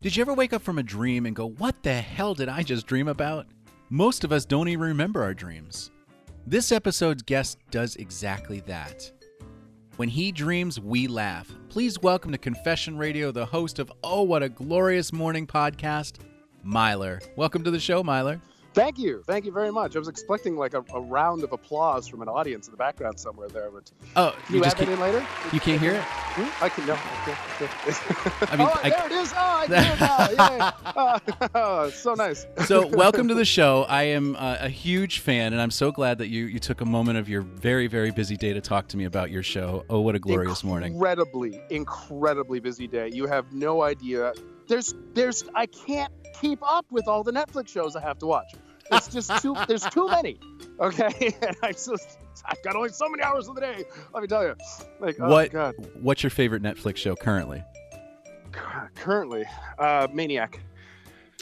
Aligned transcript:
Did 0.00 0.14
you 0.14 0.20
ever 0.20 0.32
wake 0.32 0.52
up 0.52 0.62
from 0.62 0.78
a 0.78 0.82
dream 0.84 1.26
and 1.26 1.34
go, 1.34 1.48
What 1.48 1.82
the 1.82 1.94
hell 1.94 2.32
did 2.32 2.48
I 2.48 2.62
just 2.62 2.86
dream 2.86 3.08
about? 3.08 3.48
Most 3.90 4.22
of 4.22 4.30
us 4.30 4.44
don't 4.44 4.68
even 4.68 4.86
remember 4.86 5.24
our 5.24 5.34
dreams. 5.34 5.90
This 6.46 6.70
episode's 6.70 7.24
guest 7.24 7.58
does 7.72 7.96
exactly 7.96 8.60
that. 8.60 9.10
When 9.96 10.08
he 10.08 10.30
dreams, 10.30 10.78
we 10.78 11.08
laugh. 11.08 11.50
Please 11.68 12.00
welcome 12.00 12.30
to 12.30 12.38
Confession 12.38 12.96
Radio 12.96 13.32
the 13.32 13.44
host 13.44 13.80
of 13.80 13.90
Oh, 14.04 14.22
What 14.22 14.44
a 14.44 14.48
Glorious 14.48 15.12
Morning 15.12 15.48
podcast, 15.48 16.18
Myler. 16.62 17.20
Welcome 17.34 17.64
to 17.64 17.72
the 17.72 17.80
show, 17.80 18.04
Myler. 18.04 18.40
Thank 18.78 18.96
you. 18.96 19.24
Thank 19.26 19.44
you 19.44 19.50
very 19.50 19.72
much. 19.72 19.96
I 19.96 19.98
was 19.98 20.06
expecting 20.06 20.56
like 20.56 20.72
a, 20.72 20.84
a 20.94 21.00
round 21.00 21.42
of 21.42 21.52
applause 21.52 22.06
from 22.06 22.22
an 22.22 22.28
audience 22.28 22.68
in 22.68 22.70
the 22.70 22.76
background 22.76 23.18
somewhere 23.18 23.48
there, 23.48 23.70
but 23.72 23.90
Oh, 24.14 24.36
you, 24.48 24.62
just 24.62 24.78
have 24.78 24.88
it 24.88 24.92
can't, 24.92 25.00
in 25.00 25.14
later? 25.14 25.26
you 25.52 25.58
can't 25.58 25.80
hear 25.80 25.94
it? 25.94 26.02
Hmm? 26.02 26.64
I 26.64 26.68
can 26.68 26.86
no. 26.86 26.92
Okay, 26.92 27.36
okay. 27.60 28.46
I 28.52 28.56
mean, 28.56 28.68
oh, 28.68 28.80
I- 28.80 28.90
there 28.90 29.06
it 29.06 29.12
is. 29.12 29.32
Oh, 29.32 29.36
I 29.36 29.66
get 29.68 29.94
it 29.94 30.00
now. 30.00 31.18
Yay. 31.40 31.48
Oh, 31.54 31.90
so 31.90 32.14
nice. 32.14 32.46
So, 32.66 32.86
welcome 32.86 33.26
to 33.28 33.34
the 33.34 33.44
show. 33.44 33.82
I 33.88 34.04
am 34.04 34.36
uh, 34.36 34.58
a 34.60 34.68
huge 34.68 35.18
fan, 35.20 35.52
and 35.52 35.60
I'm 35.60 35.70
so 35.72 35.90
glad 35.90 36.18
that 36.18 36.28
you, 36.28 36.44
you 36.46 36.60
took 36.60 36.80
a 36.80 36.84
moment 36.84 37.18
of 37.18 37.28
your 37.28 37.42
very, 37.42 37.88
very 37.88 38.12
busy 38.12 38.36
day 38.36 38.52
to 38.52 38.60
talk 38.60 38.86
to 38.88 38.96
me 38.96 39.04
about 39.04 39.30
your 39.30 39.42
show. 39.42 39.84
Oh, 39.90 40.00
what 40.00 40.14
a 40.14 40.20
glorious 40.20 40.62
morning. 40.62 40.92
Incredibly, 40.92 41.60
incredibly 41.70 42.60
busy 42.60 42.86
day. 42.86 43.10
You 43.12 43.26
have 43.26 43.52
no 43.52 43.82
idea. 43.82 44.34
There's, 44.68 44.94
there's. 45.14 45.42
I 45.54 45.66
can't 45.66 46.12
keep 46.40 46.60
up 46.62 46.86
with 46.90 47.08
all 47.08 47.24
the 47.24 47.32
Netflix 47.32 47.68
shows 47.68 47.96
I 47.96 48.00
have 48.02 48.18
to 48.18 48.26
watch. 48.26 48.52
It's 48.92 49.08
just 49.08 49.42
too. 49.42 49.54
there's 49.66 49.84
too 49.84 50.08
many. 50.08 50.38
Okay, 50.80 51.34
and 51.46 51.56
I 51.62 51.72
just. 51.72 52.18
I've 52.44 52.62
got 52.62 52.76
only 52.76 52.90
so 52.90 53.08
many 53.08 53.22
hours 53.22 53.48
of 53.48 53.54
the 53.56 53.60
day. 53.60 53.84
Let 54.14 54.22
me 54.22 54.28
tell 54.28 54.44
you. 54.44 54.54
Like, 55.00 55.16
oh 55.20 55.28
What- 55.28 55.50
God. 55.52 55.74
What's 56.00 56.22
your 56.22 56.30
favorite 56.30 56.62
Netflix 56.62 56.96
show 56.96 57.14
currently? 57.16 57.62
Currently, 58.94 59.44
uh, 59.78 60.08
Maniac. 60.12 60.60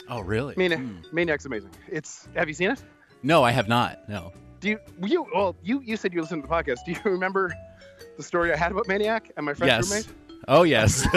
Oh, 0.09 0.19
really? 0.21 0.53
Maniac. 0.57 0.79
Hmm. 0.79 0.97
Maniac's 1.11 1.45
amazing. 1.45 1.71
It's. 1.87 2.27
Have 2.35 2.47
you 2.47 2.53
seen 2.53 2.71
it? 2.71 2.83
No, 3.23 3.43
I 3.43 3.51
have 3.51 3.67
not. 3.67 4.07
No. 4.09 4.31
Do 4.59 4.69
you? 4.69 4.79
You? 5.03 5.25
Well, 5.33 5.55
you. 5.63 5.81
You 5.81 5.97
said 5.97 6.13
you 6.13 6.21
listened 6.21 6.43
to 6.43 6.47
the 6.47 6.53
podcast. 6.53 6.79
Do 6.85 6.91
you 6.91 6.99
remember 7.05 7.53
the 8.17 8.23
story 8.23 8.51
I 8.51 8.57
had 8.57 8.71
about 8.71 8.87
Maniac 8.87 9.31
and 9.37 9.45
my 9.45 9.53
friend's 9.53 9.89
Yes. 9.89 10.07
roommate? 10.07 10.17
Oh, 10.47 10.63
yes. 10.63 11.05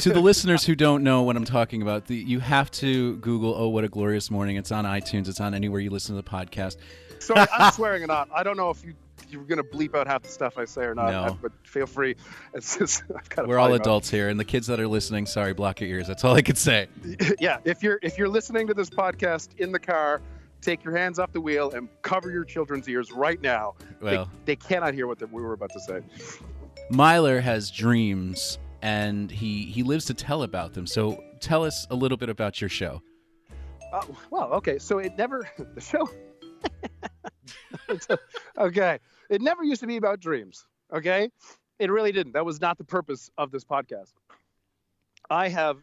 to 0.00 0.10
the 0.10 0.20
listeners 0.20 0.64
who 0.64 0.74
don't 0.74 1.02
know 1.02 1.22
what 1.22 1.36
I'm 1.36 1.44
talking 1.44 1.82
about, 1.82 2.06
the, 2.06 2.16
you 2.16 2.40
have 2.40 2.70
to 2.72 3.16
Google 3.16 3.54
"Oh, 3.54 3.68
what 3.68 3.84
a 3.84 3.88
glorious 3.88 4.30
morning." 4.30 4.56
It's 4.56 4.72
on 4.72 4.84
iTunes. 4.84 5.28
It's 5.28 5.40
on 5.40 5.54
anywhere 5.54 5.80
you 5.80 5.90
listen 5.90 6.16
to 6.16 6.22
the 6.22 6.28
podcast. 6.28 6.76
Sorry, 7.18 7.46
I'm 7.56 7.72
swearing 7.74 8.02
or 8.02 8.06
not. 8.06 8.28
I 8.34 8.42
don't 8.42 8.56
know 8.56 8.70
if 8.70 8.84
you 8.84 8.94
you're 9.28 9.42
gonna 9.44 9.64
bleep 9.64 9.94
out 9.94 10.06
half 10.06 10.22
the 10.22 10.28
stuff 10.28 10.58
I 10.58 10.64
say 10.64 10.82
or 10.82 10.94
not. 10.94 11.10
No. 11.10 11.38
But 11.40 11.52
feel 11.64 11.86
free. 11.86 12.16
It's 12.54 12.76
just 12.76 13.02
I've 13.16 13.28
got. 13.28 13.46
We're 13.46 13.58
all 13.58 13.74
adults 13.74 14.10
here, 14.10 14.28
and 14.28 14.38
the 14.38 14.44
kids 14.44 14.66
that 14.68 14.80
are 14.80 14.88
listening, 14.88 15.26
sorry, 15.26 15.52
block 15.52 15.80
your 15.80 15.90
ears. 15.90 16.06
That's 16.06 16.24
all 16.24 16.34
I 16.34 16.42
could 16.42 16.58
say. 16.58 16.88
yeah. 17.40 17.58
If 17.64 17.82
you're 17.82 17.98
if 18.02 18.18
you're 18.18 18.28
listening 18.28 18.66
to 18.68 18.74
this 18.74 18.90
podcast 18.90 19.58
in 19.58 19.72
the 19.72 19.78
car, 19.78 20.20
take 20.60 20.84
your 20.84 20.96
hands 20.96 21.18
off 21.18 21.32
the 21.32 21.40
wheel 21.40 21.70
and 21.72 21.88
cover 22.02 22.30
your 22.30 22.44
children's 22.44 22.88
ears 22.88 23.12
right 23.12 23.40
now. 23.40 23.74
Well, 24.00 24.30
they, 24.44 24.54
they 24.54 24.56
cannot 24.56 24.94
hear 24.94 25.06
what 25.06 25.18
the, 25.18 25.26
we 25.26 25.42
were 25.42 25.52
about 25.52 25.70
to 25.72 25.80
say. 25.80 26.00
Myler 26.90 27.40
has 27.40 27.70
dreams, 27.70 28.58
and 28.86 29.32
he 29.32 29.64
he 29.64 29.82
lives 29.82 30.04
to 30.04 30.14
tell 30.14 30.44
about 30.44 30.72
them. 30.72 30.86
So, 30.86 31.22
tell 31.40 31.64
us 31.64 31.88
a 31.90 31.96
little 31.96 32.16
bit 32.16 32.28
about 32.28 32.60
your 32.60 32.70
show. 32.70 33.02
Uh, 33.92 34.02
well, 34.30 34.52
okay. 34.54 34.78
So 34.78 34.98
it 34.98 35.18
never 35.18 35.48
the 35.74 35.80
show. 35.80 36.08
Okay, 38.58 38.98
it 39.28 39.42
never 39.42 39.62
used 39.62 39.80
to 39.82 39.86
be 39.86 39.96
about 39.96 40.18
dreams. 40.18 40.64
Okay, 40.92 41.30
it 41.78 41.90
really 41.90 42.10
didn't. 42.10 42.32
That 42.32 42.44
was 42.44 42.60
not 42.60 42.78
the 42.78 42.84
purpose 42.84 43.30
of 43.36 43.50
this 43.50 43.64
podcast. 43.64 44.12
I 45.28 45.48
have 45.48 45.76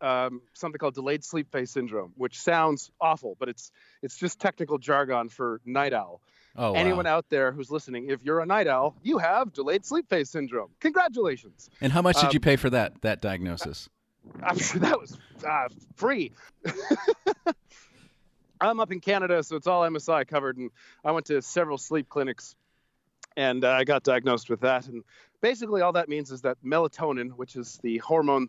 um, 0.00 0.42
something 0.52 0.78
called 0.78 0.94
delayed 0.94 1.24
sleep 1.24 1.50
phase 1.52 1.70
syndrome, 1.70 2.12
which 2.16 2.38
sounds 2.38 2.90
awful, 3.00 3.36
but 3.38 3.48
it's 3.48 3.70
it's 4.02 4.16
just 4.16 4.40
technical 4.40 4.78
jargon 4.78 5.28
for 5.28 5.60
night 5.64 5.92
owl. 5.92 6.20
Oh, 6.58 6.72
wow. 6.72 6.78
Anyone 6.78 7.06
out 7.06 7.26
there 7.28 7.52
who's 7.52 7.70
listening, 7.70 8.08
if 8.08 8.22
you're 8.24 8.40
a 8.40 8.46
night 8.46 8.66
owl, 8.66 8.96
you 9.02 9.18
have 9.18 9.52
delayed 9.52 9.84
sleep 9.84 10.08
phase 10.08 10.30
syndrome. 10.30 10.70
Congratulations. 10.80 11.70
and 11.80 11.92
how 11.92 12.02
much 12.02 12.20
did 12.20 12.32
you 12.32 12.38
um, 12.38 12.42
pay 12.42 12.56
for 12.56 12.70
that 12.70 13.00
that 13.02 13.20
diagnosis? 13.20 13.88
I'm 14.42 14.58
sure 14.58 14.80
that 14.80 14.98
was 14.98 15.16
uh, 15.46 15.68
free. 15.94 16.32
I'm 18.60 18.80
up 18.80 18.90
in 18.90 19.00
Canada, 19.00 19.42
so 19.42 19.56
it's 19.56 19.66
all 19.66 19.82
MSI 19.82 20.26
covered, 20.26 20.56
and 20.56 20.70
I 21.04 21.12
went 21.12 21.26
to 21.26 21.42
several 21.42 21.76
sleep 21.76 22.08
clinics, 22.08 22.56
and 23.36 23.64
uh, 23.64 23.70
I 23.70 23.84
got 23.84 24.02
diagnosed 24.02 24.48
with 24.48 24.60
that. 24.60 24.88
And 24.88 25.04
basically, 25.42 25.82
all 25.82 25.92
that 25.92 26.08
means 26.08 26.30
is 26.30 26.40
that 26.42 26.56
melatonin, 26.64 27.32
which 27.32 27.54
is 27.54 27.78
the 27.82 27.98
hormone 27.98 28.48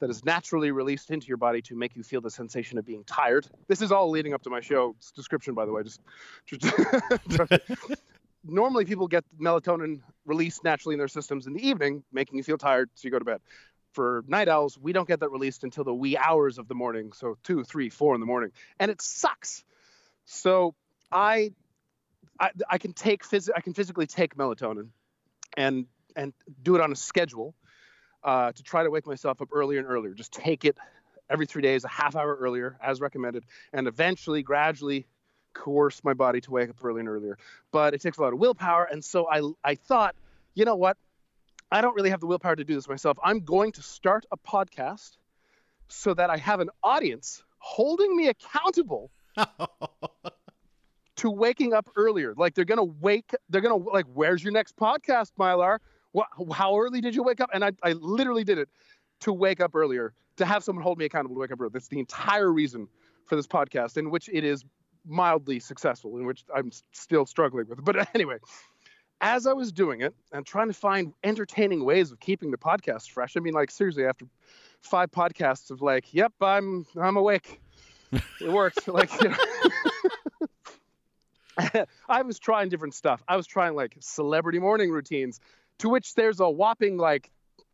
that 0.00 0.10
is 0.10 0.24
naturally 0.24 0.70
released 0.70 1.10
into 1.10 1.26
your 1.28 1.36
body 1.36 1.62
to 1.62 1.76
make 1.76 1.96
you 1.96 2.02
feel 2.02 2.20
the 2.20 2.30
sensation 2.30 2.78
of 2.78 2.84
being 2.84 3.04
tired. 3.04 3.46
This 3.68 3.80
is 3.80 3.92
all 3.92 4.10
leading 4.10 4.34
up 4.34 4.42
to 4.42 4.50
my 4.50 4.60
show's 4.60 5.12
description, 5.14 5.54
by 5.54 5.66
the 5.66 5.72
way. 5.72 5.82
Just, 5.82 6.00
just 6.46 7.52
normally 8.44 8.84
people 8.84 9.06
get 9.08 9.24
melatonin 9.40 10.00
released 10.26 10.64
naturally 10.64 10.94
in 10.94 10.98
their 10.98 11.08
systems 11.08 11.46
in 11.46 11.54
the 11.54 11.66
evening, 11.66 12.02
making 12.12 12.36
you 12.36 12.42
feel 12.42 12.58
tired, 12.58 12.90
so 12.94 13.06
you 13.06 13.12
go 13.12 13.18
to 13.18 13.24
bed 13.24 13.40
for 13.94 14.24
night 14.26 14.48
owls, 14.48 14.76
we 14.76 14.92
don't 14.92 15.08
get 15.08 15.20
that 15.20 15.30
released 15.30 15.64
until 15.64 15.84
the 15.84 15.94
wee 15.94 16.16
hours 16.16 16.58
of 16.58 16.68
the 16.68 16.74
morning, 16.74 17.12
so 17.12 17.38
two, 17.44 17.64
three, 17.64 17.88
four 17.88 18.14
in 18.14 18.20
the 18.20 18.26
morning, 18.26 18.50
and 18.78 18.90
it 18.90 19.00
sucks. 19.00 19.64
So 20.26 20.74
I, 21.10 21.52
I, 22.38 22.50
I 22.68 22.78
can 22.78 22.92
take 22.92 23.24
phys- 23.24 23.50
I 23.54 23.60
can 23.60 23.72
physically 23.72 24.06
take 24.06 24.36
melatonin, 24.36 24.88
and 25.56 25.86
and 26.16 26.32
do 26.62 26.74
it 26.74 26.80
on 26.80 26.92
a 26.92 26.96
schedule, 26.96 27.54
uh, 28.24 28.52
to 28.52 28.62
try 28.62 28.82
to 28.82 28.90
wake 28.90 29.06
myself 29.06 29.40
up 29.40 29.48
earlier 29.52 29.78
and 29.78 29.88
earlier. 29.88 30.14
Just 30.14 30.32
take 30.32 30.64
it 30.64 30.76
every 31.30 31.46
three 31.46 31.62
days, 31.62 31.84
a 31.84 31.88
half 31.88 32.16
hour 32.16 32.36
earlier, 32.36 32.76
as 32.82 33.00
recommended, 33.00 33.44
and 33.72 33.86
eventually, 33.86 34.42
gradually 34.42 35.06
coerce 35.52 36.02
my 36.02 36.12
body 36.12 36.40
to 36.40 36.50
wake 36.50 36.68
up 36.68 36.84
earlier 36.84 37.00
and 37.00 37.08
earlier. 37.08 37.38
But 37.70 37.94
it 37.94 38.02
takes 38.02 38.18
a 38.18 38.22
lot 38.22 38.32
of 38.32 38.38
willpower, 38.38 38.88
and 38.90 39.04
so 39.04 39.28
I 39.30 39.42
I 39.62 39.74
thought, 39.74 40.14
you 40.54 40.64
know 40.64 40.76
what? 40.76 40.96
I 41.70 41.80
don't 41.80 41.94
really 41.94 42.10
have 42.10 42.20
the 42.20 42.26
willpower 42.26 42.56
to 42.56 42.64
do 42.64 42.74
this 42.74 42.88
myself. 42.88 43.18
I'm 43.24 43.40
going 43.40 43.72
to 43.72 43.82
start 43.82 44.26
a 44.30 44.36
podcast 44.36 45.16
so 45.88 46.14
that 46.14 46.30
I 46.30 46.36
have 46.36 46.60
an 46.60 46.70
audience 46.82 47.42
holding 47.58 48.16
me 48.16 48.28
accountable 48.28 49.10
to 51.16 51.30
waking 51.30 51.72
up 51.72 51.88
earlier. 51.96 52.34
Like 52.36 52.54
they're 52.54 52.64
gonna 52.64 52.84
wake, 52.84 53.34
they're 53.48 53.60
gonna 53.60 53.76
like, 53.76 54.06
where's 54.12 54.42
your 54.42 54.52
next 54.52 54.76
podcast, 54.76 55.32
Myler? 55.36 55.80
What, 56.14 56.28
how 56.52 56.78
early 56.78 57.00
did 57.00 57.16
you 57.16 57.24
wake 57.24 57.40
up? 57.40 57.50
And 57.52 57.64
I, 57.64 57.72
I 57.82 57.94
literally 57.94 58.44
did 58.44 58.58
it 58.58 58.68
to 59.22 59.32
wake 59.32 59.60
up 59.60 59.74
earlier, 59.74 60.14
to 60.36 60.44
have 60.44 60.62
someone 60.62 60.84
hold 60.84 60.96
me 60.96 61.06
accountable 61.06 61.34
to 61.34 61.40
wake 61.40 61.50
up 61.50 61.60
early. 61.60 61.70
That's 61.72 61.88
the 61.88 61.98
entire 61.98 62.52
reason 62.52 62.86
for 63.26 63.34
this 63.34 63.48
podcast, 63.48 63.96
in 63.96 64.10
which 64.10 64.28
it 64.32 64.44
is 64.44 64.64
mildly 65.04 65.58
successful, 65.58 66.16
in 66.16 66.24
which 66.24 66.44
I'm 66.54 66.70
still 66.92 67.26
struggling 67.26 67.66
with. 67.68 67.84
But 67.84 68.08
anyway, 68.14 68.36
as 69.20 69.48
I 69.48 69.54
was 69.54 69.72
doing 69.72 70.02
it 70.02 70.14
and 70.32 70.46
trying 70.46 70.68
to 70.68 70.72
find 70.72 71.14
entertaining 71.24 71.84
ways 71.84 72.12
of 72.12 72.20
keeping 72.20 72.52
the 72.52 72.58
podcast 72.58 73.10
fresh, 73.10 73.36
I 73.36 73.40
mean, 73.40 73.54
like 73.54 73.72
seriously, 73.72 74.04
after 74.04 74.26
five 74.82 75.10
podcasts 75.10 75.72
of 75.72 75.82
like, 75.82 76.14
yep, 76.14 76.32
I'm 76.40 76.86
I'm 76.96 77.16
awake. 77.16 77.60
It 78.12 78.52
worked. 78.52 78.86
like. 78.88 79.10
I 82.08 82.22
was 82.22 82.38
trying 82.38 82.68
different 82.68 82.94
stuff. 82.94 83.22
I 83.26 83.36
was 83.36 83.46
trying 83.46 83.74
like 83.74 83.96
celebrity 84.00 84.58
morning 84.58 84.90
routines, 84.90 85.40
to 85.80 85.88
which 85.88 86.14
there's 86.14 86.40
a 86.40 86.48
whopping 86.48 86.96
like 86.96 87.30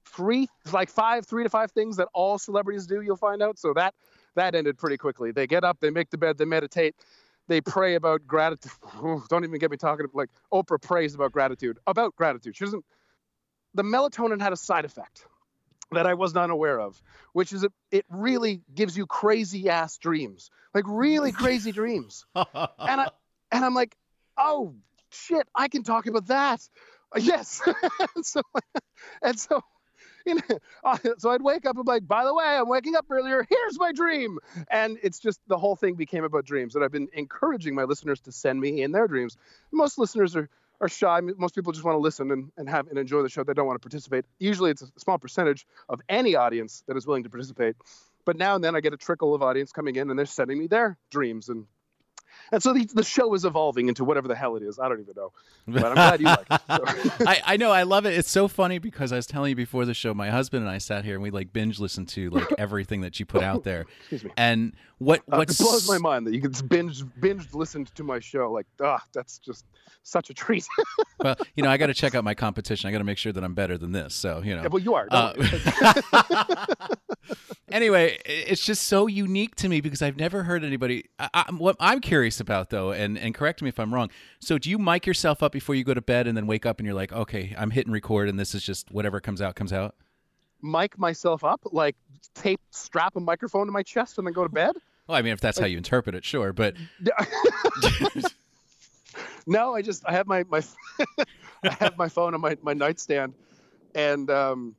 three, 0.06 0.48
like 0.72 0.88
five, 0.88 1.26
three 1.26 1.44
to 1.44 1.50
five 1.50 1.70
things 1.72 1.96
that 1.96 2.08
all 2.14 2.38
celebrities 2.38 2.86
do. 2.86 3.00
You'll 3.00 3.16
find 3.16 3.42
out. 3.42 3.58
So 3.58 3.72
that 3.74 3.94
that 4.36 4.54
ended 4.54 4.78
pretty 4.78 4.96
quickly. 4.96 5.32
They 5.32 5.46
get 5.46 5.64
up, 5.64 5.78
they 5.80 5.90
make 5.90 6.10
the 6.10 6.18
bed, 6.18 6.38
they 6.38 6.44
meditate, 6.44 6.94
they 7.48 7.60
pray 7.60 7.94
about 7.94 8.26
gratitude. 8.26 8.72
Don't 9.28 9.44
even 9.44 9.58
get 9.58 9.70
me 9.70 9.76
talking 9.76 10.06
like 10.14 10.30
Oprah 10.52 10.80
prays 10.80 11.14
about 11.14 11.32
gratitude. 11.32 11.78
About 11.86 12.14
gratitude. 12.16 12.56
She 12.56 12.64
doesn't. 12.64 12.84
The 13.74 13.82
melatonin 13.82 14.40
had 14.40 14.52
a 14.52 14.56
side 14.56 14.84
effect 14.84 15.26
that 15.92 16.06
I 16.06 16.14
was 16.14 16.34
not 16.34 16.50
aware 16.50 16.80
of, 16.80 17.00
which 17.32 17.52
is 17.52 17.64
it, 17.64 17.72
it 17.90 18.04
really 18.08 18.62
gives 18.74 18.96
you 18.96 19.06
crazy 19.06 19.68
ass 19.68 19.98
dreams, 19.98 20.50
like 20.74 20.84
really 20.86 21.32
crazy 21.32 21.72
dreams. 21.72 22.24
And 22.34 23.00
I 23.00 23.08
and 23.52 23.64
I'm 23.64 23.74
like, 23.74 23.96
oh 24.36 24.74
shit, 25.10 25.46
I 25.54 25.68
can 25.68 25.82
talk 25.82 26.06
about 26.06 26.26
that. 26.26 26.60
Yes. 27.18 27.60
and 28.14 28.24
so 28.26 28.42
and 29.22 29.38
so 29.38 29.62
you 30.26 30.34
know, 30.34 30.96
so 31.18 31.30
I'd 31.30 31.42
wake 31.42 31.66
up 31.66 31.76
and 31.76 31.84
be 31.84 31.90
like, 31.90 32.06
by 32.06 32.24
the 32.24 32.34
way, 32.34 32.44
I'm 32.44 32.68
waking 32.68 32.94
up 32.94 33.06
earlier. 33.10 33.46
Here's 33.48 33.78
my 33.78 33.90
dream. 33.92 34.38
And 34.70 34.98
it's 35.02 35.18
just 35.18 35.40
the 35.48 35.56
whole 35.56 35.76
thing 35.76 35.94
became 35.94 36.24
about 36.24 36.44
dreams. 36.44 36.74
And 36.74 36.84
I've 36.84 36.92
been 36.92 37.08
encouraging 37.14 37.74
my 37.74 37.84
listeners 37.84 38.20
to 38.20 38.32
send 38.32 38.60
me 38.60 38.82
in 38.82 38.92
their 38.92 39.08
dreams. 39.08 39.36
Most 39.72 39.98
listeners 39.98 40.36
are 40.36 40.48
are 40.80 40.88
shy. 40.88 41.20
Most 41.20 41.54
people 41.54 41.72
just 41.72 41.84
want 41.84 41.94
to 41.96 42.00
listen 42.00 42.30
and, 42.30 42.50
and 42.56 42.68
have 42.68 42.88
and 42.88 42.98
enjoy 42.98 43.22
the 43.22 43.28
show. 43.28 43.44
They 43.44 43.52
don't 43.52 43.66
want 43.66 43.80
to 43.80 43.86
participate. 43.86 44.24
Usually 44.38 44.70
it's 44.70 44.82
a 44.82 44.88
small 44.98 45.18
percentage 45.18 45.66
of 45.88 46.00
any 46.08 46.36
audience 46.36 46.82
that 46.86 46.96
is 46.96 47.06
willing 47.06 47.24
to 47.24 47.30
participate. 47.30 47.76
But 48.24 48.36
now 48.36 48.54
and 48.54 48.64
then 48.64 48.74
I 48.76 48.80
get 48.80 48.92
a 48.92 48.96
trickle 48.96 49.34
of 49.34 49.42
audience 49.42 49.72
coming 49.72 49.96
in 49.96 50.10
and 50.10 50.18
they're 50.18 50.26
sending 50.26 50.58
me 50.58 50.66
their 50.66 50.96
dreams 51.10 51.48
and 51.48 51.66
And 52.52 52.62
so 52.62 52.72
the, 52.72 52.84
the 52.94 53.04
show 53.04 53.32
is 53.34 53.44
evolving 53.44 53.88
into 53.88 54.04
whatever 54.04 54.28
the 54.28 54.34
hell 54.34 54.56
it 54.56 54.62
is. 54.62 54.78
I 54.78 54.88
don't 54.88 55.00
even 55.00 55.14
know. 55.16 55.32
But 55.66 55.84
I'm 55.84 55.94
glad 55.94 56.20
you 56.20 56.26
like 56.26 56.46
it. 56.50 56.60
So. 57.18 57.24
I, 57.26 57.42
I 57.44 57.56
know 57.56 57.70
I 57.70 57.84
love 57.84 58.06
it. 58.06 58.14
It's 58.14 58.30
so 58.30 58.48
funny 58.48 58.78
because 58.78 59.12
I 59.12 59.16
was 59.16 59.26
telling 59.26 59.50
you 59.50 59.56
before 59.56 59.84
the 59.84 59.94
show, 59.94 60.14
my 60.14 60.30
husband 60.30 60.64
and 60.64 60.70
I 60.70 60.78
sat 60.78 61.04
here 61.04 61.14
and 61.14 61.22
we 61.22 61.30
like 61.30 61.52
binge 61.52 61.78
listened 61.78 62.08
to 62.10 62.30
like 62.30 62.48
everything 62.58 63.02
that 63.02 63.20
you 63.20 63.26
put 63.26 63.42
out 63.42 63.64
there. 63.64 63.86
Excuse 64.00 64.24
me. 64.24 64.30
And 64.36 64.74
what 64.98 65.20
Uh, 65.30 65.38
what 65.38 65.50
it 65.50 65.58
blows 65.58 65.88
my 65.88 65.98
mind 65.98 66.26
that 66.26 66.34
you 66.34 66.40
can 66.40 66.52
binge 66.66 67.02
binge 67.20 67.52
listen 67.54 67.86
to 67.94 68.04
my 68.04 68.18
show. 68.18 68.50
Like, 68.50 68.66
ah, 68.80 69.02
that's 69.12 69.38
just 69.38 69.64
such 70.02 70.30
a 70.30 70.34
treat. 70.34 70.66
well, 71.20 71.36
you 71.54 71.62
know, 71.62 71.70
I 71.70 71.76
got 71.76 71.86
to 71.86 71.94
check 71.94 72.14
out 72.14 72.24
my 72.24 72.34
competition. 72.34 72.88
I 72.88 72.92
got 72.92 72.98
to 72.98 73.04
make 73.04 73.18
sure 73.18 73.32
that 73.32 73.44
I'm 73.44 73.54
better 73.54 73.78
than 73.78 73.92
this. 73.92 74.14
So 74.14 74.42
you 74.42 74.56
know. 74.56 74.62
yeah, 74.62 74.68
well, 74.68 74.82
you 74.82 74.94
are. 74.94 75.08
Uh, 75.10 75.32
anyway, 77.70 78.18
it's 78.24 78.64
just 78.64 78.84
so 78.84 79.06
unique 79.06 79.54
to 79.56 79.68
me 79.68 79.80
because 79.80 80.02
I've 80.02 80.16
never 80.16 80.42
heard 80.42 80.64
anybody. 80.64 81.06
I, 81.18 81.28
I, 81.34 81.52
what 81.52 81.76
I'm 81.80 82.00
curious 82.00 82.39
about, 82.40 82.70
though, 82.70 82.92
and 82.92 83.18
and 83.18 83.34
correct 83.34 83.62
me 83.62 83.68
if 83.68 83.78
I'm 83.78 83.92
wrong. 83.92 84.10
So, 84.40 84.58
do 84.58 84.70
you 84.70 84.78
mic 84.78 85.06
yourself 85.06 85.42
up 85.42 85.52
before 85.52 85.74
you 85.74 85.84
go 85.84 85.94
to 85.94 86.02
bed, 86.02 86.26
and 86.26 86.36
then 86.36 86.46
wake 86.46 86.66
up 86.66 86.78
and 86.78 86.86
you're 86.86 86.94
like, 86.94 87.12
okay, 87.12 87.54
I'm 87.58 87.70
hitting 87.70 87.92
record, 87.92 88.28
and 88.28 88.38
this 88.38 88.54
is 88.54 88.62
just 88.62 88.90
whatever 88.90 89.20
comes 89.20 89.40
out 89.40 89.54
comes 89.54 89.72
out. 89.72 89.94
Mic 90.62 90.98
myself 90.98 91.44
up, 91.44 91.60
like 91.72 91.96
tape, 92.34 92.60
strap 92.70 93.16
a 93.16 93.20
microphone 93.20 93.66
to 93.66 93.72
my 93.72 93.82
chest, 93.82 94.18
and 94.18 94.26
then 94.26 94.34
go 94.34 94.42
to 94.42 94.50
bed. 94.50 94.76
Well, 95.06 95.18
I 95.18 95.22
mean, 95.22 95.32
if 95.32 95.40
that's 95.40 95.58
how 95.58 95.66
you 95.66 95.76
interpret 95.76 96.14
it, 96.14 96.24
sure. 96.24 96.52
But 96.52 96.76
no, 99.46 99.74
I 99.74 99.82
just 99.82 100.04
I 100.06 100.12
have 100.12 100.26
my 100.26 100.44
my 100.48 100.62
I 101.64 101.70
have 101.80 101.96
my 101.98 102.08
phone 102.08 102.34
on 102.34 102.40
my 102.40 102.56
my 102.62 102.74
nightstand, 102.74 103.34
and 103.94 104.30
um, 104.30 104.76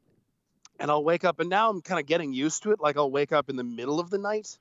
and 0.80 0.90
I'll 0.90 1.04
wake 1.04 1.24
up, 1.24 1.40
and 1.40 1.50
now 1.50 1.69
I'm 1.69 1.81
kind 1.81 2.00
of 2.00 2.06
getting 2.06 2.34
used 2.34 2.64
to 2.64 2.72
it. 2.72 2.80
Like 2.80 2.98
I'll 2.98 3.12
wake 3.12 3.31
up 3.31 3.50
in 3.50 3.56
the 3.56 3.64
middle 3.64 4.00
of 4.00 4.10
the 4.10 4.18
night, 4.18 4.57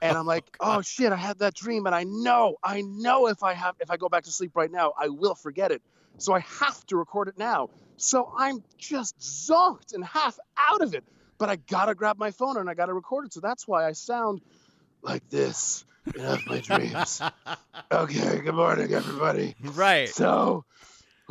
and 0.00 0.16
I'm 0.16 0.26
like, 0.26 0.56
oh 0.60 0.82
shit, 0.82 1.12
I 1.12 1.16
had 1.16 1.38
that 1.40 1.54
dream, 1.54 1.86
and 1.86 1.94
I 1.94 2.04
know, 2.04 2.56
I 2.62 2.82
know 2.82 3.28
if 3.28 3.42
I 3.42 3.54
have 3.54 3.76
if 3.80 3.90
I 3.90 3.96
go 3.96 4.08
back 4.08 4.24
to 4.24 4.30
sleep 4.32 4.52
right 4.54 4.70
now, 4.70 4.92
I 4.98 5.08
will 5.08 5.34
forget 5.34 5.72
it. 5.72 5.82
So 6.18 6.34
I 6.34 6.40
have 6.40 6.84
to 6.86 6.96
record 6.96 7.28
it 7.28 7.38
now. 7.38 7.70
So 7.96 8.32
I'm 8.36 8.62
just 8.76 9.18
zonked 9.18 9.94
and 9.94 10.04
half 10.04 10.38
out 10.56 10.82
of 10.82 10.94
it, 10.94 11.04
but 11.38 11.48
I 11.48 11.56
gotta 11.56 11.94
grab 11.94 12.18
my 12.18 12.30
phone 12.32 12.56
and 12.56 12.68
I 12.68 12.74
gotta 12.74 12.94
record 12.94 13.26
it. 13.26 13.32
So 13.32 13.40
that's 13.40 13.66
why 13.68 13.86
I 13.86 13.92
sound 13.92 14.40
like 15.02 15.28
this 15.30 15.84
in 16.14 16.20
half 16.20 16.46
my 16.46 16.60
dreams. 16.60 17.22
Okay, 17.90 18.40
good 18.40 18.54
morning, 18.54 18.92
everybody. 18.92 19.54
right. 19.62 20.10
So, 20.10 20.66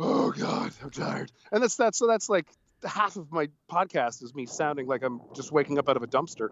oh 0.00 0.32
god, 0.32 0.72
I'm 0.82 0.90
tired. 0.90 1.30
And 1.52 1.62
that's 1.62 1.76
that. 1.76 1.94
So 1.94 2.08
that's 2.08 2.28
like 2.28 2.46
half 2.84 3.16
of 3.16 3.30
my 3.30 3.48
podcast 3.70 4.24
is 4.24 4.34
me 4.34 4.46
sounding 4.46 4.86
like 4.86 5.04
I'm 5.04 5.20
just 5.36 5.52
waking 5.52 5.78
up 5.78 5.88
out 5.88 5.96
of 5.96 6.02
a 6.02 6.08
dumpster. 6.08 6.48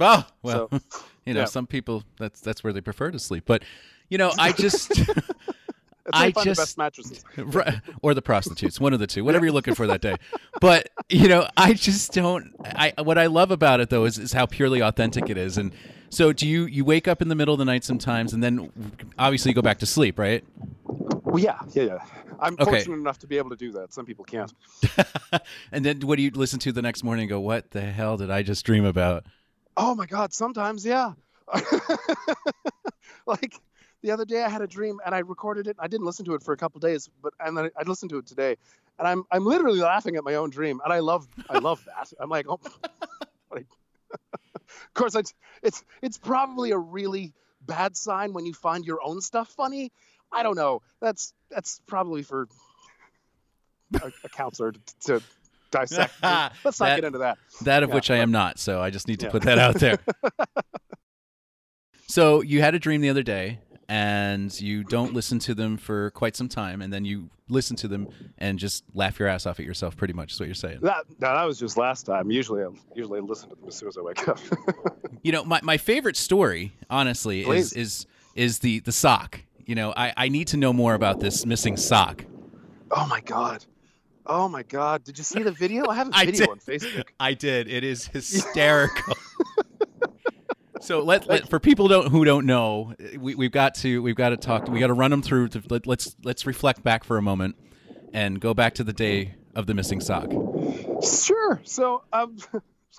Oh, 0.00 0.26
well, 0.42 0.68
So, 0.70 0.80
you 1.26 1.34
know, 1.34 1.40
yeah. 1.40 1.46
some 1.46 1.66
people 1.66 2.02
that's 2.18 2.40
that's 2.40 2.62
where 2.64 2.72
they 2.72 2.80
prefer 2.80 3.10
to 3.10 3.18
sleep. 3.18 3.44
But 3.46 3.62
you 4.08 4.18
know, 4.18 4.32
I 4.38 4.52
just 4.52 4.92
I 6.12 6.30
just- 6.32 6.44
the 6.44 6.54
best 6.62 6.78
mattresses. 6.78 7.24
Right. 7.36 7.80
or 8.02 8.12
the 8.14 8.22
prostitutes, 8.22 8.78
one 8.80 8.92
of 8.92 9.00
the 9.00 9.06
two, 9.06 9.24
whatever 9.24 9.44
you're 9.46 9.54
looking 9.54 9.74
for 9.74 9.86
that 9.86 10.00
day. 10.02 10.16
But 10.60 10.90
you 11.08 11.28
know, 11.28 11.48
I 11.56 11.72
just 11.74 12.12
don't. 12.12 12.54
I 12.64 12.92
what 13.02 13.18
I 13.18 13.26
love 13.26 13.50
about 13.50 13.80
it 13.80 13.90
though 13.90 14.04
is, 14.04 14.18
is 14.18 14.32
how 14.32 14.46
purely 14.46 14.80
authentic 14.80 15.30
it 15.30 15.38
is. 15.38 15.56
And 15.58 15.72
so, 16.10 16.32
do 16.32 16.46
you 16.46 16.66
you 16.66 16.84
wake 16.84 17.08
up 17.08 17.22
in 17.22 17.28
the 17.28 17.34
middle 17.34 17.54
of 17.54 17.58
the 17.58 17.64
night 17.64 17.84
sometimes, 17.84 18.32
and 18.32 18.42
then 18.42 18.70
obviously 19.18 19.50
you 19.50 19.54
go 19.54 19.62
back 19.62 19.78
to 19.78 19.86
sleep, 19.86 20.18
right? 20.18 20.44
Well, 20.84 21.42
yeah, 21.42 21.58
yeah, 21.72 21.82
yeah. 21.84 21.98
I'm 22.38 22.54
Okay. 22.54 22.64
fortunate 22.64 22.96
enough 22.96 23.18
to 23.20 23.26
be 23.26 23.38
able 23.38 23.50
to 23.50 23.56
do 23.56 23.72
that. 23.72 23.92
Some 23.94 24.04
people 24.04 24.24
can't. 24.24 24.52
and 25.72 25.84
then 25.84 26.00
what 26.00 26.16
do 26.16 26.22
you 26.22 26.30
listen 26.32 26.58
to 26.60 26.72
the 26.72 26.82
next 26.82 27.02
morning? 27.02 27.22
and 27.24 27.30
Go, 27.30 27.40
what 27.40 27.70
the 27.70 27.80
hell 27.80 28.16
did 28.16 28.30
I 28.30 28.42
just 28.42 28.64
dream 28.66 28.84
about? 28.84 29.24
Oh 29.76 29.94
my 29.94 30.06
god, 30.06 30.32
sometimes, 30.32 30.84
yeah. 30.86 31.12
like 33.26 33.60
the 34.02 34.10
other 34.12 34.24
day, 34.24 34.42
I 34.42 34.48
had 34.48 34.62
a 34.62 34.66
dream 34.66 35.00
and 35.04 35.14
I 35.14 35.18
recorded 35.20 35.66
it. 35.66 35.76
I 35.78 35.88
didn't 35.88 36.06
listen 36.06 36.24
to 36.26 36.34
it 36.34 36.42
for 36.42 36.52
a 36.52 36.56
couple 36.56 36.80
days, 36.80 37.08
but 37.22 37.34
and 37.40 37.56
then 37.56 37.70
I 37.78 37.82
listened 37.82 38.10
to 38.10 38.18
it 38.18 38.26
today, 38.26 38.56
and 38.98 39.08
I'm 39.08 39.24
I'm 39.30 39.44
literally 39.44 39.80
laughing 39.80 40.16
at 40.16 40.24
my 40.24 40.34
own 40.36 40.50
dream, 40.50 40.80
and 40.84 40.92
I 40.92 41.00
love 41.00 41.26
I 41.48 41.58
love 41.58 41.84
that. 41.86 42.12
I'm 42.20 42.30
like, 42.30 42.46
oh, 42.48 42.60
I- 43.52 43.64
of 44.86 44.94
course, 44.94 45.14
it's 45.14 45.34
it's 45.62 45.84
it's 46.02 46.18
probably 46.18 46.70
a 46.70 46.78
really 46.78 47.32
bad 47.60 47.96
sign 47.96 48.32
when 48.32 48.46
you 48.46 48.54
find 48.54 48.84
your 48.84 49.00
own 49.02 49.20
stuff 49.20 49.48
funny. 49.48 49.92
I 50.32 50.42
don't 50.42 50.56
know. 50.56 50.82
That's 51.00 51.32
that's 51.50 51.80
probably 51.86 52.22
for 52.22 52.48
a, 54.02 54.12
a 54.24 54.28
counselor 54.28 54.72
to, 54.72 54.80
to 55.06 55.22
dissect. 55.74 56.14
Let's 56.22 56.80
not 56.80 56.86
That- 56.86 56.94
get 56.96 57.04
into 57.04 57.18
that. 57.18 57.38
That 57.62 57.82
of 57.82 57.90
Yeah, 57.90 57.94
which 57.94 58.10
I 58.10 58.16
am 58.16 58.30
not. 58.30 58.58
So 58.58 58.80
I 58.80 58.90
just 58.90 59.08
need 59.08 59.20
to 59.20 59.26
Yeah. 59.26 59.32
put 59.32 59.42
that 59.42 59.58
out 59.58 59.74
there. 59.76 59.98
so 62.06 62.42
you 62.42 62.60
had 62.60 62.74
a 62.74 62.78
dream 62.78 63.00
the 63.00 63.10
other 63.10 63.22
day, 63.22 63.58
and 63.88 64.58
you 64.60 64.84
don't 64.84 65.12
listen 65.12 65.38
to 65.40 65.54
them 65.54 65.76
for 65.76 66.10
quite 66.12 66.36
some 66.36 66.48
time, 66.48 66.80
and 66.82 66.92
then 66.92 67.04
you 67.04 67.28
listen 67.48 67.76
to 67.76 67.88
them 67.88 68.08
and 68.38 68.58
just 68.58 68.84
laugh 68.94 69.18
your 69.18 69.28
ass 69.28 69.46
off 69.46 69.60
at 69.60 69.66
yourself. 69.66 69.96
Pretty 69.96 70.14
much 70.14 70.32
is 70.32 70.40
what 70.40 70.46
you're 70.46 70.54
saying. 70.54 70.78
That 70.82 71.04
no, 71.20 71.34
that 71.34 71.44
was 71.44 71.58
just 71.58 71.76
last 71.76 72.06
time. 72.06 72.30
Usually, 72.30 72.62
I 72.62 72.68
usually 72.94 73.18
I 73.18 73.22
listen 73.22 73.50
to 73.50 73.56
them 73.56 73.64
as 73.68 73.74
soon 73.76 73.88
as 73.88 73.98
I 73.98 74.02
wake 74.02 74.26
up. 74.28 74.38
You 75.22 75.32
know, 75.32 75.42
my, 75.42 75.58
my 75.62 75.78
favorite 75.78 76.18
story, 76.18 76.74
honestly, 76.90 77.48
is 77.48 77.72
is 77.72 78.06
is 78.34 78.58
the 78.58 78.80
the 78.80 78.92
sock. 78.92 79.40
You 79.64 79.74
know, 79.74 79.94
I, 79.96 80.12
I 80.18 80.28
need 80.28 80.48
to 80.48 80.58
know 80.58 80.70
more 80.74 80.92
about 80.92 81.20
this 81.20 81.46
missing 81.46 81.78
sock. 81.78 82.26
oh 82.90 83.06
my 83.08 83.22
god, 83.22 83.64
oh 84.26 84.48
my 84.48 84.62
god! 84.62 85.04
Did 85.04 85.18
you 85.18 85.24
see 85.24 85.42
the 85.42 85.52
video? 85.52 85.88
I 85.88 85.94
have 85.94 86.08
a 86.08 86.10
video 86.24 86.50
on 86.50 86.58
Facebook. 86.58 87.04
I 87.18 87.34
did. 87.34 87.68
It 87.68 87.84
is 87.84 88.06
hysterical. 88.12 89.14
so 90.80 91.02
let, 91.02 91.26
let 91.26 91.48
for 91.48 91.60
people 91.60 91.88
don't 91.88 92.08
who 92.08 92.24
don't 92.24 92.46
know, 92.46 92.94
we, 93.18 93.34
we've 93.34 93.52
got 93.52 93.74
to 93.76 94.02
we've 94.02 94.16
got 94.16 94.30
to 94.30 94.36
talk. 94.36 94.68
We 94.68 94.80
got 94.80 94.88
to 94.88 94.94
run 94.94 95.10
them 95.10 95.22
through. 95.22 95.48
To, 95.48 95.62
let, 95.68 95.86
let's 95.86 96.16
let's 96.24 96.46
reflect 96.46 96.82
back 96.82 97.04
for 97.04 97.16
a 97.16 97.22
moment 97.22 97.56
and 98.12 98.40
go 98.40 98.54
back 98.54 98.74
to 98.74 98.84
the 98.84 98.92
day 98.92 99.34
of 99.54 99.66
the 99.66 99.74
missing 99.74 100.00
sock. 100.00 100.30
Sure. 101.02 101.60
So 101.64 102.04
I'm 102.12 102.36
just 102.36 102.50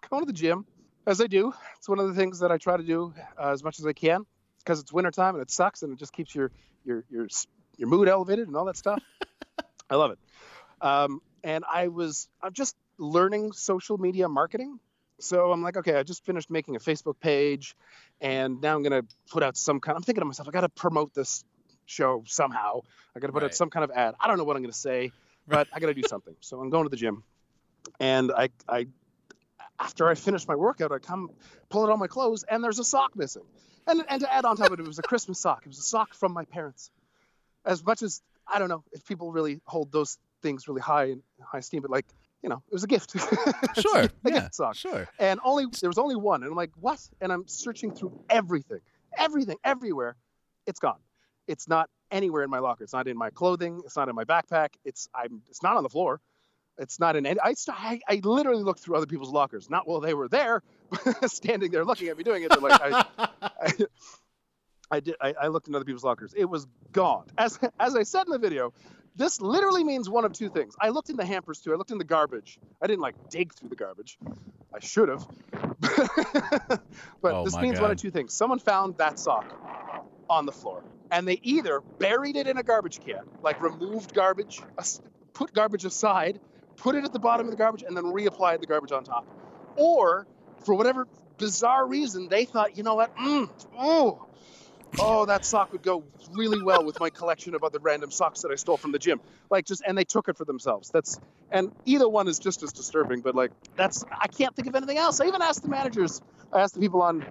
going 0.10 0.22
to 0.22 0.26
the 0.26 0.34
gym, 0.34 0.66
as 1.08 1.22
I 1.22 1.28
do. 1.28 1.54
It's 1.78 1.90
one 1.90 2.00
of 2.00 2.08
the 2.08 2.14
things 2.14 2.40
that 2.40 2.52
I 2.52 2.58
try 2.58 2.78
to 2.78 2.84
do 2.84 3.14
uh, 3.38 3.52
as 3.52 3.64
much 3.64 3.80
as 3.80 3.86
I 3.86 3.94
can, 3.94 4.26
because 4.60 4.80
it's 4.80 4.92
wintertime 4.94 5.36
and 5.36 5.42
it 5.42 5.52
sucks, 5.52 5.84
and 5.84 5.94
it 5.94 6.00
just 6.00 6.14
keeps 6.14 6.34
your 6.36 6.52
your 6.84 7.04
your 7.10 7.28
your 7.78 7.90
mood 7.90 8.08
elevated 8.08 8.48
and 8.48 8.56
all 8.56 8.66
that 8.66 8.78
stuff. 8.78 9.02
I 9.90 9.96
love 9.96 10.12
it. 10.12 10.20
Um, 10.82 11.22
and 11.44 11.64
I 11.72 11.88
was 11.88 12.28
I'm 12.42 12.54
just 12.54 12.76
learning 12.98 13.52
social 13.54 13.98
media 13.98 14.28
marketing. 14.30 14.80
So 15.20 15.52
I'm 15.52 15.62
like, 15.62 15.78
okay, 15.78 15.96
I 15.96 16.04
just 16.04 16.26
finished 16.26 16.50
making 16.50 16.76
a 16.76 16.80
Facebook 16.80 17.20
page, 17.20 17.76
and 18.20 18.60
now 18.62 18.76
I'm 18.76 18.84
gonna 18.84 19.04
put 19.30 19.44
out 19.44 19.56
some 19.56 19.80
kind. 19.80 19.96
I'm 19.96 20.04
thinking 20.04 20.22
to 20.22 20.26
myself, 20.26 20.48
I 20.48 20.52
got 20.52 20.62
to 20.62 20.70
promote 20.70 21.14
this 21.14 21.44
show 21.86 22.24
somehow. 22.28 22.82
I 23.16 23.20
got 23.20 23.28
to 23.28 23.34
put 23.34 23.42
Right. 23.44 23.52
out 23.52 23.56
some 23.56 23.70
kind 23.70 23.86
of 23.86 23.92
ad. 23.92 24.16
I 24.20 24.28
don't 24.28 24.38
know 24.38 24.44
what 24.44 24.58
I'm 24.58 24.64
gonna 24.64 24.74
say, 24.74 25.12
but 25.48 25.68
I 25.72 25.80
got 25.80 25.88
to 25.88 25.94
do 25.94 26.04
something. 26.04 26.36
So 26.42 26.60
I'm 26.60 26.70
going 26.70 26.84
to 26.84 26.90
the 26.90 26.98
gym, 26.98 27.24
and 28.00 28.32
I 28.32 28.50
I 28.68 28.88
after 29.80 30.08
I 30.10 30.16
finish 30.16 30.48
my 30.48 30.56
workout, 30.56 30.92
I 30.92 31.00
come 31.00 31.30
pull 31.70 31.84
out 31.84 31.90
all 31.90 31.98
my 31.98 32.08
clothes, 32.08 32.44
and 32.44 32.64
there's 32.64 32.80
a 32.80 32.84
sock 32.84 33.16
missing. 33.16 33.44
And 33.88 34.04
and 34.10 34.22
to 34.22 34.34
add 34.34 34.44
on 34.46 34.58
top 34.58 34.68
of 34.68 34.74
it, 34.74 34.80
it 34.82 34.88
was 34.88 35.00
a 35.00 35.04
Christmas 35.04 35.40
sock. 35.40 35.62
It 35.62 35.68
was 35.70 35.80
a 35.80 35.84
sock 35.84 36.14
from 36.14 36.34
my 36.34 36.44
parents. 36.46 36.92
As 37.64 37.86
much 37.86 38.02
as 38.02 38.22
I 38.48 38.60
don't 38.60 38.68
know 38.70 38.84
if 38.92 39.06
people 39.06 39.32
really 39.32 39.62
hold 39.66 39.92
those 39.92 40.18
things 40.46 40.68
really 40.68 40.82
high 40.82 41.06
in 41.06 41.24
high 41.42 41.58
esteem, 41.58 41.82
but 41.82 41.90
like 41.90 42.06
you 42.44 42.50
know, 42.50 42.62
it 42.68 42.74
was 42.74 42.84
a 42.84 42.88
gift. 42.88 43.16
Sure, 43.82 44.04
a 44.04 44.10
yeah, 44.24 44.48
gift 44.56 44.78
sure. 44.78 45.08
And 45.20 45.40
only 45.44 45.66
there 45.82 45.90
was 45.90 45.98
only 45.98 46.16
one, 46.16 46.44
and 46.44 46.52
I'm 46.52 46.56
like, 46.56 46.72
what? 46.80 47.00
And 47.20 47.34
I'm 47.34 47.48
searching 47.48 47.94
through 47.94 48.24
everything, 48.30 48.80
everything, 49.18 49.58
everywhere. 49.64 50.16
It's 50.66 50.80
gone. 50.80 51.00
It's 51.48 51.68
not 51.68 51.90
anywhere 52.12 52.44
in 52.44 52.50
my 52.50 52.60
locker. 52.60 52.84
It's 52.84 52.94
not 52.94 53.08
in 53.08 53.18
my 53.18 53.32
clothing. 53.32 53.82
It's 53.84 53.98
not 53.98 54.08
in 54.10 54.16
my 54.16 54.24
backpack. 54.24 54.70
It's 54.86 55.10
I'm. 55.14 55.42
It's 55.50 55.64
not 55.64 55.76
on 55.76 55.84
the 55.84 55.90
floor. 55.90 56.22
It's 56.78 57.00
not 57.00 57.16
in 57.16 57.26
any. 57.26 57.40
I, 57.40 57.54
st- 57.54 57.78
I 57.78 58.00
I 58.08 58.22
literally 58.24 58.64
looked 58.64 58.82
through 58.82 58.96
other 58.96 59.08
people's 59.08 59.32
lockers. 59.32 59.70
Not 59.70 59.88
while 59.88 60.00
they 60.00 60.14
were 60.14 60.30
there, 60.30 60.62
standing 61.26 61.72
there 61.72 61.84
looking 61.84 62.10
at 62.10 62.18
me 62.18 62.24
doing 62.24 62.44
it. 62.44 62.50
They're 62.52 62.60
like, 62.60 62.82
I, 62.82 63.06
I, 63.42 63.72
I 64.92 65.00
did. 65.00 65.16
I, 65.20 65.34
I 65.42 65.48
looked 65.48 65.68
in 65.68 65.76
other 65.76 65.86
people's 65.86 66.04
lockers. 66.04 66.34
It 66.36 66.46
was 66.46 66.68
gone. 66.92 67.26
As 67.38 67.60
as 67.80 67.96
I 67.96 68.04
said 68.04 68.28
in 68.28 68.32
the 68.32 68.40
video, 68.40 68.74
this 69.16 69.42
literally 69.42 69.84
means 69.84 70.10
one 70.10 70.26
of 70.26 70.34
two 70.34 70.50
things. 70.50 70.76
I 70.80 70.90
looked 70.90 71.10
in 71.10 71.16
the 71.16 71.26
hampers 71.26 71.60
too. 71.60 71.74
I 71.74 71.76
looked 71.76 71.92
in 71.92 71.98
the 71.98 72.04
garbage. 72.04 72.60
I 72.82 72.88
didn't 72.88 73.02
like 73.02 73.16
dig 73.30 73.54
through 73.54 73.70
the 73.70 73.76
garbage. 73.76 74.18
I 74.74 74.80
should 74.80 75.10
have. 75.10 75.26
but 77.22 77.34
Oh 77.34 77.44
this 77.46 77.58
means 77.58 77.80
one 77.80 77.92
of 77.92 77.98
two 77.98 78.12
things. 78.12 78.34
Someone 78.34 78.60
found 78.60 78.98
that 78.98 79.20
sock 79.20 79.46
on 80.30 80.46
the 80.46 80.52
floor, 80.52 80.84
and 81.12 81.28
they 81.28 81.40
either 81.44 81.82
buried 82.00 82.36
it 82.36 82.48
in 82.48 82.58
a 82.58 82.64
garbage 82.64 83.00
can, 83.00 83.22
like 83.42 83.62
removed 83.62 84.14
garbage, 84.14 84.62
put 85.34 85.54
garbage 85.54 85.86
aside, 85.86 86.40
put 86.78 86.96
it 86.96 87.06
at 87.06 87.14
the 87.14 87.20
bottom 87.20 87.48
of 87.48 87.52
the 87.52 87.58
garbage, 87.58 87.84
and 87.84 87.96
then 87.96 88.06
reapplied 88.06 88.60
the 88.60 88.68
garbage 88.68 88.92
on 88.92 89.04
top, 89.04 89.26
or 89.76 90.28
for 90.66 90.76
whatever 90.76 91.08
bizarre 91.38 91.88
reason, 91.88 92.28
they 92.28 92.46
thought, 92.46 92.78
you 92.78 92.84
know 92.84 92.96
what? 92.96 93.16
Mm, 93.16 93.50
oh, 93.78 94.26
oh, 95.00 95.26
that 95.26 95.46
sock 95.46 95.72
would 95.72 95.82
go 95.84 96.04
really 96.32 96.62
well 96.62 96.84
with 96.84 97.00
my 97.00 97.10
collection 97.10 97.56
of 97.56 97.64
other 97.64 97.80
random 97.80 98.12
socks 98.12 98.42
that 98.42 98.52
I 98.52 98.56
stole 98.56 98.78
from 98.78 98.92
the 98.92 99.00
gym. 99.00 99.20
Like 99.50 99.66
just, 99.66 99.82
and 99.86 99.98
they 99.98 100.04
took 100.04 100.28
it 100.28 100.38
for 100.38 100.46
themselves. 100.46 100.90
That's, 100.90 101.20
and 101.52 101.72
either 101.86 102.08
one 102.10 102.28
is 102.28 102.40
just 102.40 102.64
as 102.64 102.72
disturbing. 102.74 103.22
But 103.22 103.36
like, 103.36 103.52
that's, 103.76 104.04
I 104.12 104.28
can't 104.28 104.56
think 104.56 104.68
of 104.68 104.76
anything 104.76 104.98
else. 104.98 105.20
I 105.22 105.26
even 105.26 105.42
asked 105.42 105.64
the 105.64 105.70
managers. 105.70 106.22
I 106.52 106.62
asked 106.62 106.74
the 106.76 106.80
people 106.80 107.02
on, 107.02 107.26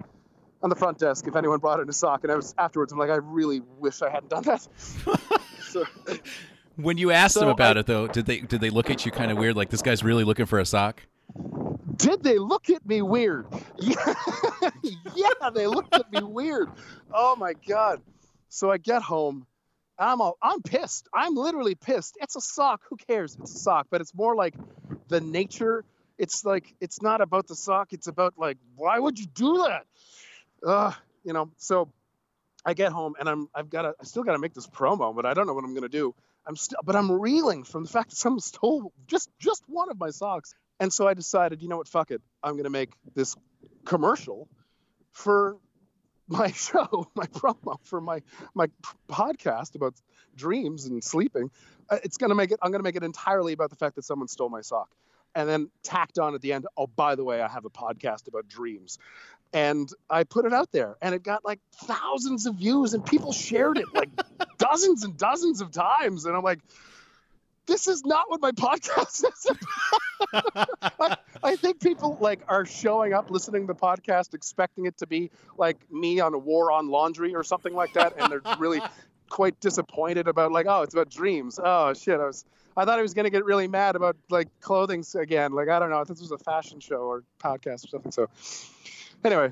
on 0.63 0.69
the 0.69 0.75
front 0.75 0.97
desk 0.97 1.27
if 1.27 1.35
anyone 1.35 1.59
brought 1.59 1.79
in 1.79 1.89
a 1.89 1.93
sock, 1.93 2.23
and 2.23 2.31
I 2.31 2.35
was 2.35 2.55
afterwards. 2.57 2.91
I'm 2.91 2.99
like, 2.99 3.09
I 3.09 3.15
really 3.15 3.61
wish 3.79 4.01
I 4.01 4.09
hadn't 4.09 4.29
done 4.29 4.43
that. 4.43 4.67
so, 5.61 5.85
When 6.75 6.97
you 6.97 7.11
asked 7.11 7.35
them 7.35 7.47
about 7.49 7.77
I- 7.77 7.81
it, 7.81 7.85
though, 7.85 8.07
did 8.07 8.25
they 8.25 8.39
did 8.41 8.61
they 8.61 8.69
look 8.69 8.89
at 8.89 9.05
you 9.05 9.11
kind 9.11 9.31
of 9.31 9.37
weird, 9.37 9.55
like 9.55 9.69
this 9.69 9.81
guy's 9.81 10.03
really 10.03 10.23
looking 10.23 10.45
for 10.45 10.59
a 10.59 10.65
sock? 10.65 11.01
Did 12.05 12.23
they 12.23 12.37
look 12.37 12.69
at 12.69 12.85
me 12.85 13.01
weird? 13.01 13.47
Yeah, 15.15 15.49
they 15.53 15.65
looked 15.65 15.95
at 15.95 16.11
me 16.11 16.21
weird. 16.21 16.69
Oh 17.11 17.35
my 17.35 17.53
god! 17.53 18.01
So 18.49 18.69
I 18.69 18.77
get 18.77 19.01
home, 19.01 19.47
I'm 19.97 20.19
all, 20.21 20.37
I'm 20.41 20.61
pissed. 20.61 21.07
I'm 21.13 21.35
literally 21.35 21.75
pissed. 21.75 22.17
It's 22.21 22.35
a 22.35 22.41
sock. 22.41 22.81
Who 22.89 22.97
cares? 22.97 23.37
It's 23.39 23.55
a 23.55 23.57
sock, 23.57 23.87
but 23.89 24.01
it's 24.01 24.13
more 24.13 24.35
like 24.35 24.53
the 25.07 25.21
nature. 25.21 25.85
It's 26.17 26.43
like 26.43 26.75
it's 26.81 27.01
not 27.01 27.21
about 27.21 27.47
the 27.47 27.55
sock. 27.55 27.93
It's 27.93 28.07
about 28.07 28.33
like 28.37 28.57
why 28.75 28.99
would 28.99 29.17
you 29.17 29.25
do 29.25 29.65
that? 29.67 29.85
Uh, 30.67 30.91
you 31.23 31.33
know. 31.33 31.49
So 31.57 31.89
I 32.65 32.73
get 32.73 32.91
home 32.91 33.15
and 33.19 33.29
I'm 33.29 33.47
I've 33.55 33.69
got 33.69 33.83
to 33.83 33.95
I 33.99 34.03
still 34.03 34.23
got 34.23 34.33
to 34.33 34.39
make 34.39 34.53
this 34.53 34.67
promo, 34.67 35.15
but 35.15 35.25
I 35.25 35.33
don't 35.33 35.47
know 35.47 35.53
what 35.53 35.63
I'm 35.63 35.73
gonna 35.73 35.89
do. 35.89 36.13
I'm 36.45 36.55
still, 36.55 36.79
but 36.83 36.95
I'm 36.95 37.11
reeling 37.11 37.63
from 37.63 37.83
the 37.83 37.89
fact 37.89 38.11
that 38.11 38.17
someone 38.17 38.41
stole 38.41 38.91
just 39.07 39.29
just 39.39 39.63
one 39.67 39.89
of 39.89 39.97
my 39.97 40.09
socks. 40.09 40.53
And 40.79 40.91
so 40.91 41.07
I 41.07 41.13
decided, 41.13 41.61
you 41.61 41.69
know 41.69 41.77
what, 41.77 41.87
fuck 41.87 42.11
it. 42.11 42.21
I'm 42.43 42.57
gonna 42.57 42.69
make 42.69 42.91
this 43.13 43.35
commercial 43.85 44.47
for 45.11 45.57
my 46.27 46.51
show, 46.51 47.07
my 47.15 47.25
promo 47.25 47.77
for 47.83 48.01
my 48.01 48.21
my 48.53 48.67
podcast 49.07 49.75
about 49.75 49.93
dreams 50.35 50.85
and 50.85 51.03
sleeping. 51.03 51.49
Uh, 51.89 51.99
It's 52.03 52.17
gonna 52.17 52.35
make 52.35 52.51
it. 52.51 52.59
I'm 52.61 52.71
gonna 52.71 52.83
make 52.83 52.95
it 52.95 53.03
entirely 53.03 53.53
about 53.53 53.69
the 53.69 53.75
fact 53.75 53.95
that 53.95 54.03
someone 54.03 54.27
stole 54.27 54.49
my 54.49 54.61
sock, 54.61 54.89
and 55.33 55.47
then 55.47 55.69
tacked 55.83 56.19
on 56.19 56.35
at 56.35 56.41
the 56.41 56.53
end. 56.53 56.65
Oh, 56.75 56.87
by 56.87 57.15
the 57.15 57.23
way, 57.23 57.41
I 57.41 57.47
have 57.47 57.65
a 57.65 57.69
podcast 57.69 58.27
about 58.27 58.47
dreams, 58.47 58.97
and 59.53 59.89
I 60.09 60.23
put 60.23 60.45
it 60.45 60.53
out 60.53 60.71
there, 60.71 60.97
and 61.01 61.15
it 61.15 61.23
got 61.23 61.45
like 61.45 61.59
thousands 61.85 62.47
of 62.47 62.55
views, 62.55 62.93
and 62.93 63.05
people 63.05 63.31
shared 63.31 63.77
it 63.77 63.85
like 63.93 64.09
dozens 64.57 65.03
and 65.03 65.15
dozens 65.17 65.61
of 65.61 65.71
times, 65.71 66.25
and 66.25 66.35
I'm 66.35 66.43
like. 66.43 66.59
This 67.65 67.87
is 67.87 68.05
not 68.05 68.29
what 68.29 68.41
my 68.41 68.51
podcast 68.51 69.23
is 69.33 69.57
I, 70.99 71.17
I 71.43 71.55
think 71.55 71.81
people 71.81 72.17
like 72.19 72.41
are 72.47 72.65
showing 72.65 73.13
up 73.13 73.29
listening 73.31 73.67
to 73.67 73.73
the 73.73 73.79
podcast 73.79 74.33
expecting 74.33 74.85
it 74.85 74.97
to 74.97 75.07
be 75.07 75.31
like 75.57 75.77
me 75.91 76.19
on 76.19 76.33
a 76.33 76.37
war 76.37 76.71
on 76.71 76.89
laundry 76.89 77.35
or 77.35 77.43
something 77.43 77.73
like 77.73 77.93
that 77.93 78.13
and 78.17 78.31
they're 78.31 78.57
really 78.59 78.81
quite 79.29 79.59
disappointed 79.59 80.27
about 80.27 80.51
like 80.51 80.65
oh 80.67 80.83
it's 80.83 80.93
about 80.93 81.09
dreams. 81.09 81.59
Oh 81.63 81.93
shit 81.93 82.19
i 82.19 82.25
was 82.25 82.45
i 82.77 82.85
thought 82.85 82.99
i 82.99 83.01
was 83.01 83.13
going 83.13 83.25
to 83.25 83.31
get 83.31 83.45
really 83.45 83.67
mad 83.67 83.95
about 83.95 84.15
like 84.29 84.47
clothing 84.61 85.03
again. 85.15 85.51
Like 85.53 85.69
i 85.69 85.79
don't 85.79 85.89
know 85.89 86.01
if 86.01 86.07
this 86.07 86.21
was 86.21 86.31
a 86.31 86.37
fashion 86.37 86.79
show 86.79 86.97
or 86.97 87.23
podcast 87.43 87.85
or 87.85 87.87
something 87.89 88.11
so 88.11 88.29
anyway 89.23 89.51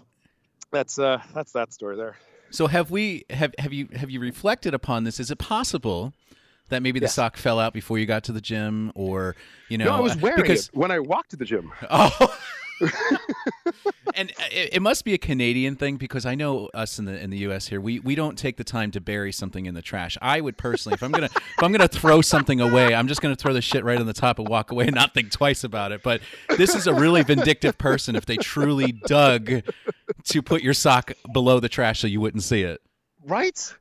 that's 0.74 1.00
uh 1.00 1.22
that's 1.34 1.53
that 1.53 1.72
story 1.72 1.96
there. 1.96 2.17
So 2.50 2.67
have 2.67 2.91
we 2.91 3.24
have 3.29 3.55
have 3.58 3.72
you 3.72 3.88
have 3.96 4.10
you 4.12 4.20
reflected 4.20 4.74
upon 4.74 5.05
this? 5.05 5.20
Is 5.20 5.32
it 5.32 5.38
possible 5.38 6.13
that 6.70 6.82
maybe 6.82 7.00
the 7.00 7.08
sock 7.08 7.38
fell 7.38 7.60
out 7.60 7.74
before 7.74 8.00
you 8.00 8.05
got 8.05 8.24
to 8.25 8.32
the 8.32 8.41
gym, 8.41 8.91
or 8.96 9.36
you 9.70 9.77
know, 9.77 9.86
no 9.86 9.93
i 9.93 10.00
was 10.00 10.15
wearing 10.17 10.41
because 10.41 10.67
it 10.67 10.75
when 10.75 10.91
i 10.91 11.00
walked 11.00 11.32
to 11.32 11.38
the 11.38 11.46
gym 11.46 11.72
oh. 11.89 12.38
and 14.15 14.32
uh, 14.32 14.43
it, 14.51 14.75
it 14.75 14.82
must 14.82 15.05
be 15.05 15.13
a 15.13 15.17
Canadian 15.17 15.75
thing 15.75 15.98
because 15.98 16.25
I 16.25 16.36
know 16.36 16.70
us 16.74 17.00
in 17.00 17.05
the 17.05 17.20
in 17.20 17.29
the 17.29 17.38
U.S. 17.39 17.67
here 17.67 17.79
we, 17.79 18.00
we 18.00 18.15
don't 18.15 18.38
take 18.38 18.58
the 18.58 18.63
time 18.63 18.91
to 18.91 19.01
bury 19.01 19.32
something 19.32 19.65
in 19.65 19.74
the 19.74 19.82
trash. 19.82 20.17
I 20.22 20.41
would 20.41 20.58
personally, 20.58 20.96
if 20.96 21.03
I'm 21.03 21.12
gonna 21.12 21.29
if 21.36 21.63
I'm 21.63 21.72
gonna 21.72 21.88
throw 21.88 22.22
something 22.22 22.60
away, 22.60 22.93
I'm 22.93 23.08
just 23.08 23.22
gonna 23.22 23.36
throw 23.36 23.53
the 23.53 23.62
shit 23.62 23.84
right 23.84 24.00
on 24.00 24.05
the 24.05 24.13
top 24.13 24.39
and 24.39 24.48
walk 24.48 24.72
away 24.72 24.86
and 24.86 24.96
not 24.96 25.13
think 25.13 25.32
twice 25.32 25.63
about 25.63 25.91
it. 25.91 26.01
But 26.03 26.22
this 26.58 26.75
is 26.75 26.88
a 26.88 26.93
really 26.93 27.24
vindictive 27.24 27.77
person 27.77 28.15
if 28.15 28.25
they 28.25 28.38
truly 28.38 28.91
dug 28.91 29.62
to 30.25 30.41
put 30.41 30.62
your 30.62 30.74
sock 30.74 31.13
below 31.32 31.60
the 31.60 31.70
trash 31.70 32.00
so 32.00 32.08
you 32.08 32.20
wouldn't 32.20 32.43
see 32.43 32.63
it. 32.63 32.82
right 33.25 33.74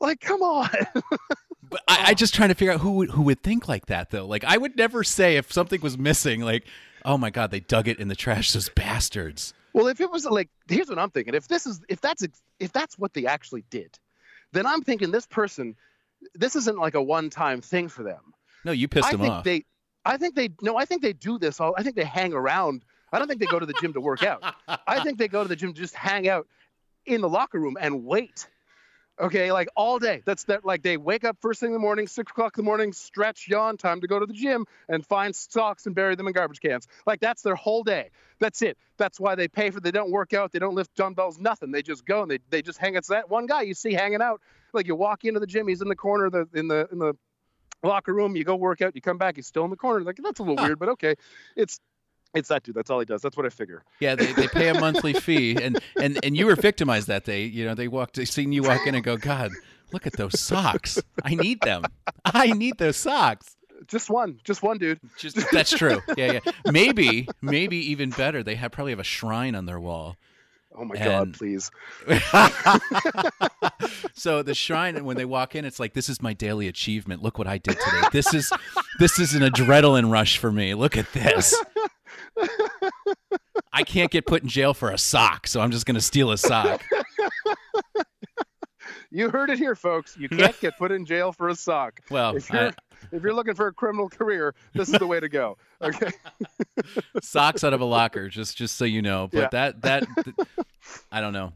like 0.00 0.20
come 0.20 0.42
on 0.42 0.68
But 1.70 1.82
I, 1.86 2.04
I 2.08 2.14
just 2.14 2.34
trying 2.34 2.48
to 2.48 2.54
figure 2.54 2.72
out 2.72 2.80
who 2.80 2.92
would, 2.92 3.10
who 3.10 3.22
would 3.22 3.42
think 3.42 3.68
like 3.68 3.86
that 3.86 4.10
though. 4.10 4.26
Like 4.26 4.44
I 4.44 4.56
would 4.56 4.76
never 4.76 5.04
say 5.04 5.36
if 5.36 5.52
something 5.52 5.80
was 5.80 5.98
missing, 5.98 6.40
like, 6.40 6.66
oh 7.04 7.18
my 7.18 7.30
god, 7.30 7.50
they 7.50 7.60
dug 7.60 7.88
it 7.88 7.98
in 7.98 8.08
the 8.08 8.16
trash, 8.16 8.52
those 8.52 8.68
bastards. 8.68 9.54
Well, 9.74 9.86
if 9.86 10.00
it 10.00 10.10
was 10.10 10.24
like, 10.24 10.48
here's 10.68 10.88
what 10.88 10.98
I'm 10.98 11.10
thinking. 11.10 11.34
If 11.34 11.48
this 11.48 11.66
is, 11.66 11.80
if 11.88 12.00
that's, 12.00 12.24
if 12.58 12.72
that's 12.72 12.98
what 12.98 13.12
they 13.12 13.26
actually 13.26 13.64
did, 13.70 13.98
then 14.52 14.66
I'm 14.66 14.82
thinking 14.82 15.10
this 15.10 15.26
person, 15.26 15.76
this 16.34 16.56
isn't 16.56 16.78
like 16.78 16.94
a 16.94 17.02
one-time 17.02 17.60
thing 17.60 17.88
for 17.88 18.02
them. 18.02 18.32
No, 18.64 18.72
you 18.72 18.88
pissed 18.88 19.08
I 19.08 19.12
them 19.12 19.20
think 19.20 19.32
off. 19.32 19.44
they, 19.44 19.64
I 20.04 20.16
think 20.16 20.34
they, 20.34 20.48
no, 20.62 20.76
I 20.76 20.84
think 20.84 21.02
they 21.02 21.12
do 21.12 21.38
this 21.38 21.60
all. 21.60 21.74
I 21.76 21.82
think 21.82 21.96
they 21.96 22.04
hang 22.04 22.32
around. 22.32 22.84
I 23.12 23.18
don't 23.18 23.28
think 23.28 23.40
they 23.40 23.46
go 23.46 23.58
to 23.58 23.66
the 23.66 23.74
gym 23.74 23.92
to 23.92 24.00
work 24.00 24.22
out. 24.22 24.42
I 24.86 25.02
think 25.02 25.18
they 25.18 25.28
go 25.28 25.42
to 25.42 25.48
the 25.48 25.56
gym 25.56 25.74
to 25.74 25.80
just 25.80 25.94
hang 25.94 26.28
out 26.28 26.46
in 27.06 27.20
the 27.20 27.28
locker 27.28 27.60
room 27.60 27.76
and 27.80 28.04
wait. 28.04 28.48
Okay, 29.20 29.50
like 29.50 29.68
all 29.74 29.98
day. 29.98 30.22
That's 30.24 30.44
that. 30.44 30.64
Like 30.64 30.82
they 30.82 30.96
wake 30.96 31.24
up 31.24 31.38
first 31.40 31.60
thing 31.60 31.68
in 31.68 31.72
the 31.72 31.80
morning, 31.80 32.06
six 32.06 32.30
o'clock 32.30 32.56
in 32.56 32.64
the 32.64 32.66
morning, 32.66 32.92
stretch, 32.92 33.48
yawn, 33.48 33.76
time 33.76 34.00
to 34.02 34.06
go 34.06 34.20
to 34.20 34.26
the 34.26 34.32
gym, 34.32 34.64
and 34.88 35.04
find 35.04 35.34
socks 35.34 35.86
and 35.86 35.94
bury 35.94 36.14
them 36.14 36.28
in 36.28 36.32
garbage 36.32 36.60
cans. 36.60 36.86
Like 37.04 37.18
that's 37.18 37.42
their 37.42 37.56
whole 37.56 37.82
day. 37.82 38.10
That's 38.38 38.62
it. 38.62 38.78
That's 38.96 39.18
why 39.18 39.34
they 39.34 39.48
pay 39.48 39.70
for. 39.70 39.80
They 39.80 39.90
don't 39.90 40.12
work 40.12 40.34
out. 40.34 40.52
They 40.52 40.60
don't 40.60 40.74
lift 40.74 40.94
dumbbells. 40.94 41.38
Nothing. 41.38 41.72
They 41.72 41.82
just 41.82 42.06
go 42.06 42.22
and 42.22 42.30
they, 42.30 42.38
they 42.50 42.62
just 42.62 42.78
hang. 42.78 42.94
It's 42.94 43.08
that 43.08 43.28
one 43.28 43.46
guy 43.46 43.62
you 43.62 43.74
see 43.74 43.92
hanging 43.92 44.22
out. 44.22 44.40
Like 44.72 44.86
you 44.86 44.94
walk 44.94 45.24
into 45.24 45.40
the 45.40 45.46
gym, 45.46 45.66
he's 45.66 45.82
in 45.82 45.88
the 45.88 45.96
corner 45.96 46.26
of 46.26 46.32
the 46.32 46.48
in 46.54 46.68
the 46.68 46.88
in 46.92 46.98
the 46.98 47.14
locker 47.82 48.14
room. 48.14 48.36
You 48.36 48.44
go 48.44 48.54
work 48.54 48.82
out. 48.82 48.94
You 48.94 49.00
come 49.00 49.18
back, 49.18 49.34
he's 49.36 49.46
still 49.46 49.64
in 49.64 49.70
the 49.70 49.76
corner. 49.76 50.04
Like 50.04 50.18
that's 50.22 50.38
a 50.38 50.44
little 50.44 50.64
weird, 50.64 50.78
but 50.78 50.90
okay. 50.90 51.16
It's 51.56 51.80
it's 52.34 52.48
that 52.48 52.62
dude. 52.62 52.74
That's 52.74 52.90
all 52.90 52.98
he 53.00 53.04
does. 53.06 53.22
That's 53.22 53.36
what 53.36 53.46
I 53.46 53.48
figure. 53.48 53.82
yeah, 54.00 54.14
they, 54.14 54.32
they 54.32 54.48
pay 54.48 54.68
a 54.68 54.74
monthly 54.78 55.12
fee, 55.14 55.56
and, 55.60 55.78
and 56.00 56.22
and 56.24 56.36
you 56.36 56.46
were 56.46 56.56
victimized 56.56 57.08
that 57.08 57.24
day. 57.24 57.44
You 57.44 57.64
know, 57.64 57.74
they 57.74 57.88
walked, 57.88 58.16
they 58.16 58.24
seen 58.24 58.52
you 58.52 58.62
walk 58.62 58.86
in 58.86 58.94
and 58.94 59.02
go, 59.04 59.16
God, 59.16 59.50
look 59.92 60.06
at 60.06 60.12
those 60.14 60.38
socks. 60.38 61.00
I 61.24 61.34
need 61.34 61.60
them. 61.62 61.84
I 62.24 62.48
need 62.52 62.78
those 62.78 62.96
socks. 62.96 63.56
Just 63.86 64.10
one. 64.10 64.40
Just 64.44 64.62
one 64.62 64.76
dude. 64.78 64.98
Just 65.18 65.38
that's 65.52 65.70
true. 65.70 66.00
Yeah, 66.16 66.32
yeah. 66.44 66.52
Maybe, 66.70 67.28
maybe 67.40 67.76
even 67.90 68.10
better. 68.10 68.42
They 68.42 68.56
have 68.56 68.72
probably 68.72 68.92
have 68.92 68.98
a 68.98 69.04
shrine 69.04 69.54
on 69.54 69.66
their 69.66 69.78
wall. 69.80 70.16
Oh 70.76 70.84
my 70.84 70.96
And- 70.96 71.04
god, 71.04 71.34
please. 71.34 71.70
so 74.14 74.42
the 74.42 74.54
shrine 74.54 74.96
and 74.96 75.06
when 75.06 75.16
they 75.16 75.24
walk 75.24 75.54
in 75.54 75.64
it's 75.64 75.80
like 75.80 75.92
this 75.94 76.08
is 76.08 76.20
my 76.22 76.32
daily 76.32 76.68
achievement 76.68 77.22
look 77.22 77.38
what 77.38 77.46
i 77.46 77.58
did 77.58 77.78
today 77.78 78.08
this 78.12 78.32
is 78.34 78.52
this 78.98 79.18
is 79.18 79.34
an 79.34 79.42
adrenaline 79.42 80.10
rush 80.10 80.38
for 80.38 80.50
me 80.52 80.74
look 80.74 80.96
at 80.96 81.10
this 81.12 81.54
i 83.72 83.82
can't 83.82 84.10
get 84.10 84.26
put 84.26 84.42
in 84.42 84.48
jail 84.48 84.74
for 84.74 84.90
a 84.90 84.98
sock 84.98 85.46
so 85.46 85.60
i'm 85.60 85.70
just 85.70 85.86
going 85.86 85.94
to 85.94 86.00
steal 86.00 86.30
a 86.32 86.38
sock 86.38 86.82
You 89.10 89.30
heard 89.30 89.48
it 89.48 89.58
here, 89.58 89.74
folks. 89.74 90.18
You 90.18 90.28
can't 90.28 90.58
get 90.60 90.76
put 90.76 90.92
in 90.92 91.06
jail 91.06 91.32
for 91.32 91.48
a 91.48 91.54
sock. 91.54 92.00
well 92.10 92.36
If 92.36 92.50
you're 92.50 92.68
I- 92.68 92.72
if 93.12 93.22
you're 93.22 93.32
looking 93.32 93.54
for 93.54 93.68
a 93.68 93.72
criminal 93.72 94.08
career, 94.10 94.54
this 94.74 94.88
is 94.88 94.98
the 94.98 95.06
way 95.06 95.18
to 95.20 95.28
go. 95.28 95.56
Okay. 95.80 96.10
socks 97.22 97.62
out 97.64 97.72
of 97.72 97.80
a 97.80 97.84
locker 97.86 98.28
just 98.28 98.56
just 98.56 98.76
so 98.76 98.84
you 98.84 99.00
know 99.00 99.28
but 99.32 99.38
Yeah. 99.38 99.48
that 99.52 99.82
that 99.82 100.04
i 101.12 101.20
don't 101.22 101.32
know 101.32 101.52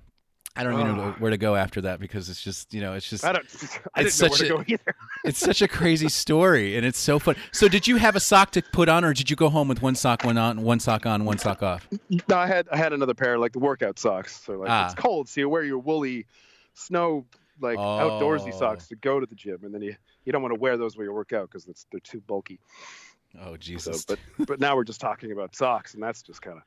i 0.57 0.63
don't 0.63 0.79
even 0.81 0.97
know 0.97 1.13
where 1.19 1.31
to 1.31 1.39
go 1.39 1.55
after 1.57 1.81
that 1.81 1.99
because 2.01 2.29
it's 2.29 2.43
just 2.43 2.73
you 2.75 2.81
know 2.81 2.93
it's 2.95 3.09
just 3.09 3.25
I 3.25 3.33
don't. 3.33 3.45
I 3.95 4.03
It's 4.03 4.19
didn't 4.19 4.21
know 4.21 4.29
where 4.29 4.37
such 4.37 4.39
to 4.39 4.45
a- 4.45 4.49
go 4.49 4.65
either. 4.67 4.97
it's 5.25 5.39
such 5.39 5.63
a 5.63 5.69
crazy 5.69 6.09
story 6.09 6.77
and 6.77 6.85
it's 6.85 6.99
so 6.99 7.19
fun 7.19 7.37
so 7.53 7.69
did 7.69 7.87
you 7.89 7.97
have 7.97 8.17
a 8.17 8.21
sock 8.21 8.51
to 8.53 8.63
put 8.73 8.89
on 8.89 9.05
or 9.05 9.13
did 9.15 9.31
you 9.31 9.37
go 9.37 9.49
home 9.49 9.69
with 9.69 9.81
one 9.83 9.95
sock 9.95 10.25
one 10.25 10.37
on 10.37 10.63
one 10.63 10.79
sock 10.81 11.07
on 11.07 11.25
one 11.25 11.39
sock 11.39 11.63
off 11.63 11.89
No, 12.29 12.37
I 12.37 12.47
had 12.47 12.69
I 12.71 12.77
had 12.77 12.93
another 12.93 13.15
pair 13.15 13.39
like 13.39 13.53
the 13.53 13.59
workout 13.61 13.99
socks. 13.99 14.41
So 14.45 14.55
like 14.59 14.69
Ah. 14.71 14.87
it's 14.87 14.95
cold, 14.95 15.29
so 15.29 15.41
you 15.41 15.49
wear 15.49 15.65
your 15.65 15.79
woolly 15.79 16.27
snow 16.75 17.25
like 17.61 17.79
outdoorsy 17.79 18.53
Oh. 18.53 18.59
socks 18.59 18.89
to 18.89 18.97
go 18.97 19.21
to 19.21 19.27
the 19.27 19.35
gym, 19.35 19.59
and 19.63 19.73
then 19.75 19.83
you 19.83 19.95
you 20.25 20.33
don't 20.33 20.43
want 20.43 20.55
to 20.55 20.61
wear 20.61 20.77
those 20.77 20.97
when 20.97 21.07
you 21.07 21.13
work 21.13 21.33
out 21.33 21.49
because 21.51 21.65
they're 21.91 22.01
too 22.01 22.21
bulky. 22.27 22.59
oh 23.41 23.53
So, 23.53 23.57
jesus 23.57 24.05
but 24.05 24.19
but 24.47 24.61
now 24.61 24.77
we're 24.77 24.85
just 24.85 25.01
talking 25.01 25.33
about 25.33 25.55
socks, 25.55 25.95
and 25.95 26.03
that's 26.03 26.23
just 26.23 26.43
kind 26.43 26.57
of 26.59 26.63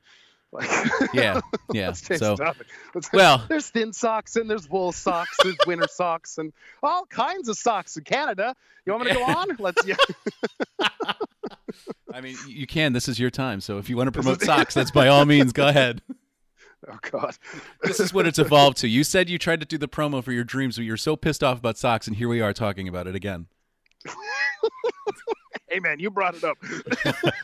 like 0.52 0.68
yeah 1.14 1.40
yeah 1.72 1.92
so 1.92 2.16
the 2.16 2.36
topic. 2.36 2.66
Let's- 2.94 3.12
well 3.12 3.44
there's 3.48 3.68
thin 3.68 3.92
socks 3.92 4.36
and 4.36 4.48
there's 4.48 4.68
wool 4.70 4.92
socks, 4.92 5.36
there's 5.42 5.56
winter 5.66 5.88
socks, 5.90 6.38
and 6.38 6.52
all 6.82 7.04
kinds 7.06 7.48
of 7.48 7.56
socks 7.58 7.96
in 7.96 8.04
Canada. 8.04 8.54
You 8.84 8.92
want 8.92 9.04
me 9.04 9.12
to 9.12 9.18
go 9.18 9.24
on? 9.24 9.48
Let's. 9.58 9.84
Yeah. 9.84 9.96
I 12.14 12.20
mean, 12.20 12.36
you 12.46 12.66
can. 12.66 12.92
This 12.92 13.08
is 13.08 13.18
your 13.18 13.30
time. 13.30 13.60
So 13.60 13.78
if 13.78 13.90
you 13.90 13.96
want 13.96 14.06
to 14.06 14.12
promote 14.12 14.40
socks, 14.42 14.74
that's 14.74 14.92
by 14.92 15.08
all 15.08 15.24
means. 15.24 15.52
Go 15.52 15.66
ahead. 15.66 16.02
Oh 16.88 16.96
God. 17.10 17.36
This 17.82 17.98
is 17.98 18.14
what 18.14 18.28
it's 18.28 18.38
evolved 18.38 18.76
to. 18.78 18.88
You 18.88 19.02
said 19.02 19.28
you 19.28 19.38
tried 19.38 19.58
to 19.58 19.66
do 19.66 19.76
the 19.76 19.88
promo 19.88 20.22
for 20.22 20.30
your 20.30 20.44
dreams, 20.44 20.76
but 20.76 20.84
you're 20.84 20.96
so 20.96 21.16
pissed 21.16 21.42
off 21.42 21.58
about 21.58 21.76
socks, 21.78 22.06
and 22.06 22.16
here 22.16 22.28
we 22.28 22.40
are 22.40 22.52
talking 22.52 22.86
about 22.86 23.08
it 23.08 23.16
again. 23.16 23.48
Hey 25.68 25.80
man, 25.80 25.98
you 25.98 26.10
brought 26.10 26.34
it 26.36 26.44
up. 26.44 26.56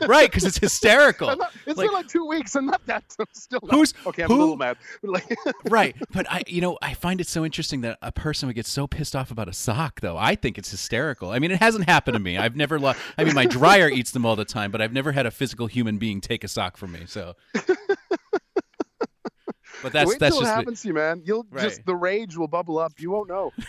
Right? 0.07 0.29
Because 0.29 0.43
it's 0.43 0.57
hysterical. 0.57 1.29
I'm 1.29 1.37
not- 1.37 1.51
it's 1.65 1.77
Like- 1.77 1.87
been 1.87 1.93
like 1.93 2.07
two 2.07 2.25
weeks, 2.25 2.55
and 2.55 2.67
not 2.67 2.85
that. 2.87 3.03
I'm 3.19 3.25
still 3.33 3.59
not. 3.63 3.71
Who's- 3.71 3.93
okay? 4.05 4.23
I'm 4.23 4.29
who- 4.29 4.35
a 4.35 4.39
little 4.39 4.57
mad. 4.57 4.77
Like, 5.03 5.37
right. 5.69 5.95
But 6.11 6.25
I, 6.31 6.43
you 6.47 6.59
know, 6.61 6.77
I 6.81 6.93
find 6.93 7.19
it 7.21 7.27
so 7.27 7.45
interesting 7.45 7.81
that 7.81 7.97
a 8.01 8.11
person 8.11 8.47
would 8.47 8.55
get 8.55 8.65
so 8.65 8.87
pissed 8.87 9.15
off 9.15 9.31
about 9.31 9.47
a 9.47 9.53
sock, 9.53 10.01
though. 10.01 10.17
I 10.17 10.35
think 10.35 10.57
it's 10.57 10.71
hysterical. 10.71 11.29
I 11.31 11.39
mean, 11.39 11.51
it 11.51 11.59
hasn't 11.59 11.85
happened 11.85 12.15
to 12.15 12.19
me. 12.19 12.37
I've 12.37 12.55
never 12.55 12.79
lost. 12.79 12.99
I 13.17 13.23
mean, 13.23 13.35
my 13.35 13.45
dryer 13.45 13.89
eats 13.89 14.11
them 14.11 14.25
all 14.25 14.35
the 14.35 14.45
time, 14.45 14.71
but 14.71 14.81
I've 14.81 14.93
never 14.93 15.11
had 15.11 15.25
a 15.25 15.31
physical 15.31 15.67
human 15.67 15.97
being 15.97 16.19
take 16.21 16.43
a 16.43 16.47
sock 16.47 16.77
from 16.77 16.91
me. 16.93 17.01
So 17.05 17.35
But 19.83 19.91
that's 19.91 20.09
Wait 20.09 20.19
that's 20.19 20.37
till 20.37 20.45
it 20.45 20.49
happens 20.49 20.81
to 20.81 20.87
you, 20.87 20.93
man. 20.93 21.21
You'll 21.25 21.45
Right. 21.51 21.61
just 21.61 21.85
the 21.85 21.95
rage 21.95 22.37
will 22.37 22.47
bubble 22.47 22.79
up. 22.79 22.93
You 22.99 23.11
won't 23.11 23.27
know. 23.27 23.51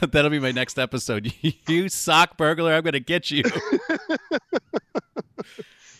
that'll 0.10 0.30
be 0.30 0.40
my 0.40 0.50
next 0.50 0.78
episode. 0.78 1.32
you 1.40 1.88
sock 1.88 2.36
burglar, 2.36 2.74
I'm 2.74 2.82
gonna 2.82 2.98
get 2.98 3.30
you. 3.30 3.44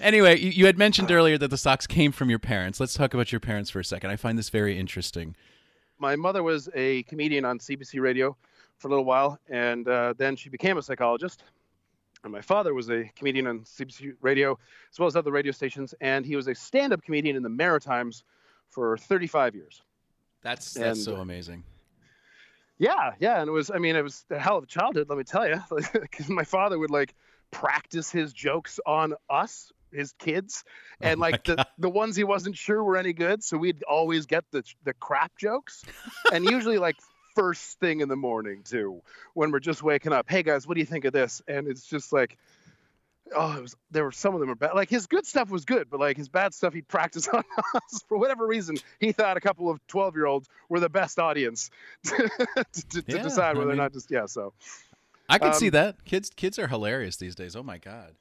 anyway, 0.01 0.41
you, 0.41 0.51
you 0.51 0.67
had 0.67 0.77
mentioned 0.77 1.13
earlier 1.13 1.39
that 1.39 1.49
the 1.49 1.57
socks 1.57 1.87
came 1.87 2.11
from 2.11 2.29
your 2.29 2.41
parents. 2.41 2.81
Let's 2.81 2.95
talk 2.95 3.15
about 3.15 3.31
your 3.31 3.41
parents 3.41 3.71
for 3.71 3.79
a 3.79 3.85
second. 3.85 4.11
I 4.11 4.17
find 4.17 4.37
this 4.37 4.51
very 4.51 4.77
interesting. 4.77 5.37
My 5.99 6.17
mother 6.17 6.43
was 6.43 6.69
a 6.75 7.05
comedian 7.05 7.45
on 7.45 7.61
CBC 7.61 8.01
Radio 8.01 8.37
for 8.79 8.89
a 8.89 8.91
little 8.91 9.05
while, 9.05 9.39
and 9.49 9.87
uh, 9.87 10.15
then 10.17 10.35
she 10.35 10.49
became 10.49 10.79
a 10.79 10.83
psychologist. 10.83 11.45
And 12.23 12.33
my 12.33 12.41
father 12.43 12.75
was 12.75 12.91
a 12.91 13.05
comedian 13.17 13.47
on 13.47 13.61
CBC 13.61 14.15
Radio 14.21 14.59
as 14.93 14.99
well 14.99 15.07
as 15.07 15.17
other 15.17 15.31
radio 15.31 15.53
stations, 15.53 15.95
and 16.01 16.27
he 16.27 16.37
was 16.37 16.49
a 16.49 16.55
stand-up 16.55 17.03
comedian 17.03 17.37
in 17.37 17.43
the 17.43 17.49
Maritimes 17.49 18.25
for 18.69 18.97
35 18.99 19.55
years. 19.55 19.83
That's 20.43 20.75
that's 20.75 20.99
And- 20.99 21.05
so 21.05 21.17
uh, 21.17 21.21
amazing. 21.21 21.65
Yeah, 22.79 23.13
yeah, 23.19 23.41
and 23.41 23.49
it 23.49 23.53
was. 23.53 23.71
I 23.71 23.77
mean, 23.77 23.95
it 23.95 24.03
was 24.03 24.25
a 24.31 24.39
hell 24.39 24.57
of 24.57 24.65
a 24.65 24.67
childhood. 24.67 25.11
Let 25.11 25.19
me 25.19 25.25
tell 25.25 25.47
you, 25.47 25.61
because 25.93 26.31
my 26.31 26.45
father 26.45 26.79
would 26.79 26.91
like 26.91 27.15
practice 27.51 28.11
his 28.11 28.33
jokes 28.33 28.81
on 28.87 29.15
us, 29.29 29.71
his 29.93 30.13
kids, 30.13 30.65
oh 30.67 31.07
and 31.09 31.19
Oh 31.19 31.21
like 31.21 31.45
the, 31.45 31.67
the 31.77 31.91
ones 31.91 32.17
he 32.17 32.25
wasn't 32.25 32.57
sure 32.57 32.83
were 32.83 32.97
any 32.97 33.13
good. 33.13 33.45
So 33.45 33.59
we'd 33.59 33.83
always 33.83 34.25
get 34.25 34.45
the 34.51 34.65
the 34.85 34.95
crap 34.95 35.37
jokes, 35.37 35.85
and 36.33 36.47
usually 36.47 36.79
like 36.79 36.97
first 37.35 37.79
thing 37.81 38.01
in 38.01 38.09
the 38.09 38.17
morning 38.17 38.63
too, 38.65 39.03
when 39.35 39.51
we're 39.51 39.61
just 39.61 39.83
waking 39.83 40.13
up. 40.13 40.27
Hey 40.29 40.43
guys, 40.43 40.67
what 40.67 40.75
do 40.75 40.81
you 40.81 40.87
think 40.87 41.05
of 41.05 41.13
this? 41.13 41.43
And 41.49 41.67
it's 41.69 41.87
just 41.87 42.13
like. 42.13 42.37
Oh, 43.33 43.57
it 43.57 43.63
was. 43.63 43.77
There 43.93 44.03
were 44.03 44.11
some 44.11 44.35
of 44.35 44.41
them 44.41 44.49
were 44.49 44.57
bad. 44.57 44.75
Like 44.75 44.91
his 44.91 45.07
good 45.07 45.25
stuff 45.25 45.51
was 45.51 45.65
good, 45.65 45.89
but 45.89 46.01
like 46.01 46.17
his 46.17 46.29
bad 46.29 46.53
stuff, 46.53 46.75
he'd 46.75 46.89
practice 46.89 47.29
on 47.33 47.45
us 47.77 48.03
for 48.09 48.19
whatever 48.19 48.45
reason. 48.45 48.77
He 48.99 49.13
thought 49.13 49.37
a 49.37 49.41
couple 49.41 49.71
of 49.71 49.79
twelve-year-olds 49.87 50.49
were 50.69 50.81
the 50.81 50.89
best 50.89 51.21
audience 51.21 51.71
to, 52.07 52.29
to, 52.73 53.03
to 53.03 53.05
Yeah, 53.07 53.23
decide 53.23 53.51
I 53.51 53.59
whether 53.59 53.67
mean- 53.67 53.79
or 53.79 53.83
not 53.83 53.93
just 53.93 54.11
yeah. 54.11 54.27
So 54.27 54.53
I 55.29 55.39
can 55.39 55.55
see 55.55 55.67
Um, 55.69 55.73
that. 55.73 56.05
Kids 56.05 56.31
kids 56.35 56.59
are 56.59 56.67
hilarious 56.67 57.19
these 57.19 57.37
days. 57.37 57.55
Oh 57.55 57.63
my 57.63 57.79
god. 57.79 58.15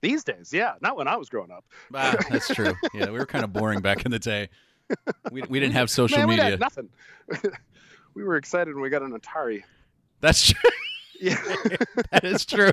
these 0.00 0.24
days, 0.24 0.50
yeah, 0.50 0.76
not 0.80 0.96
when 0.96 1.08
I 1.08 1.16
was 1.16 1.28
growing 1.28 1.50
up. 1.50 1.66
Ah, 1.94 2.16
that's 2.30 2.48
true. 2.54 2.72
Yeah, 2.94 3.10
we 3.10 3.18
were 3.18 3.26
kind 3.26 3.44
of 3.44 3.52
boring 3.52 3.80
back 3.82 4.06
in 4.06 4.12
the 4.12 4.18
day. 4.18 4.48
We, 5.30 5.42
we 5.42 5.60
didn't 5.60 5.74
have 5.74 5.90
social 6.00 6.16
Man, 6.20 6.28
media. 6.28 6.56
nothing. 6.56 6.88
We 8.14 8.24
were 8.24 8.36
excited 8.36 8.74
when 8.74 8.82
we 8.82 8.90
got 8.90 9.02
an 9.02 9.18
Atari. 9.18 9.62
That's 10.20 10.46
true. 10.52 10.70
Yeah, 11.20 11.36
that 12.10 12.24
is 12.24 12.44
true. 12.44 12.72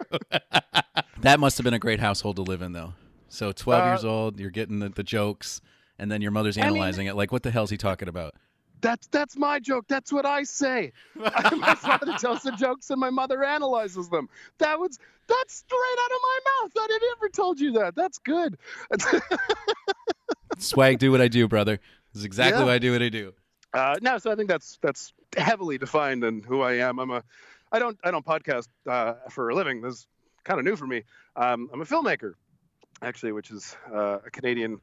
that 1.21 1.39
must 1.39 1.57
have 1.59 1.63
been 1.63 1.75
a 1.75 1.79
great 1.79 1.99
household 1.99 2.37
to 2.37 2.41
live 2.41 2.63
in, 2.63 2.73
though. 2.73 2.93
So, 3.29 3.51
12 3.51 3.81
Uh, 3.83 3.85
years 3.91 4.03
old, 4.03 4.39
you're 4.39 4.49
getting 4.49 4.79
the, 4.79 4.89
the 4.89 5.03
jokes, 5.03 5.61
and 5.99 6.11
then 6.11 6.21
your 6.23 6.31
mother's 6.31 6.57
I 6.57 6.61
mean- 6.61 6.71
analyzing 6.71 7.05
it. 7.05 7.15
Like, 7.15 7.31
what 7.31 7.43
the 7.43 7.51
hell's 7.51 7.69
he 7.69 7.77
talking 7.77 8.07
about? 8.09 8.33
that's 8.81 9.05
that's 9.07 9.37
my 9.37 9.59
joke. 9.59 9.85
That's 9.87 10.11
what 10.11 10.25
I 10.25 10.41
say. 10.41 10.91
my 11.15 11.75
father 11.75 12.13
tells 12.17 12.41
the 12.41 12.51
jokes 12.53 12.89
and 12.89 12.99
my 12.99 13.11
mother 13.11 13.43
analyzes 13.43 14.09
them. 14.09 14.27
That 14.57 14.79
was 14.79 14.97
that's 15.27 15.53
straight 15.53 15.99
out 16.03 16.11
of 16.11 16.19
my 16.23 16.39
mouth. 16.63 16.71
I 16.79 16.87
didn't 16.87 17.09
ever 17.17 17.29
told 17.29 17.59
you 17.59 17.71
that. 17.73 17.93
That's 17.95 18.17
good. 18.17 18.57
Swag, 20.57 20.97
do 20.99 21.11
what 21.11 21.21
I 21.21 21.27
do, 21.27 21.47
brother. 21.47 21.79
This 22.11 22.21
is 22.21 22.25
exactly 22.25 22.61
Yeah. 22.61 22.65
why 22.65 22.73
I 22.73 22.79
do 22.79 22.91
what 22.91 23.03
I 23.03 23.09
do. 23.09 23.33
Uh, 23.73 23.97
no, 24.01 24.17
so 24.17 24.31
I 24.31 24.35
think 24.35 24.49
that's 24.49 24.77
that's 24.81 25.13
heavily 25.35 25.77
defined 25.77 26.23
in 26.23 26.41
who 26.43 26.61
I 26.61 26.73
am. 26.73 26.99
I'm 26.99 27.11
a, 27.11 27.23
I 27.71 27.79
don't 27.79 27.97
I 28.03 28.11
don't 28.11 28.25
podcast 28.25 28.67
uh, 28.87 29.13
for 29.29 29.49
a 29.49 29.55
living. 29.55 29.81
This 29.81 29.93
is 29.93 30.07
kind 30.43 30.59
of 30.59 30.65
new 30.65 30.75
for 30.75 30.87
me. 30.87 31.03
Um, 31.35 31.69
I'm 31.71 31.81
a 31.81 31.85
filmmaker, 31.85 32.33
actually, 33.01 33.31
which 33.31 33.51
is 33.51 33.75
uh, 33.93 34.19
a 34.25 34.29
Canadian. 34.31 34.81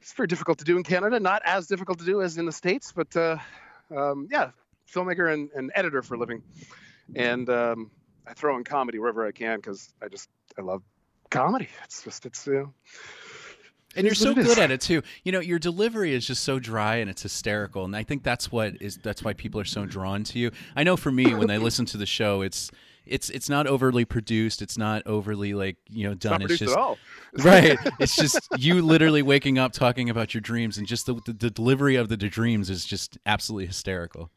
It's 0.00 0.12
very 0.12 0.26
difficult 0.26 0.58
to 0.58 0.64
do 0.64 0.76
in 0.76 0.82
Canada. 0.82 1.20
Not 1.20 1.42
as 1.44 1.66
difficult 1.66 1.98
to 2.00 2.04
do 2.04 2.22
as 2.22 2.38
in 2.38 2.46
the 2.46 2.52
states, 2.52 2.92
but 2.92 3.16
uh, 3.16 3.38
um, 3.94 4.28
yeah, 4.30 4.50
filmmaker 4.92 5.32
and, 5.32 5.50
and 5.54 5.70
editor 5.74 6.02
for 6.02 6.14
a 6.14 6.18
living. 6.18 6.42
And 7.14 7.48
um, 7.48 7.90
I 8.26 8.34
throw 8.34 8.56
in 8.56 8.64
comedy 8.64 8.98
wherever 8.98 9.26
I 9.26 9.32
can 9.32 9.58
because 9.58 9.92
I 10.02 10.08
just 10.08 10.28
I 10.58 10.62
love 10.62 10.82
comedy. 11.30 11.68
It's 11.84 12.02
just 12.02 12.26
it's 12.26 12.46
you 12.46 12.54
know, 12.54 12.74
And 13.96 14.04
you're 14.04 14.14
so 14.14 14.30
what 14.30 14.38
it 14.38 14.40
is. 14.42 14.46
good 14.54 14.58
at 14.58 14.70
it 14.70 14.80
too. 14.80 15.02
You 15.24 15.32
know, 15.32 15.40
your 15.40 15.58
delivery 15.58 16.14
is 16.14 16.26
just 16.26 16.44
so 16.44 16.58
dry 16.58 16.96
and 16.96 17.10
it's 17.10 17.22
hysterical, 17.22 17.84
and 17.84 17.96
I 17.96 18.02
think 18.02 18.22
that's 18.22 18.52
what 18.52 18.80
is 18.80 18.98
that's 18.98 19.22
why 19.22 19.32
people 19.32 19.60
are 19.60 19.64
so 19.64 19.86
drawn 19.86 20.24
to 20.24 20.38
you. 20.38 20.50
I 20.74 20.84
know 20.84 20.96
for 20.96 21.10
me, 21.10 21.34
when 21.34 21.50
I 21.50 21.56
listen 21.56 21.86
to 21.86 21.96
the 21.96 22.06
show, 22.06 22.42
it's 22.42 22.70
it's 23.06 23.30
it's 23.30 23.48
not 23.48 23.66
overly 23.66 24.04
produced. 24.04 24.60
It's 24.60 24.76
not 24.76 25.06
overly 25.06 25.54
like 25.54 25.76
you 25.88 26.06
know 26.06 26.12
it's 26.12 26.20
done. 26.20 26.40
not 26.40 26.50
It's 26.50 26.58
just 26.58 26.76
right. 27.44 27.78
It's 27.98 28.16
just 28.16 28.40
you 28.58 28.82
literally 28.82 29.22
waking 29.22 29.58
up 29.58 29.72
talking 29.72 30.10
about 30.10 30.34
your 30.34 30.40
dreams, 30.40 30.76
and 30.78 30.86
just 30.86 31.06
the, 31.06 31.14
the, 31.24 31.32
the 31.32 31.50
delivery 31.50 31.96
of 31.96 32.08
the 32.08 32.16
dreams 32.16 32.68
is 32.68 32.84
just 32.84 33.18
absolutely 33.24 33.66
hysterical. 33.66 34.30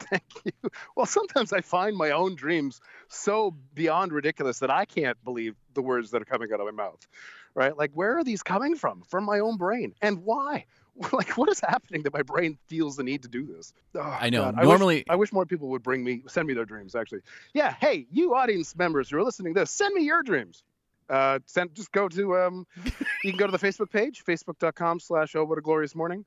Thank 0.00 0.22
you. 0.44 0.52
Well, 0.96 1.06
sometimes 1.06 1.52
I 1.52 1.60
find 1.60 1.96
my 1.96 2.10
own 2.12 2.34
dreams 2.36 2.80
so 3.08 3.54
beyond 3.74 4.12
ridiculous 4.12 4.60
that 4.60 4.70
I 4.70 4.84
can't 4.84 5.22
believe 5.24 5.54
the 5.74 5.82
words 5.82 6.10
that 6.12 6.22
are 6.22 6.26
coming 6.26 6.52
out 6.52 6.60
of 6.60 6.66
my 6.66 6.72
mouth. 6.72 7.06
Right? 7.54 7.76
Like, 7.76 7.90
where 7.94 8.18
are 8.18 8.24
these 8.24 8.42
coming 8.42 8.76
from? 8.76 9.02
From 9.08 9.24
my 9.24 9.38
own 9.40 9.56
brain. 9.56 9.94
And 10.02 10.24
why? 10.24 10.66
Like, 11.12 11.36
what 11.36 11.50
is 11.50 11.60
happening 11.60 12.04
that 12.04 12.14
my 12.14 12.22
brain 12.22 12.56
feels 12.68 12.96
the 12.96 13.04
need 13.04 13.24
to 13.24 13.28
do 13.28 13.44
this? 13.44 13.74
Oh, 13.94 14.00
I 14.00 14.30
know. 14.30 14.40
God. 14.44 14.56
wish- 14.56 14.64
Normally- 14.66 15.04
I 15.10 15.16
wish, 15.16 15.30
more 15.30 15.44
people 15.44 15.68
would 15.68 15.82
bring 15.82 16.02
me, 16.02 16.22
send 16.26 16.48
me 16.48 16.54
their 16.54 16.64
dreams, 16.64 16.94
actually. 16.94 17.20
Yeah. 17.52 17.74
Hey, 17.78 18.06
you 18.10 18.34
audience 18.34 18.74
members 18.74 19.10
who 19.10 19.18
are 19.18 19.22
listening 19.22 19.52
to 19.52 19.60
this, 19.60 19.70
send 19.70 19.94
me 19.94 20.04
your 20.04 20.22
dreams. 20.22 20.64
Uh, 21.10 21.38
send, 21.44 21.74
just 21.74 21.92
go 21.92 22.08
to, 22.08 22.36
um, 22.38 22.66
you 23.24 23.30
can 23.30 23.36
go 23.36 23.44
to 23.46 23.52
the 23.52 23.58
Facebook 23.58 23.90
page, 23.90 24.24
facebook.com 24.24 24.98
slash 25.00 25.36
oh, 25.36 25.44
what 25.44 25.58
a 25.58 25.60
glorious 25.60 25.94
morning. 25.94 26.24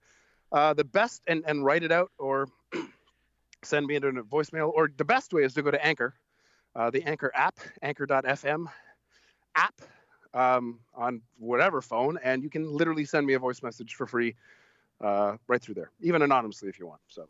Uh, 0.51 0.73
the 0.75 0.83
best, 0.83 1.23
and, 1.27 1.43
and 1.47 1.65
write 1.65 1.81
it 1.81 1.91
out 1.91 2.11
or 2.19 2.47
send 3.63 3.85
me 3.85 3.95
into 3.95 4.07
a 4.07 4.23
voicemail, 4.23 4.71
or 4.73 4.89
the 4.95 5.05
best 5.05 5.33
way 5.33 5.43
is 5.43 5.53
to 5.53 5.61
go 5.61 5.71
to 5.71 5.85
Anchor, 5.85 6.13
uh, 6.75 6.89
the 6.89 7.03
Anchor 7.03 7.31
app, 7.35 7.59
anchor.fm 7.81 8.65
app 9.55 9.81
um, 10.33 10.79
on 10.95 11.21
whatever 11.37 11.81
phone, 11.81 12.17
and 12.23 12.43
you 12.43 12.49
can 12.49 12.71
literally 12.71 13.05
send 13.05 13.25
me 13.25 13.33
a 13.33 13.39
voice 13.39 13.61
message 13.63 13.95
for 13.95 14.05
free 14.05 14.35
uh, 15.01 15.37
right 15.47 15.61
through 15.61 15.75
there, 15.75 15.91
even 16.01 16.21
anonymously 16.21 16.69
if 16.69 16.79
you 16.79 16.87
want. 16.87 17.01
So 17.07 17.27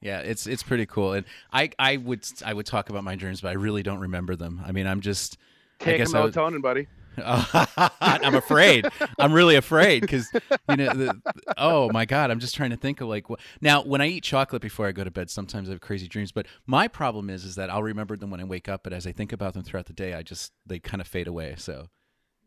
Yeah, 0.00 0.20
it's 0.20 0.46
it's 0.46 0.62
pretty 0.62 0.86
cool, 0.86 1.12
and 1.12 1.26
I 1.52 1.70
I 1.78 1.96
would 1.96 2.26
I 2.44 2.52
would 2.54 2.66
talk 2.66 2.90
about 2.90 3.04
my 3.04 3.16
dreams, 3.16 3.40
but 3.40 3.48
I 3.48 3.54
really 3.54 3.82
don't 3.82 4.00
remember 4.00 4.36
them. 4.36 4.62
I 4.64 4.72
mean, 4.72 4.86
I'm 4.86 5.00
just 5.00 5.38
I 5.80 5.84
take 5.84 5.94
a 5.94 5.98
guess 5.98 6.14
I 6.14 6.22
would- 6.22 6.62
buddy. 6.62 6.88
I'm 7.18 8.34
afraid. 8.34 8.86
I'm 9.18 9.32
really 9.32 9.56
afraid 9.56 10.00
because 10.00 10.30
you 10.68 10.76
know. 10.76 10.92
The, 10.92 11.22
oh 11.56 11.90
my 11.92 12.04
god! 12.04 12.30
I'm 12.30 12.40
just 12.40 12.54
trying 12.54 12.70
to 12.70 12.76
think 12.76 13.00
of 13.00 13.08
like 13.08 13.30
what. 13.30 13.40
Now, 13.60 13.82
when 13.82 14.00
I 14.00 14.06
eat 14.06 14.24
chocolate 14.24 14.62
before 14.62 14.86
I 14.86 14.92
go 14.92 15.04
to 15.04 15.10
bed, 15.10 15.30
sometimes 15.30 15.68
I 15.68 15.72
have 15.72 15.80
crazy 15.80 16.08
dreams. 16.08 16.32
But 16.32 16.46
my 16.66 16.88
problem 16.88 17.30
is, 17.30 17.44
is 17.44 17.54
that 17.56 17.70
I'll 17.70 17.82
remember 17.82 18.16
them 18.16 18.30
when 18.30 18.40
I 18.40 18.44
wake 18.44 18.68
up, 18.68 18.82
but 18.82 18.92
as 18.92 19.06
I 19.06 19.12
think 19.12 19.32
about 19.32 19.54
them 19.54 19.62
throughout 19.62 19.86
the 19.86 19.92
day, 19.92 20.14
I 20.14 20.22
just 20.22 20.52
they 20.66 20.78
kind 20.78 21.00
of 21.00 21.06
fade 21.06 21.26
away. 21.26 21.54
So 21.58 21.88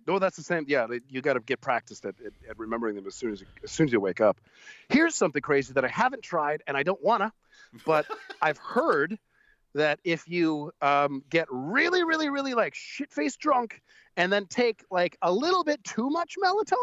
No, 0.08 0.20
that's 0.20 0.38
the 0.38 0.44
same. 0.44 0.66
Yeah, 0.68 0.88
you 1.08 1.22
got 1.22 1.34
to 1.34 1.40
get 1.40 1.62
practiced 1.62 2.06
at, 2.06 2.16
at, 2.26 2.34
at 2.50 2.58
remembering 2.58 2.96
them 2.96 3.06
as 3.08 3.16
soon 3.16 3.32
as 3.32 3.42
you, 3.42 3.48
as 3.64 3.72
soon 3.72 3.88
as 3.88 3.94
you 3.94 4.00
wake 4.00 4.22
up. 4.22 4.40
Here's 4.90 5.16
something 5.16 5.42
crazy 5.42 5.74
that 5.74 5.86
I 5.86 5.90
haven't 5.90 6.24
tried 6.24 6.64
and 6.68 6.76
I 6.76 6.84
don't 6.84 7.02
wanna, 7.04 7.32
but 7.86 8.06
I've 8.42 8.58
heard 8.58 9.18
that 9.76 10.00
if 10.04 10.28
you 10.28 10.72
um, 10.82 11.24
get 11.30 11.48
really, 11.50 12.04
really, 12.04 12.30
really 12.30 12.54
like 12.54 12.74
shit 12.74 13.12
faced 13.12 13.40
drunk 13.40 13.82
and 14.20 14.32
then 14.32 14.46
take 14.46 14.84
like 14.92 15.18
a 15.22 15.32
little 15.32 15.64
bit 15.64 15.82
too 15.84 16.10
much 16.10 16.36
melatonin, 16.44 16.76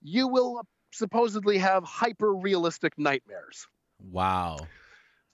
you 0.00 0.28
will 0.28 0.62
supposedly 0.92 1.58
have 1.58 1.82
hyper 1.82 2.32
realistic 2.32 2.96
nightmares. 2.96 3.66
wow. 4.12 4.56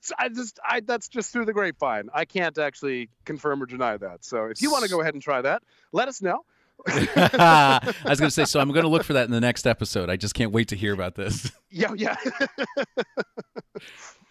So 0.01 0.15
I 0.19 0.29
just, 0.29 0.59
I 0.67 0.81
that's 0.81 1.09
just 1.09 1.33
through 1.33 1.47
the 1.47 1.55
grapevine. 1.55 2.11
I 2.13 2.27
can't 2.27 2.59
actually 2.59 3.09
confirm 3.25 3.63
or 3.63 3.67
deny 3.67 3.97
that. 3.97 4.23
So 4.23 4.47
if 4.47 4.61
you 4.61 4.71
want 4.71 4.85
to 4.85 4.91
go 4.91 5.01
ahead 5.01 5.15
and 5.15 5.23
try 5.23 5.41
that, 5.41 5.63
let 5.93 6.09
us 6.09 6.21
know. 6.21 6.45
I 6.87 7.81
was 8.07 8.21
going 8.21 8.29
to 8.29 8.35
say, 8.35 8.45
so 8.45 8.61
I'm 8.61 8.69
going 8.69 8.83
to 8.83 8.89
look 8.89 9.05
for 9.05 9.15
that 9.15 9.25
in 9.25 9.31
the 9.31 9.41
next 9.41 9.67
episode. 9.67 10.11
I 10.11 10.17
just 10.17 10.35
can't 10.35 10.53
wait 10.53 10.69
to 10.69 10.77
hear 10.77 10.93
about 10.93 11.15
this. 11.15 11.51
Yeah, 11.71 11.93
yeah. 11.97 12.17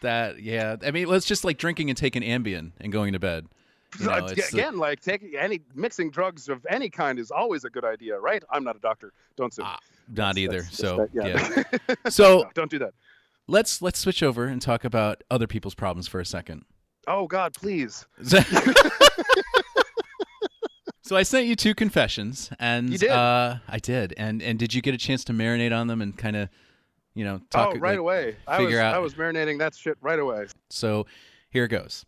That 0.02 0.41
yeah, 0.41 0.78
I 0.82 0.91
mean, 0.91 1.12
it's 1.13 1.26
just 1.26 1.43
like 1.43 1.58
drinking 1.58 1.89
and 1.89 1.97
taking 1.97 2.23
Ambien 2.23 2.71
and 2.80 2.91
going 2.91 3.13
to 3.13 3.19
bed. 3.19 3.47
You 3.99 4.06
know, 4.06 4.12
Uh, 4.13 4.25
it's 4.27 4.51
the- 4.51 4.58
again, 4.60 4.77
like 4.77 4.99
taking 5.01 5.36
any 5.38 5.62
mixing 5.75 6.10
drugs 6.12 6.49
of 6.49 6.65
any 6.69 6.89
kind 6.89 7.19
is 7.19 7.32
always 7.32 7.63
a 7.63 7.69
good 7.69 7.86
idea, 7.86 8.17
right? 8.19 8.43
I'm 8.49 8.63
not 8.63 8.75
a 8.75 8.79
doctor. 8.79 9.12
Don't 9.36 9.53
sue. 9.53 9.62
me. 9.63 9.67
Ah, 9.69 9.79
not 10.10 10.36
That's- 10.36 10.38
either. 10.38 10.62
that's- 10.62 10.77
so 10.77 10.97
that's 10.97 11.13
yeah. 11.13 11.63
yeah. 11.89 11.95
So 12.10 12.39
No, 12.43 12.49
don't 12.53 12.71
do 12.71 12.79
that. 12.79 12.93
let's 13.47 13.82
let's 13.82 13.99
switch 13.99 14.21
over 14.23 14.45
and 14.45 14.62
talk 14.62 14.84
about 14.84 15.23
other 15.32 15.47
people's 15.47 15.75
problems 15.75 16.08
for 16.08 16.19
a 16.19 16.25
second. 16.25 16.65
Oh 17.08 17.27
God, 17.27 17.53
please. 17.53 18.06
so 21.01 21.17
I 21.17 21.23
sent 21.23 21.47
you 21.47 21.56
two 21.56 21.75
confessions, 21.75 22.49
and 22.60 22.89
You 22.89 22.97
did? 22.97 23.10
Uh, 23.10 23.58
I 23.67 23.79
did. 23.79 24.13
And 24.17 24.41
and 24.41 24.58
did 24.58 24.73
you 24.73 24.82
get 24.82 24.93
a 24.93 24.97
chance 24.97 25.23
to 25.25 25.34
marinate 25.34 25.77
on 25.77 25.88
them 25.88 26.01
and 26.01 26.17
kind 26.17 26.36
of, 26.38 26.49
you 27.13 27.25
know, 27.25 27.41
talk? 27.49 27.73
oh, 27.75 27.79
right 27.79 27.91
like- 27.91 27.99
away. 27.99 28.36
I 28.47 28.60
was 28.60 28.65
figure 28.67 28.79
out- 28.82 28.95
I 28.95 28.99
was 28.99 29.13
marinating 29.15 29.60
that 29.60 29.75
shit 29.75 29.97
right 30.01 30.19
away. 30.19 30.45
So 30.69 31.06
here 31.49 31.65
it 31.65 31.69
goes. 31.69 32.06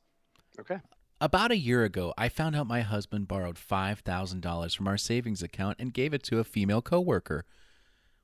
Okay. 0.59 0.79
About 1.21 1.51
a 1.51 1.57
year 1.57 1.85
ago, 1.85 2.13
I 2.17 2.27
found 2.27 2.57
out 2.57 2.67
my 2.67 2.81
husband 2.81 3.29
borrowed 3.29 3.55
$5,000 3.55 4.75
from 4.75 4.87
our 4.87 4.97
savings 4.97 5.41
account 5.41 5.77
and 5.79 5.93
gave 5.93 6.13
it 6.13 6.23
to 6.23 6.39
a 6.39 6.43
female 6.43 6.81
coworker. 6.81 7.45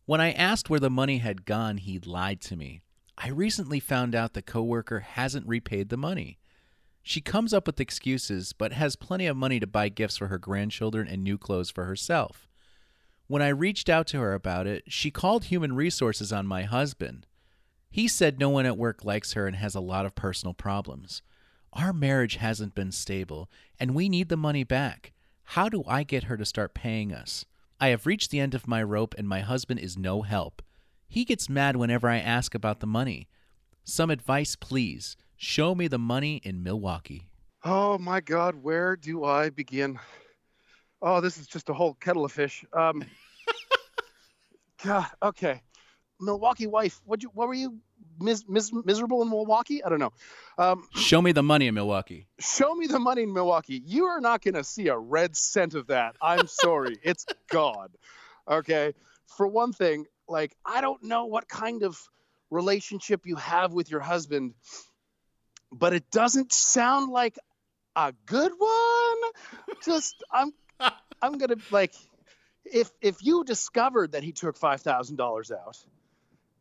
When 0.06 0.20
I 0.20 0.34
asked 0.34 0.70
where 0.70 0.80
the 0.80 0.90
money 0.90 1.20
had 1.20 1.46
gone, 1.46 1.78
he 1.78 2.00
lied 2.00 2.42
to 2.42 2.58
me. 2.58 2.82
I 3.18 3.30
recently 3.30 3.80
found 3.80 4.14
out 4.14 4.34
the 4.34 4.42
coworker 4.42 5.00
hasn't 5.00 5.48
repaid 5.48 5.88
the 5.88 5.96
money. 5.96 6.38
She 7.02 7.22
comes 7.22 7.54
up 7.54 7.66
with 7.66 7.80
excuses, 7.80 8.52
but 8.52 8.74
has 8.74 8.98
plenty 8.98 9.26
of 9.26 9.38
money 9.38 9.62
to 9.62 9.68
buy 9.68 9.88
gifts 9.88 10.18
for 10.18 10.28
her 10.28 10.38
grandchildren 10.38 11.08
and 11.08 11.24
new 11.24 11.38
clothes 11.38 11.72
for 11.72 11.86
herself. 11.86 12.46
When 13.28 13.42
I 13.42 13.48
reached 13.50 13.88
out 13.88 14.06
to 14.08 14.20
her 14.20 14.34
about 14.34 14.68
it, 14.68 14.84
she 14.88 15.12
called 15.12 15.46
human 15.46 15.74
resources 15.74 16.34
on 16.34 16.46
my 16.46 16.64
husband. 16.64 17.26
He 17.90 18.10
said 18.10 18.38
no 18.38 18.50
one 18.50 18.66
at 18.66 18.78
work 18.78 19.06
likes 19.06 19.32
her 19.34 19.48
and 19.48 19.56
has 19.56 19.76
a 19.76 19.80
lot 19.80 20.06
of 20.06 20.14
personal 20.14 20.54
problems. 20.54 21.22
Our 21.74 21.94
marriage 21.94 22.36
hasn't 22.36 22.76
been 22.76 22.92
stable, 22.92 23.50
and 23.80 23.96
we 23.96 24.10
need 24.10 24.28
the 24.28 24.38
money 24.38 24.66
back. 24.66 25.14
How 25.44 25.70
do 25.70 25.84
I 25.88 26.04
get 26.04 26.26
her 26.26 26.36
to 26.36 26.46
start 26.46 26.74
paying 26.74 27.14
us? 27.14 27.46
I 27.80 27.88
have 27.88 28.06
reached 28.06 28.30
the 28.30 28.40
end 28.42 28.54
of 28.54 28.68
my 28.68 28.84
rope, 28.84 29.16
and 29.18 29.28
my 29.28 29.40
husband 29.40 29.80
is 29.80 29.98
no 29.98 30.22
help. 30.22 30.62
He 31.08 31.24
gets 31.24 31.50
mad 31.50 31.78
whenever 31.78 32.10
I 32.10 32.18
ask 32.18 32.54
about 32.54 32.82
the 32.82 32.88
money. 32.88 33.30
Some 33.86 34.10
advice, 34.10 34.56
please. 34.56 35.16
Show 35.38 35.74
me 35.74 35.88
the 35.88 35.98
money 35.98 36.42
in 36.44 36.62
Milwaukee. 36.62 37.30
Oh 37.64 37.98
my 37.98 38.20
God, 38.20 38.56
where 38.56 38.96
do 38.96 39.24
I 39.24 39.50
begin? 39.50 39.98
Oh, 41.02 41.22
this 41.22 41.38
is 41.38 41.48
just 41.48 41.70
a 41.70 41.74
whole 41.74 41.94
kettle 41.96 42.26
of 42.26 42.32
fish. 42.32 42.66
Um, 42.74 43.04
God, 44.84 45.08
okay. 45.24 45.62
Milwaukee 46.20 46.68
wife, 46.68 47.02
what 47.06 47.24
you, 47.24 47.32
what 47.34 47.48
were 47.48 47.54
you 47.54 47.80
mis, 48.22 48.44
mis, 48.48 48.72
miserable 48.86 49.22
in 49.22 49.30
Milwaukee? 49.30 49.84
I 49.84 49.90
don't 49.90 50.00
know. 50.00 50.14
Um, 50.58 50.88
Show 50.96 51.22
me 51.22 51.32
the 51.32 51.44
money 51.44 51.68
in 51.68 51.74
Milwaukee. 51.76 52.28
show 52.40 52.74
me 52.76 52.88
the 52.88 53.00
money 53.00 53.24
in 53.24 53.34
Milwaukee. 53.34 53.82
You 53.86 54.06
are 54.06 54.22
not 54.22 54.42
going 54.44 54.54
to 54.56 54.64
see 54.64 54.88
a 54.90 54.98
red 54.98 55.36
cent 55.36 55.74
of 55.74 55.88
that. 55.88 56.16
I'm 56.22 56.48
sorry. 56.64 56.98
it's 57.04 57.26
gone. 57.50 57.90
Okay. 58.48 58.94
For 59.38 59.48
one 59.48 59.74
thing, 59.74 60.06
like, 60.28 60.56
I 60.66 60.82
don't 60.82 61.04
know 61.04 61.26
what 61.26 61.48
kind 61.48 61.84
of 61.84 61.98
relationship 62.50 63.22
you 63.26 63.36
have 63.38 63.74
with 63.74 63.90
your 63.90 64.02
husband, 64.02 64.54
but 65.72 65.94
it 65.94 66.10
doesn't 66.12 66.52
sound 66.52 67.12
like 67.12 67.38
a 67.96 68.14
good 68.26 68.52
one. 68.58 69.32
Just, 69.86 70.16
I'm, 70.32 70.52
I'm 71.22 71.38
going 71.38 71.50
to, 71.50 71.58
like, 71.72 71.94
if, 72.66 72.92
if 73.02 73.24
you 73.24 73.44
discovered 73.44 74.12
that 74.14 74.24
he 74.24 74.32
took 74.34 74.58
$5,000 74.60 75.52
out 75.52 75.78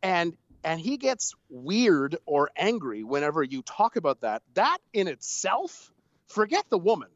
and 0.01 0.35
and 0.63 0.79
he 0.79 0.97
gets 0.97 1.33
weird 1.49 2.17
or 2.25 2.49
angry 2.55 3.03
whenever 3.03 3.43
you 3.43 3.61
talk 3.61 3.95
about 3.95 4.21
that. 4.21 4.41
That 4.53 4.77
in 4.93 5.07
itself 5.07 5.91
forget 6.27 6.65
the 6.69 6.77
woman 6.77 7.09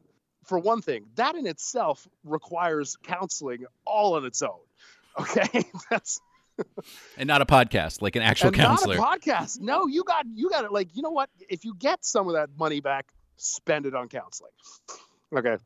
for 0.44 0.58
one 0.58 0.80
thing 0.82 1.06
that 1.16 1.34
in 1.34 1.46
itself 1.46 2.06
requires 2.24 2.96
counseling 3.02 3.64
all 3.84 4.14
on 4.14 4.24
its 4.24 4.42
own 4.42 4.60
okay? 5.20 5.64
That's 5.90 6.20
And 7.18 7.26
not 7.26 7.42
a 7.42 7.46
podcast, 7.46 8.00
like 8.00 8.16
an 8.16 8.22
actual 8.22 8.50
counselor. 8.50 8.96
not 8.96 9.16
a 9.16 9.18
podcast. 9.20 9.60
No 9.60 9.86
you 9.86 10.04
got 10.04 10.24
you 10.34 10.48
got 10.50 10.64
it 10.64 10.72
like 10.72 10.94
you 10.94 11.02
know 11.02 11.10
what? 11.10 11.28
If 11.48 11.64
you 11.64 11.74
get 11.74 12.04
some 12.04 12.28
of 12.28 12.34
that 12.34 12.50
money 12.58 12.80
back 12.80 13.06
spend 13.36 13.86
it 13.86 13.94
on 13.94 14.08
counseling 14.08 14.52
okay? 15.34 15.56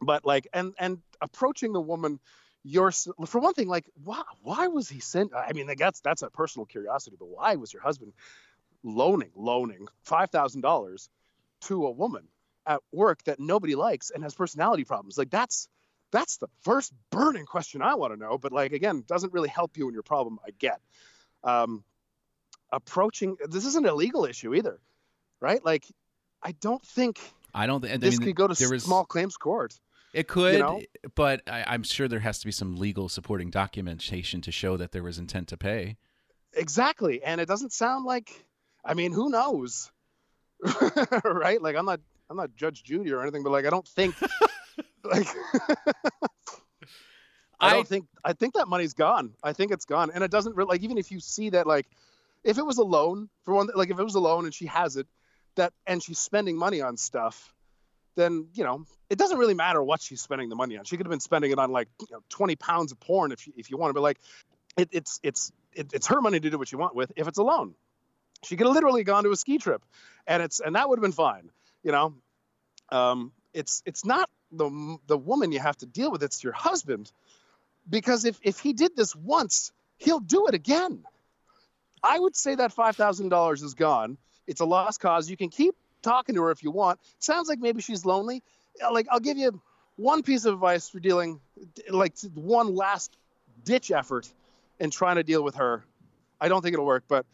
But 0.00 0.24
like 0.24 0.48
and 0.52 0.74
and 0.78 0.98
approaching 1.20 1.72
the 1.72 1.80
woman 1.80 2.20
your 2.64 2.92
for 2.92 3.40
one 3.40 3.54
thing 3.54 3.68
like 3.68 3.86
why 4.04 4.22
why 4.42 4.68
was 4.68 4.88
he 4.88 5.00
sent 5.00 5.32
i 5.34 5.52
mean 5.52 5.68
that's 5.76 6.00
that's 6.00 6.22
a 6.22 6.30
personal 6.30 6.64
curiosity 6.64 7.16
but 7.18 7.26
why 7.26 7.56
was 7.56 7.72
your 7.72 7.82
husband 7.82 8.12
loaning 8.84 9.30
loaning 9.34 9.86
$5000 10.06 11.08
to 11.62 11.86
a 11.86 11.90
woman 11.90 12.24
at 12.66 12.80
work 12.92 13.22
that 13.24 13.40
nobody 13.40 13.74
likes 13.74 14.10
and 14.10 14.22
has 14.24 14.34
personality 14.34 14.84
problems? 14.84 15.16
Like 15.16 15.30
that's 15.30 15.68
that's 16.10 16.36
the 16.38 16.48
first 16.62 16.92
burning 17.10 17.46
question 17.46 17.80
i 17.82 17.94
want 17.94 18.12
to 18.12 18.18
know 18.18 18.36
but 18.38 18.52
like 18.52 18.72
again 18.72 19.02
doesn't 19.06 19.32
really 19.32 19.48
help 19.48 19.76
you 19.76 19.88
in 19.88 19.94
your 19.94 20.02
problem 20.02 20.38
i 20.46 20.50
get. 20.58 20.80
Um 21.44 21.84
approaching 22.70 23.36
this 23.48 23.66
isn't 23.66 23.86
a 23.86 23.94
legal 23.94 24.24
issue 24.24 24.54
either 24.54 24.78
right? 25.40 25.64
Like 25.64 25.84
i 26.42 26.52
don't 26.52 26.84
think 26.84 27.18
I 27.54 27.66
don't. 27.66 27.84
I 27.84 27.98
this 27.98 28.18
mean, 28.18 28.28
could 28.28 28.36
go 28.36 28.46
to 28.48 28.54
there 28.54 28.70
was, 28.70 28.84
small 28.84 29.04
claims 29.04 29.36
court 29.36 29.78
It 30.12 30.28
could, 30.28 30.58
know? 30.60 30.82
but 31.14 31.42
I, 31.46 31.64
I'm 31.66 31.82
sure 31.82 32.06
there 32.06 32.20
has 32.20 32.38
to 32.40 32.46
be 32.46 32.52
some 32.52 32.76
legal 32.76 33.08
supporting 33.08 33.50
documentation 33.50 34.40
to 34.42 34.52
show 34.52 34.76
that 34.76 34.92
there 34.92 35.02
was 35.02 35.18
intent 35.18 35.48
to 35.48 35.56
pay. 35.56 35.96
Exactly. 36.52 37.22
And 37.22 37.40
it 37.40 37.48
doesn't 37.48 37.72
sound 37.72 38.04
like 38.04 38.44
I 38.84 38.94
mean, 38.94 39.12
who 39.12 39.30
knows? 39.30 39.90
right? 41.24 41.60
Like 41.60 41.76
I'm 41.76 41.86
not 41.86 42.00
I'm 42.28 42.36
not 42.36 42.54
Judge 42.54 42.82
Judy 42.82 43.12
or 43.12 43.22
anything, 43.22 43.42
but 43.42 43.50
like 43.50 43.66
I 43.66 43.70
don't 43.70 43.88
think 43.88 44.14
like 45.04 45.26
I, 45.58 45.76
I- 47.60 47.72
don't 47.72 47.88
think 47.88 48.06
I 48.24 48.32
think 48.34 48.54
that 48.54 48.68
money's 48.68 48.94
gone. 48.94 49.34
I 49.42 49.52
think 49.52 49.72
it's 49.72 49.86
gone. 49.86 50.10
And 50.14 50.22
it 50.22 50.30
doesn't 50.30 50.56
really 50.56 50.68
like 50.68 50.82
even 50.82 50.98
if 50.98 51.10
you 51.10 51.20
see 51.20 51.50
that 51.50 51.66
like 51.66 51.86
if 52.44 52.58
it 52.58 52.66
was 52.66 52.78
a 52.78 52.84
loan 52.84 53.28
for 53.44 53.54
one 53.54 53.68
like 53.74 53.90
if 53.90 53.98
it 53.98 54.04
was 54.04 54.14
a 54.14 54.20
loan 54.20 54.44
and 54.44 54.54
she 54.54 54.66
has 54.66 54.96
it 54.96 55.06
that 55.56 55.72
and 55.86 56.02
she's 56.02 56.18
spending 56.18 56.56
money 56.56 56.80
on 56.80 56.96
stuff 56.96 57.54
then 58.16 58.48
you 58.54 58.64
know 58.64 58.84
it 59.10 59.18
doesn't 59.18 59.38
really 59.38 59.54
matter 59.54 59.82
what 59.82 60.00
she's 60.00 60.20
spending 60.20 60.48
the 60.48 60.56
money 60.56 60.76
on. 60.76 60.84
She 60.84 60.96
could 60.96 61.06
have 61.06 61.10
been 61.10 61.20
spending 61.20 61.50
it 61.50 61.58
on 61.58 61.70
like 61.70 61.88
you 62.00 62.06
know, 62.10 62.22
20 62.30 62.56
pounds 62.56 62.92
of 62.92 63.00
porn 63.00 63.32
if 63.32 63.46
you, 63.46 63.52
if 63.56 63.70
you 63.70 63.76
want 63.76 63.90
to 63.90 63.94
but 63.94 64.02
like 64.02 64.18
it, 64.76 64.88
it's 64.92 65.20
it's 65.22 65.52
it, 65.74 65.92
it's 65.92 66.06
her 66.08 66.20
money 66.20 66.40
to 66.40 66.50
do 66.50 66.58
what 66.58 66.72
you 66.72 66.78
want 66.78 66.94
with 66.94 67.12
if 67.16 67.28
it's 67.28 67.38
a 67.38 67.42
loan 67.42 67.74
she 68.44 68.56
could 68.56 68.66
have 68.66 68.74
literally 68.74 69.04
gone 69.04 69.24
to 69.24 69.30
a 69.30 69.36
ski 69.36 69.58
trip 69.58 69.82
and 70.26 70.42
it's 70.42 70.60
and 70.60 70.76
that 70.76 70.88
would 70.88 70.98
have 70.98 71.02
been 71.02 71.12
fine 71.12 71.50
you 71.82 71.92
know? 71.92 72.14
Um 72.90 73.32
it's 73.52 73.82
it's 73.86 74.04
not 74.04 74.30
the 74.50 74.98
the 75.06 75.18
woman 75.18 75.52
you 75.52 75.60
have 75.60 75.76
to 75.78 75.86
deal 75.86 76.10
with 76.10 76.22
it's 76.22 76.42
your 76.42 76.52
husband 76.52 77.10
because 77.88 78.24
if 78.24 78.38
if 78.42 78.58
he 78.58 78.72
did 78.72 78.96
this 78.96 79.14
once 79.14 79.72
he'll 80.02 80.20
do 80.20 80.46
it 80.46 80.54
again. 80.54 81.04
I 82.02 82.18
would 82.18 82.34
say 82.34 82.54
that 82.56 82.74
$5000 82.74 83.62
is 83.62 83.74
gone. 83.74 84.18
It's 84.46 84.60
a 84.60 84.64
lost 84.64 85.00
cause. 85.00 85.30
You 85.30 85.36
can 85.36 85.50
keep 85.50 85.74
talking 86.02 86.34
to 86.34 86.42
her 86.42 86.50
if 86.50 86.62
you 86.62 86.70
want. 86.70 87.00
Sounds 87.18 87.48
like 87.48 87.58
maybe 87.58 87.80
she's 87.80 88.04
lonely. 88.04 88.42
Like 88.90 89.06
i'll 89.10 89.20
give 89.20 89.36
you 89.36 89.60
one 89.96 90.22
piece 90.22 90.44
of 90.44 90.54
advice 90.54 90.88
for 90.88 91.00
dealing 91.00 91.40
like 91.88 92.18
one 92.34 92.74
last 92.74 93.16
ditch 93.64 93.90
effort 93.90 94.28
in 94.80 94.90
trying 94.90 95.16
to 95.16 95.22
deal 95.22 95.42
with 95.42 95.56
her. 95.56 95.84
I 96.40 96.48
don't 96.48 96.62
think 96.62 96.74
it'll 96.74 96.86
work 96.86 97.04
but 97.08 97.26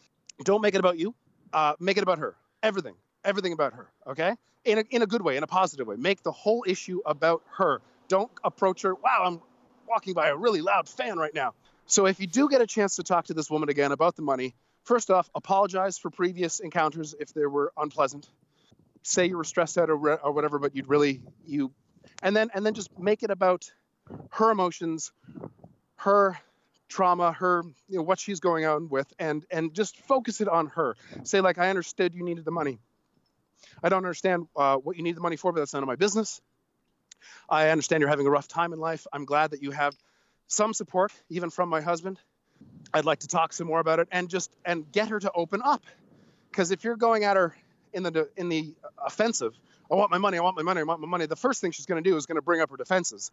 don't 0.43 0.61
make 0.61 0.75
it 0.75 0.79
about 0.79 0.97
you. 0.97 1.15
Uh, 1.51 1.73
make 1.79 1.97
it 1.97 2.03
about 2.03 2.19
her. 2.19 2.35
Everything. 2.61 2.95
Everything 3.25 3.53
about 3.53 3.73
her 3.73 3.89
okay? 4.07 4.35
In 4.65 4.79
a, 4.79 4.83
in 4.89 5.01
a 5.01 5.07
good 5.07 5.21
way 5.21 5.37
in 5.37 5.43
a 5.43 5.47
positive 5.47 5.87
way. 5.87 5.95
Make 5.95 6.23
the 6.23 6.31
whole 6.31 6.63
issue 6.67 7.01
about 7.05 7.43
her. 7.57 7.81
Don't 8.07 8.31
approach 8.43 8.81
her 8.83 8.95
wow 8.95 9.23
i'm 9.25 9.41
walking 9.87 10.13
by 10.13 10.29
a 10.29 10.35
really 10.35 10.61
loud 10.61 10.87
fan 10.87 11.17
right 11.17 11.33
now. 11.33 11.53
So 11.87 12.05
if 12.05 12.19
you 12.19 12.27
do 12.27 12.47
get 12.47 12.61
a 12.61 12.67
chance 12.67 12.97
to 12.97 13.03
talk 13.03 13.25
to 13.25 13.33
this 13.33 13.49
woman 13.49 13.69
again 13.69 13.91
about 13.91 14.15
the 14.15 14.21
money 14.21 14.53
first 14.83 15.11
off 15.11 15.29
apologize 15.35 15.97
for 15.97 16.09
previous 16.09 16.59
encounters 16.59 17.13
if 17.19 17.33
they 17.33 17.45
were 17.45 17.71
unpleasant 17.77 18.27
say 19.09 19.25
you 19.25 19.37
were 19.37 19.43
stressed 19.43 19.77
out 19.77 19.89
or, 19.89 20.19
or 20.19 20.31
whatever 20.31 20.59
but 20.59 20.75
you'd 20.75 20.87
really 20.87 21.21
you 21.45 21.71
and 22.21 22.35
then 22.35 22.49
and 22.53 22.65
then 22.65 22.73
just 22.73 22.97
make 22.99 23.23
it 23.23 23.31
about 23.31 23.71
her 24.31 24.51
emotions 24.51 25.11
her 25.95 26.37
trauma 26.87 27.31
her 27.31 27.63
you 27.87 27.97
know 27.97 28.03
what 28.03 28.19
she's 28.19 28.39
going 28.39 28.65
on 28.65 28.89
with 28.89 29.11
and 29.19 29.45
and 29.51 29.73
just 29.73 29.97
focus 30.01 30.41
it 30.41 30.47
on 30.47 30.67
her. 30.67 30.95
Say 31.23 31.39
like 31.39 31.57
i 31.57 31.69
understood 31.69 32.13
you 32.13 32.23
needed 32.23 32.43
the 32.43 32.51
money. 32.51 32.79
I 33.83 33.89
don't 33.89 33.97
understand 33.97 34.47
uh, 34.55 34.77
what 34.77 34.97
you 34.97 35.03
need 35.03 35.15
the 35.15 35.21
money 35.21 35.35
for 35.35 35.51
but 35.51 35.59
that's 35.59 35.73
none 35.73 35.83
of 35.83 35.87
my 35.87 35.95
business. 35.95 36.41
I 37.49 37.69
understand 37.69 38.01
you're 38.01 38.09
having 38.09 38.27
a 38.27 38.31
rough 38.31 38.47
time 38.47 38.73
in 38.73 38.79
life. 38.79 39.05
I'm 39.13 39.25
glad 39.25 39.51
that 39.51 39.61
you 39.61 39.71
have 39.71 39.95
some 40.47 40.73
support 40.73 41.11
even 41.29 41.49
from 41.49 41.69
my 41.69 41.81
husband. 41.81 42.19
I'd 42.93 43.05
like 43.05 43.19
to 43.19 43.27
talk 43.27 43.53
some 43.53 43.67
more 43.67 43.79
about 43.79 43.99
it 43.99 44.07
and 44.11 44.29
just 44.29 44.51
and 44.65 44.91
get 44.91 45.09
her 45.09 45.19
to 45.19 45.31
open 45.33 45.61
up. 45.63 45.83
Because 46.49 46.71
if 46.71 46.83
you're 46.83 46.97
going 46.97 47.23
at 47.23 47.37
her 47.37 47.55
in 47.93 48.03
the 48.03 48.29
in 48.37 48.49
the 48.49 48.73
offensive 49.05 49.53
i 49.91 49.95
want 49.95 50.11
my 50.11 50.17
money 50.17 50.37
i 50.37 50.41
want 50.41 50.55
my 50.55 50.63
money 50.63 50.81
i 50.81 50.83
want 50.83 51.01
my 51.01 51.07
money 51.07 51.25
the 51.25 51.35
first 51.35 51.61
thing 51.61 51.71
she's 51.71 51.85
going 51.85 52.01
to 52.01 52.09
do 52.09 52.15
is 52.15 52.25
going 52.25 52.35
to 52.35 52.41
bring 52.41 52.61
up 52.61 52.69
her 52.69 52.77
defenses 52.77 53.31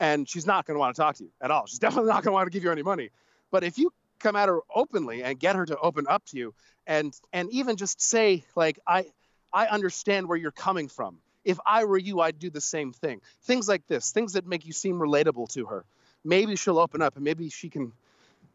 and 0.00 0.28
she's 0.28 0.46
not 0.46 0.66
going 0.66 0.74
to 0.74 0.78
want 0.78 0.94
to 0.94 1.02
talk 1.02 1.16
to 1.16 1.24
you 1.24 1.30
at 1.40 1.50
all. 1.50 1.66
She's 1.66 1.78
definitely 1.80 2.08
not 2.08 2.22
going 2.22 2.32
to 2.32 2.32
want 2.32 2.46
to 2.46 2.50
give 2.50 2.64
you 2.64 2.70
any 2.70 2.82
money. 2.82 3.10
But 3.50 3.64
if 3.64 3.78
you 3.78 3.92
come 4.18 4.36
at 4.36 4.48
her 4.48 4.60
openly 4.74 5.22
and 5.22 5.38
get 5.38 5.56
her 5.56 5.64
to 5.66 5.78
open 5.78 6.06
up 6.08 6.24
to 6.26 6.36
you, 6.36 6.54
and 6.86 7.14
and 7.32 7.50
even 7.50 7.76
just 7.76 8.00
say 8.00 8.44
like 8.56 8.78
I 8.86 9.06
I 9.52 9.66
understand 9.66 10.28
where 10.28 10.38
you're 10.38 10.50
coming 10.50 10.88
from. 10.88 11.18
If 11.44 11.58
I 11.64 11.84
were 11.84 11.98
you, 11.98 12.20
I'd 12.20 12.38
do 12.38 12.50
the 12.50 12.60
same 12.60 12.92
thing. 12.92 13.20
Things 13.42 13.68
like 13.68 13.86
this, 13.86 14.12
things 14.12 14.34
that 14.34 14.46
make 14.46 14.66
you 14.66 14.72
seem 14.72 14.96
relatable 14.98 15.52
to 15.54 15.66
her. 15.66 15.84
Maybe 16.24 16.56
she'll 16.56 16.78
open 16.78 17.00
up, 17.00 17.16
and 17.16 17.24
maybe 17.24 17.48
she 17.48 17.68
can 17.68 17.92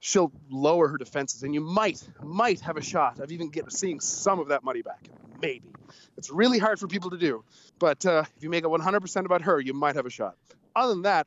she'll 0.03 0.33
lower 0.49 0.89
her 0.89 0.97
defenses, 0.97 1.43
and 1.43 1.53
you 1.53 1.61
might 1.61 2.05
might 2.21 2.59
have 2.59 2.75
a 2.75 2.81
shot 2.81 3.19
of 3.19 3.31
even 3.31 3.49
get 3.49 3.71
seeing 3.71 4.01
some 4.01 4.37
of 4.37 4.49
that 4.49 4.61
money 4.61 4.81
back. 4.81 5.07
Maybe 5.41 5.73
it's 6.17 6.29
really 6.29 6.59
hard 6.59 6.77
for 6.77 6.87
people 6.87 7.11
to 7.11 7.17
do, 7.17 7.45
but 7.79 8.05
uh, 8.05 8.25
if 8.35 8.43
you 8.43 8.49
make 8.49 8.65
it 8.65 8.67
100% 8.67 9.25
about 9.25 9.43
her, 9.43 9.61
you 9.61 9.73
might 9.73 9.95
have 9.95 10.05
a 10.05 10.09
shot. 10.09 10.35
Other 10.75 10.93
than 10.93 11.03
that, 11.03 11.25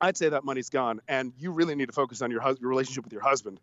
I'd 0.00 0.16
say 0.16 0.28
that 0.28 0.44
money's 0.44 0.70
gone, 0.70 1.00
and 1.08 1.32
you 1.36 1.50
really 1.50 1.74
need 1.74 1.86
to 1.86 1.92
focus 1.92 2.22
on 2.22 2.30
your 2.30 2.42
your 2.60 2.70
relationship 2.70 3.02
with 3.02 3.12
your 3.12 3.22
husband, 3.22 3.58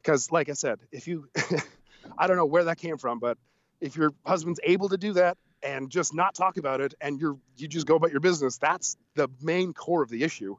because, 0.00 0.30
like 0.30 0.48
I 0.48 0.52
said, 0.52 0.78
if 0.92 1.08
you, 1.08 1.28
I 2.18 2.28
don't 2.28 2.36
know 2.36 2.46
where 2.46 2.64
that 2.64 2.78
came 2.78 2.98
from, 2.98 3.18
but 3.18 3.36
if 3.80 3.96
your 3.96 4.12
husband's 4.24 4.60
able 4.62 4.90
to 4.90 4.96
do 4.96 5.14
that 5.14 5.36
and 5.60 5.90
just 5.90 6.14
not 6.14 6.36
talk 6.36 6.56
about 6.56 6.80
it, 6.80 6.94
and 7.00 7.20
you're 7.20 7.36
you 7.56 7.66
just 7.66 7.86
go 7.88 7.96
about 7.96 8.12
your 8.12 8.20
business, 8.20 8.58
that's 8.58 8.96
the 9.16 9.28
main 9.42 9.72
core 9.72 10.02
of 10.02 10.08
the 10.08 10.22
issue. 10.22 10.56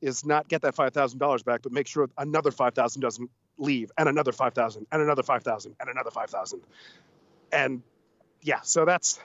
Is 0.00 0.24
not 0.24 0.48
get 0.48 0.62
that 0.62 0.74
five 0.74 0.92
thousand 0.92 1.18
dollars 1.18 1.42
back, 1.42 1.62
but 1.62 1.72
make 1.72 1.86
sure 1.86 2.08
another 2.18 2.50
five 2.50 2.74
thousand 2.74 3.02
doesn't 3.02 3.30
leave, 3.58 3.90
and 3.96 4.08
another 4.08 4.32
five 4.32 4.54
thousand, 4.54 4.86
and 4.92 5.02
another 5.02 5.22
five 5.22 5.42
thousand, 5.42 5.76
and 5.80 5.88
another 5.88 6.10
five 6.10 6.30
thousand, 6.30 6.60
and 7.52 7.82
yeah, 8.42 8.60
so 8.62 8.84
that's 8.84 9.18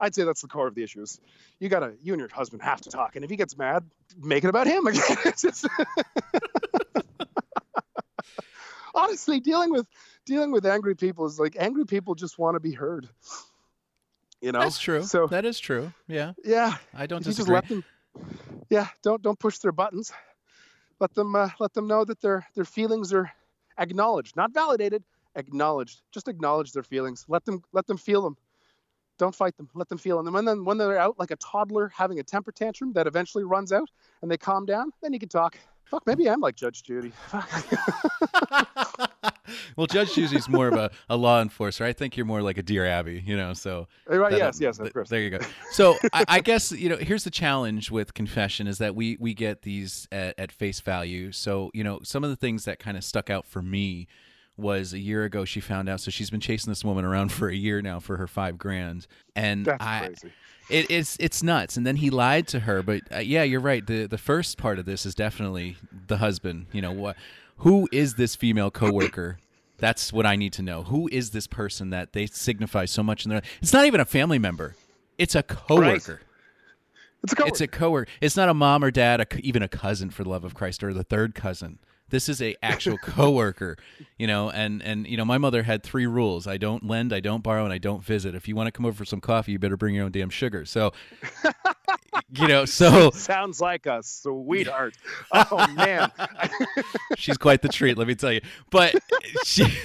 I'd 0.00 0.14
say 0.14 0.24
that's 0.24 0.42
the 0.42 0.48
core 0.48 0.66
of 0.66 0.74
the 0.74 0.82
issues. 0.82 1.20
You 1.58 1.68
gotta 1.68 1.94
you 2.02 2.12
and 2.12 2.20
your 2.20 2.28
husband 2.28 2.62
have 2.62 2.80
to 2.82 2.90
talk, 2.90 3.16
and 3.16 3.24
if 3.24 3.30
he 3.30 3.36
gets 3.36 3.56
mad, 3.56 3.84
make 4.20 4.44
it 4.44 4.48
about 4.48 4.66
him 4.66 4.86
again. 4.86 5.16
Just... 5.38 5.66
Honestly, 8.94 9.40
dealing 9.40 9.70
with 9.70 9.86
dealing 10.26 10.52
with 10.52 10.66
angry 10.66 10.94
people 10.94 11.26
is 11.26 11.38
like 11.38 11.56
angry 11.58 11.86
people 11.86 12.14
just 12.14 12.38
want 12.38 12.56
to 12.56 12.60
be 12.60 12.72
heard. 12.72 13.08
You 14.42 14.52
know, 14.52 14.60
that's 14.60 14.78
true. 14.78 15.04
So 15.04 15.28
that 15.28 15.44
is 15.44 15.58
true. 15.58 15.92
Yeah. 16.08 16.32
Yeah. 16.44 16.76
I 16.92 17.06
don't 17.06 17.22
disagree. 17.24 17.82
Just 18.72 18.80
let 18.80 18.80
them, 18.80 18.88
yeah, 18.88 18.88
don't 19.02 19.22
don't 19.22 19.38
push 19.38 19.58
their 19.58 19.72
buttons. 19.72 20.12
Let 21.00 21.14
them 21.14 21.34
uh, 21.34 21.50
let 21.60 21.72
them 21.74 21.86
know 21.86 22.04
that 22.04 22.20
their 22.20 22.46
their 22.54 22.64
feelings 22.64 23.12
are 23.12 23.30
acknowledged, 23.78 24.36
not 24.36 24.52
validated, 24.52 25.04
acknowledged. 25.34 26.02
Just 26.12 26.28
acknowledge 26.28 26.72
their 26.72 26.82
feelings. 26.82 27.24
Let 27.28 27.44
them 27.44 27.62
let 27.72 27.86
them 27.86 27.96
feel 27.96 28.22
them. 28.22 28.36
Don't 29.18 29.34
fight 29.34 29.56
them. 29.56 29.68
Let 29.74 29.88
them 29.88 29.98
feel 29.98 30.22
them. 30.22 30.36
And 30.36 30.48
then 30.48 30.64
when 30.64 30.78
they're 30.78 30.98
out 30.98 31.18
like 31.18 31.30
a 31.30 31.36
toddler 31.36 31.88
having 31.88 32.18
a 32.18 32.22
temper 32.22 32.52
tantrum 32.52 32.92
that 32.94 33.06
eventually 33.06 33.44
runs 33.44 33.72
out 33.72 33.90
and 34.22 34.30
they 34.30 34.38
calm 34.38 34.66
down, 34.66 34.92
then 35.02 35.12
you 35.12 35.18
can 35.18 35.28
talk. 35.28 35.58
Fuck, 35.84 36.06
maybe 36.06 36.30
I'm 36.30 36.40
like 36.40 36.56
Judge 36.56 36.82
Judy. 36.82 37.12
well, 39.76 39.86
Judge 39.86 40.14
Judy's 40.14 40.48
more 40.48 40.68
of 40.68 40.74
a, 40.74 40.90
a 41.08 41.16
law 41.16 41.40
enforcer. 41.40 41.84
I 41.84 41.92
think 41.92 42.16
you're 42.16 42.26
more 42.26 42.42
like 42.42 42.58
a 42.58 42.62
Dear 42.62 42.86
Abby, 42.86 43.22
you 43.24 43.36
know. 43.36 43.54
So 43.54 43.88
right, 44.06 44.30
that, 44.30 44.38
yes, 44.38 44.60
yes, 44.60 44.78
of 44.78 44.92
course. 44.92 45.08
There 45.08 45.20
you 45.20 45.30
go. 45.30 45.38
So 45.72 45.96
I, 46.12 46.24
I, 46.28 46.40
guess 46.40 46.70
you 46.72 46.88
know 46.88 46.96
here's 46.96 47.24
the 47.24 47.30
challenge 47.30 47.90
with 47.90 48.12
confession 48.14 48.66
is 48.66 48.78
that 48.78 48.94
we 48.94 49.16
we 49.18 49.32
get 49.32 49.62
these 49.62 50.06
at, 50.12 50.38
at 50.38 50.52
face 50.52 50.80
value. 50.80 51.32
So 51.32 51.70
you 51.72 51.82
know 51.82 52.00
some 52.02 52.24
of 52.24 52.30
the 52.30 52.36
things 52.36 52.64
that 52.66 52.78
kind 52.78 52.96
of 52.96 53.04
stuck 53.04 53.30
out 53.30 53.46
for 53.46 53.62
me 53.62 54.06
was 54.56 54.92
a 54.92 54.98
year 54.98 55.24
ago 55.24 55.44
she 55.44 55.60
found 55.60 55.88
out 55.88 56.00
so 56.00 56.10
she's 56.10 56.30
been 56.30 56.40
chasing 56.40 56.70
this 56.70 56.84
woman 56.84 57.04
around 57.04 57.32
for 57.32 57.48
a 57.48 57.54
year 57.54 57.80
now 57.80 57.98
for 57.98 58.16
her 58.16 58.26
five 58.26 58.58
grand 58.58 59.06
and 59.34 59.64
That's 59.64 59.84
I, 59.84 60.06
crazy. 60.06 60.32
It, 60.70 60.90
it's 60.90 61.16
it's 61.18 61.42
nuts 61.42 61.76
and 61.76 61.86
then 61.86 61.96
he 61.96 62.10
lied 62.10 62.46
to 62.48 62.60
her 62.60 62.82
but 62.82 63.02
uh, 63.14 63.18
yeah 63.18 63.42
you're 63.42 63.60
right 63.60 63.84
the 63.86 64.06
the 64.06 64.18
first 64.18 64.58
part 64.58 64.78
of 64.78 64.84
this 64.84 65.06
is 65.06 65.14
definitely 65.14 65.76
the 66.06 66.18
husband 66.18 66.66
you 66.72 66.82
know 66.82 66.92
what 66.92 67.16
who 67.62 67.88
is 67.92 68.14
this 68.14 68.36
female 68.36 68.70
coworker 68.70 69.38
that's 69.78 70.12
what 70.12 70.26
I 70.26 70.36
need 70.36 70.52
to 70.54 70.62
know 70.62 70.84
who 70.84 71.08
is 71.10 71.30
this 71.30 71.46
person 71.46 71.90
that 71.90 72.12
they 72.12 72.26
signify 72.26 72.84
so 72.84 73.02
much 73.02 73.24
in 73.24 73.30
their 73.30 73.42
it's 73.60 73.72
not 73.72 73.86
even 73.86 74.00
a 74.00 74.04
family 74.04 74.38
member 74.38 74.76
it's 75.18 75.34
a 75.34 75.42
coworker 75.42 76.12
right. 76.12 76.18
It's 77.22 77.32
a 77.32 77.36
coworker. 77.36 77.48
It's 77.48 77.60
a 77.60 77.68
coworker. 77.68 78.10
It's 78.20 78.36
not 78.36 78.48
a 78.48 78.54
mom 78.54 78.82
or 78.82 78.90
dad, 78.90 79.20
a, 79.20 79.26
even 79.40 79.62
a 79.62 79.68
cousin, 79.68 80.10
for 80.10 80.24
the 80.24 80.30
love 80.30 80.44
of 80.44 80.54
Christ, 80.54 80.82
or 80.82 80.92
the 80.92 81.04
third 81.04 81.34
cousin. 81.34 81.78
This 82.08 82.28
is 82.28 82.42
a 82.42 82.56
actual 82.62 82.98
coworker, 83.02 83.76
you 84.18 84.26
know, 84.26 84.50
and 84.50 84.82
and 84.82 85.06
you 85.06 85.16
know, 85.16 85.24
my 85.24 85.38
mother 85.38 85.62
had 85.62 85.82
three 85.82 86.06
rules: 86.06 86.46
I 86.46 86.56
don't 86.56 86.84
lend, 86.84 87.12
I 87.12 87.20
don't 87.20 87.42
borrow, 87.42 87.64
and 87.64 87.72
I 87.72 87.78
don't 87.78 88.02
visit. 88.02 88.34
If 88.34 88.48
you 88.48 88.56
want 88.56 88.66
to 88.66 88.72
come 88.72 88.84
over 88.84 88.96
for 88.96 89.04
some 89.04 89.20
coffee, 89.20 89.52
you 89.52 89.58
better 89.58 89.76
bring 89.76 89.94
your 89.94 90.04
own 90.04 90.12
damn 90.12 90.30
sugar. 90.30 90.64
So, 90.64 90.92
you 92.32 92.48
know, 92.48 92.64
so 92.66 93.10
sounds 93.10 93.60
like 93.60 93.86
a 93.86 94.02
sweetheart. 94.02 94.96
Oh 95.32 95.66
man, 95.74 96.10
she's 97.16 97.38
quite 97.38 97.62
the 97.62 97.68
treat, 97.68 97.98
let 97.98 98.06
me 98.06 98.14
tell 98.14 98.32
you. 98.32 98.40
But 98.70 98.94
she. 99.44 99.66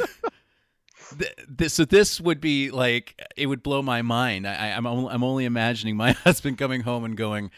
This, 1.48 1.74
so 1.74 1.86
this 1.86 2.20
would 2.20 2.42
be 2.42 2.70
like 2.70 3.18
it 3.38 3.46
would 3.46 3.64
blow 3.64 3.82
my 3.82 4.02
mind. 4.02 4.46
I, 4.46 4.72
I'm 4.72 4.86
I'm 4.86 5.24
only 5.24 5.46
imagining 5.46 5.96
my 5.96 6.12
husband 6.12 6.58
coming 6.58 6.82
home 6.82 7.06
and 7.06 7.16
going, 7.16 7.50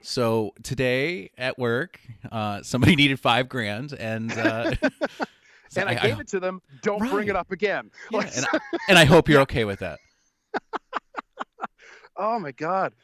so 0.00 0.54
today 0.62 1.30
at 1.36 1.58
work, 1.58 2.00
uh, 2.32 2.62
somebody 2.62 2.96
needed 2.96 3.20
five 3.20 3.46
grand, 3.50 3.92
and 3.92 4.32
uh, 4.32 4.72
so 5.68 5.82
and 5.82 5.90
I, 5.90 5.92
I, 5.92 5.94
gave 5.96 6.16
I, 6.16 6.20
it 6.22 6.28
to 6.28 6.40
them. 6.40 6.62
Don't 6.80 7.02
right. 7.02 7.10
bring 7.10 7.28
it 7.28 7.36
up 7.36 7.52
again. 7.52 7.90
Yeah, 8.10 8.20
and, 8.20 8.46
I, 8.50 8.58
and 8.88 8.98
I 8.98 9.04
hope 9.04 9.28
you're 9.28 9.42
okay 9.42 9.66
with 9.66 9.80
that. 9.80 9.98
oh 12.16 12.38
my 12.38 12.52
god! 12.52 12.94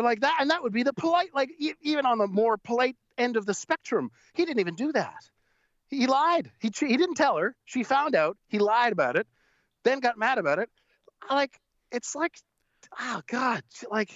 But 0.00 0.06
like 0.06 0.20
that, 0.20 0.38
and 0.40 0.50
that 0.50 0.62
would 0.62 0.72
be 0.72 0.82
the 0.82 0.94
polite, 0.94 1.34
like 1.34 1.50
e- 1.58 1.74
even 1.82 2.06
on 2.06 2.16
the 2.16 2.26
more 2.26 2.56
polite 2.56 2.96
end 3.18 3.36
of 3.36 3.44
the 3.44 3.52
spectrum. 3.52 4.10
He 4.32 4.46
didn't 4.46 4.60
even 4.60 4.74
do 4.74 4.92
that. 4.92 5.28
He 5.88 6.06
lied. 6.06 6.50
He 6.58 6.72
he 6.74 6.96
didn't 6.96 7.16
tell 7.16 7.36
her. 7.36 7.54
She 7.66 7.82
found 7.82 8.14
out. 8.14 8.38
He 8.48 8.58
lied 8.58 8.94
about 8.94 9.16
it, 9.16 9.26
then 9.84 10.00
got 10.00 10.16
mad 10.16 10.38
about 10.38 10.58
it. 10.58 10.70
Like 11.28 11.60
it's 11.92 12.14
like, 12.14 12.32
oh 12.98 13.20
god, 13.26 13.62
like 13.90 14.10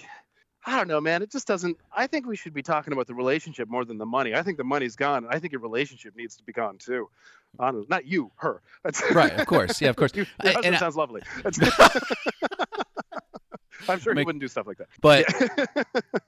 I 0.65 0.75
don't 0.77 0.87
know, 0.87 0.99
man. 1.01 1.21
It 1.21 1.31
just 1.31 1.45
doesn't. 1.45 1.77
I 1.95 2.07
think 2.07 2.25
we 2.25 2.35
should 2.35 2.55
be 2.55 2.63
talking 2.63 2.91
about 2.91 3.05
the 3.05 3.13
relationship 3.13 3.69
more 3.69 3.85
than 3.85 3.99
the 3.99 4.07
money. 4.07 4.33
I 4.33 4.41
think 4.41 4.57
the 4.57 4.63
money's 4.63 4.95
gone. 4.95 5.27
I 5.29 5.37
think 5.37 5.51
your 5.51 5.61
relationship 5.61 6.15
needs 6.15 6.37
to 6.37 6.43
be 6.43 6.51
gone 6.51 6.79
too. 6.79 7.09
Honestly, 7.59 7.85
not 7.91 8.07
you, 8.07 8.31
her. 8.37 8.63
Right, 9.11 9.39
of 9.39 9.45
course. 9.45 9.79
Yeah, 9.81 9.89
of 9.91 9.97
course. 9.97 10.15
your 10.15 10.25
husband 10.41 10.75
I, 10.75 10.79
sounds 10.79 10.97
I, 10.97 10.99
lovely. 10.99 11.21
I'm 13.89 13.99
sure 13.99 14.13
Make, 14.13 14.23
he 14.23 14.25
wouldn't 14.25 14.41
do 14.41 14.47
stuff 14.47 14.67
like 14.67 14.77
that. 14.77 14.87
But 15.01 15.25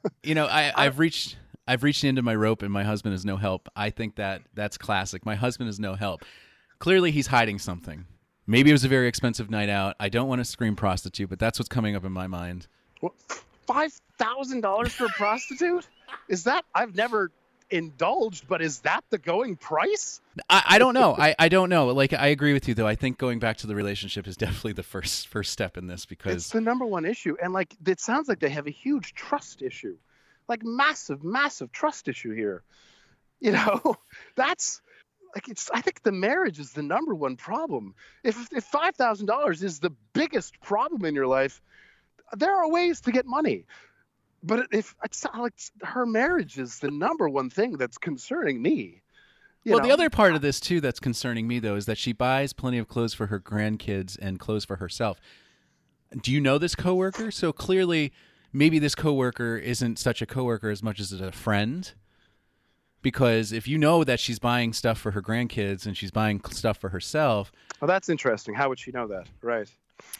you 0.23 0.35
know, 0.35 0.45
I, 0.45 0.73
I've 0.75 0.99
reached 0.99 1.37
I've 1.67 1.83
reached 1.83 2.03
into 2.03 2.21
my 2.21 2.35
rope, 2.35 2.61
and 2.61 2.71
my 2.71 2.83
husband 2.83 3.13
is 3.13 3.25
no 3.25 3.37
help. 3.37 3.67
I 3.75 3.89
think 3.89 4.15
that 4.15 4.41
that's 4.53 4.77
classic. 4.77 5.25
My 5.25 5.35
husband 5.35 5.69
is 5.69 5.79
no 5.79 5.95
help. 5.95 6.23
Clearly, 6.79 7.11
he's 7.11 7.27
hiding 7.27 7.59
something. 7.59 8.05
Maybe 8.45 8.69
it 8.69 8.73
was 8.73 8.85
a 8.85 8.87
very 8.87 9.07
expensive 9.09 9.49
night 9.49 9.67
out. 9.67 9.95
I 9.99 10.07
don't 10.07 10.29
want 10.29 10.39
to 10.39 10.45
scream 10.45 10.77
prostitute, 10.77 11.29
but 11.29 11.39
that's 11.39 11.59
what's 11.59 11.67
coming 11.67 11.95
up 11.95 12.05
in 12.05 12.13
my 12.13 12.27
mind. 12.27 12.67
Thousand 14.17 14.61
dollars 14.61 14.93
for 14.93 15.05
a 15.05 15.09
prostitute? 15.09 15.87
Is 16.29 16.45
that 16.45 16.63
I've 16.73 16.95
never 16.95 17.31
indulged, 17.69 18.47
but 18.47 18.61
is 18.61 18.79
that 18.79 19.03
the 19.09 19.17
going 19.17 19.55
price? 19.55 20.21
I, 20.49 20.63
I 20.67 20.79
don't 20.79 20.93
know. 20.93 21.15
I, 21.17 21.35
I 21.37 21.49
don't 21.49 21.69
know. 21.69 21.87
Like 21.87 22.13
I 22.13 22.27
agree 22.27 22.53
with 22.53 22.67
you 22.67 22.73
though. 22.73 22.87
I 22.87 22.95
think 22.95 23.17
going 23.17 23.39
back 23.39 23.57
to 23.57 23.67
the 23.67 23.75
relationship 23.75 24.27
is 24.27 24.37
definitely 24.37 24.73
the 24.73 24.83
first 24.83 25.27
first 25.27 25.51
step 25.51 25.77
in 25.77 25.87
this 25.87 26.05
because 26.05 26.35
it's 26.35 26.49
the 26.49 26.61
number 26.61 26.85
one 26.85 27.05
issue. 27.05 27.35
And 27.41 27.53
like 27.53 27.75
it 27.85 27.99
sounds 27.99 28.27
like 28.27 28.39
they 28.39 28.49
have 28.49 28.67
a 28.67 28.71
huge 28.71 29.13
trust 29.13 29.61
issue. 29.61 29.97
Like 30.47 30.63
massive, 30.63 31.23
massive 31.23 31.71
trust 31.71 32.07
issue 32.07 32.33
here. 32.33 32.63
You 33.39 33.51
know, 33.51 33.95
that's 34.35 34.81
like 35.35 35.49
it's 35.49 35.69
I 35.71 35.81
think 35.81 36.03
the 36.03 36.11
marriage 36.11 36.59
is 36.59 36.71
the 36.71 36.83
number 36.83 37.13
one 37.13 37.35
problem. 37.35 37.95
If 38.23 38.51
if 38.53 38.63
five 38.63 38.95
thousand 38.95 39.25
dollars 39.25 39.63
is 39.63 39.79
the 39.79 39.91
biggest 40.13 40.59
problem 40.61 41.05
in 41.05 41.15
your 41.15 41.27
life, 41.27 41.61
there 42.35 42.55
are 42.55 42.69
ways 42.69 43.01
to 43.01 43.11
get 43.11 43.25
money 43.25 43.65
but 44.47 44.67
if 44.71 44.95
it's 45.03 45.23
not 45.23 45.39
like 45.39 45.53
her 45.83 46.05
marriage 46.05 46.57
is 46.57 46.79
the 46.79 46.89
number 46.89 47.29
one 47.29 47.49
thing 47.49 47.77
that's 47.77 47.97
concerning 47.97 48.61
me 48.61 49.01
well, 49.73 49.79
know? 49.79 49.87
the 49.87 49.93
other 49.93 50.09
part 50.09 50.33
of 50.33 50.41
this 50.41 50.59
too 50.59 50.81
that's 50.81 50.99
concerning 50.99 51.47
me 51.47 51.59
though 51.59 51.75
is 51.75 51.85
that 51.85 51.97
she 51.97 52.13
buys 52.13 52.53
plenty 52.53 52.77
of 52.77 52.87
clothes 52.87 53.13
for 53.13 53.27
her 53.27 53.39
grandkids 53.39 54.17
and 54.19 54.39
clothes 54.39 54.65
for 54.65 54.77
herself. 54.77 55.19
Do 56.21 56.31
you 56.31 56.39
know 56.39 56.57
this 56.57 56.75
coworker? 56.75 57.31
So 57.31 57.51
clearly, 57.51 58.13
maybe 58.53 58.79
this 58.79 58.95
coworker 58.95 59.57
isn't 59.57 59.99
such 59.99 60.21
a 60.21 60.25
coworker 60.25 60.69
as 60.69 60.81
much 60.81 60.99
as 60.99 61.11
a 61.11 61.31
friend. 61.31 61.91
Because 63.01 63.51
if 63.51 63.67
you 63.67 63.77
know 63.77 64.03
that 64.03 64.19
she's 64.19 64.39
buying 64.39 64.73
stuff 64.73 64.97
for 64.97 65.11
her 65.11 65.21
grandkids 65.21 65.85
and 65.85 65.95
she's 65.95 66.11
buying 66.11 66.41
stuff 66.49 66.77
for 66.77 66.89
herself, 66.89 67.51
well, 67.79 67.87
that's 67.87 68.09
interesting. 68.09 68.53
How 68.53 68.69
would 68.69 68.79
she 68.79 68.91
know 68.91 69.07
that? 69.07 69.27
Right. 69.41 69.69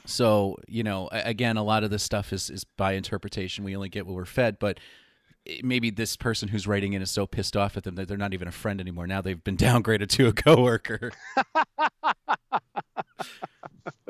So 0.06 0.58
you 0.68 0.84
know, 0.84 1.10
again, 1.12 1.58
a 1.58 1.64
lot 1.64 1.84
of 1.84 1.90
this 1.90 2.04
stuff 2.04 2.34
is 2.34 2.50
is 2.50 2.64
by 2.64 2.94
interpretation. 2.94 3.64
We 3.64 3.76
only 3.76 3.90
get 3.90 4.06
what 4.06 4.16
we're 4.16 4.26
fed, 4.26 4.58
but 4.60 4.80
maybe 5.64 5.90
this 5.90 6.16
person 6.16 6.50
who's 6.50 6.68
writing 6.68 6.94
in 6.94 7.02
is 7.02 7.12
so 7.12 7.26
pissed 7.26 7.56
off 7.56 7.78
at 7.78 7.84
them 7.84 7.96
that 7.96 8.08
they're 8.08 8.18
not 8.18 8.34
even 8.34 8.48
a 8.48 8.52
friend 8.52 8.80
anymore. 8.80 9.08
Now 9.08 9.22
they've 9.22 9.44
been 9.44 9.58
downgraded 9.58 10.10
to 10.10 10.28
a 10.28 10.34
coworker. 10.34 11.12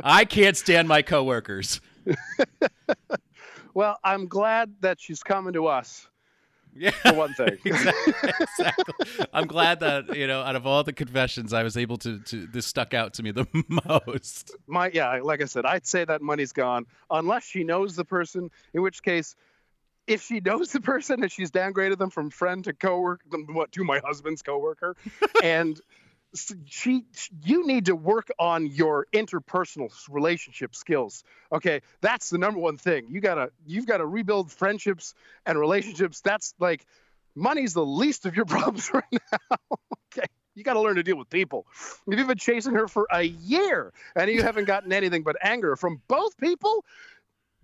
I 0.04 0.26
can't 0.26 0.56
stand 0.56 0.88
my 0.88 1.02
coworkers. 1.02 1.82
well, 3.74 3.98
I'm 4.04 4.28
glad 4.28 4.74
that 4.82 5.00
she's 5.02 5.24
coming 5.24 5.54
to 5.54 5.68
us 5.68 6.08
yeah, 6.78 6.92
for 6.92 7.14
one 7.14 7.34
thing. 7.34 7.58
exactly, 7.66 8.14
exactly. 8.40 9.26
I'm 9.34 9.48
glad 9.48 9.80
that 9.82 10.16
you 10.16 10.28
know, 10.28 10.42
out 10.42 10.56
of 10.56 10.66
all 10.66 10.84
the 10.84 10.94
confessions, 10.94 11.54
I 11.54 11.64
was 11.64 11.78
able 11.78 11.98
to 11.98 12.20
to 12.20 12.48
this 12.48 12.66
stuck 12.66 12.94
out 12.94 13.14
to 13.16 13.24
me 13.24 13.32
the 13.32 13.48
most. 13.86 14.56
My 14.68 14.90
yeah, 14.94 15.20
like 15.22 15.42
I 15.42 15.46
said, 15.46 15.66
I'd 15.66 15.86
say 15.86 16.06
that 16.06 16.22
money's 16.22 16.54
gone 16.54 16.86
unless 17.10 17.46
she 17.46 17.64
knows 17.64 17.96
the 17.96 18.06
person. 18.06 18.50
In 18.74 18.82
which 18.82 19.04
case, 19.04 19.36
if 20.08 20.24
she 20.24 20.40
knows 20.40 20.72
the 20.72 20.82
person 20.82 21.22
and 21.22 21.32
she's 21.32 21.52
downgraded 21.52 21.98
them 21.98 22.10
from 22.10 22.30
friend 22.30 22.64
to 22.64 22.74
coworker, 22.74 23.24
what 23.50 23.72
to 23.74 23.84
my 23.84 24.00
husband's 24.00 24.42
coworker, 24.42 24.96
and 25.44 25.80
she 26.66 27.04
you 27.44 27.66
need 27.66 27.86
to 27.86 27.96
work 27.96 28.30
on 28.38 28.68
your 28.68 29.08
interpersonal 29.14 29.90
relationship 30.10 30.76
skills 30.76 31.24
okay 31.52 31.82
that's 32.02 32.30
the 32.30 32.38
number 32.38 32.60
one 32.60 32.78
thing 32.78 33.06
you 33.10 33.22
gotta 33.22 33.50
you've 33.66 33.86
got 33.86 33.98
to 33.98 34.06
rebuild 34.06 34.52
friendships 34.52 35.14
and 35.46 35.58
relationships 35.58 36.22
that's 36.22 36.54
like 36.60 36.86
money's 37.36 37.74
the 37.74 37.86
least 37.86 38.26
of 38.26 38.36
your 38.36 38.46
problems 38.56 38.94
right 38.94 39.04
now 39.12 39.58
okay 40.16 40.28
you 40.56 40.64
got 40.64 40.74
to 40.74 40.82
learn 40.82 40.96
to 40.96 41.04
deal 41.04 41.18
with 41.18 41.30
people 41.30 41.66
if 42.08 42.18
you've 42.18 42.28
been 42.28 42.38
chasing 42.38 42.74
her 42.74 42.88
for 42.88 43.08
a 43.12 43.22
year 43.22 43.94
and 44.16 44.30
you 44.30 44.42
haven't 44.42 44.66
gotten 44.66 44.92
anything 44.92 45.24
but 45.24 45.36
anger 45.42 45.76
from 45.76 46.02
both 46.08 46.38
people 46.38 46.84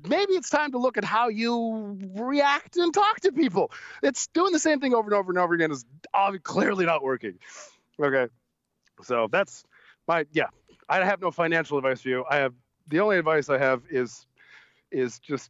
maybe 0.07 0.33
it's 0.33 0.49
time 0.49 0.71
to 0.71 0.77
look 0.77 0.97
at 0.97 1.03
how 1.03 1.29
you 1.29 1.97
react 2.15 2.77
and 2.77 2.93
talk 2.93 3.21
to 3.21 3.31
people. 3.31 3.71
It's 4.01 4.27
doing 4.27 4.51
the 4.51 4.59
same 4.59 4.79
thing 4.79 4.93
over 4.93 5.07
and 5.07 5.13
over 5.13 5.31
and 5.31 5.39
over 5.39 5.53
again 5.53 5.71
is 5.71 5.85
clearly 6.43 6.85
not 6.85 7.03
working. 7.03 7.39
Okay. 8.01 8.27
So 9.01 9.27
that's 9.31 9.63
my 10.07 10.25
yeah. 10.31 10.47
I 10.89 11.03
have 11.03 11.21
no 11.21 11.31
financial 11.31 11.77
advice 11.77 12.01
for 12.01 12.09
you. 12.09 12.25
I 12.29 12.37
have 12.37 12.53
the 12.87 12.99
only 12.99 13.17
advice 13.17 13.49
I 13.49 13.57
have 13.57 13.83
is 13.89 14.25
is 14.91 15.19
just 15.19 15.49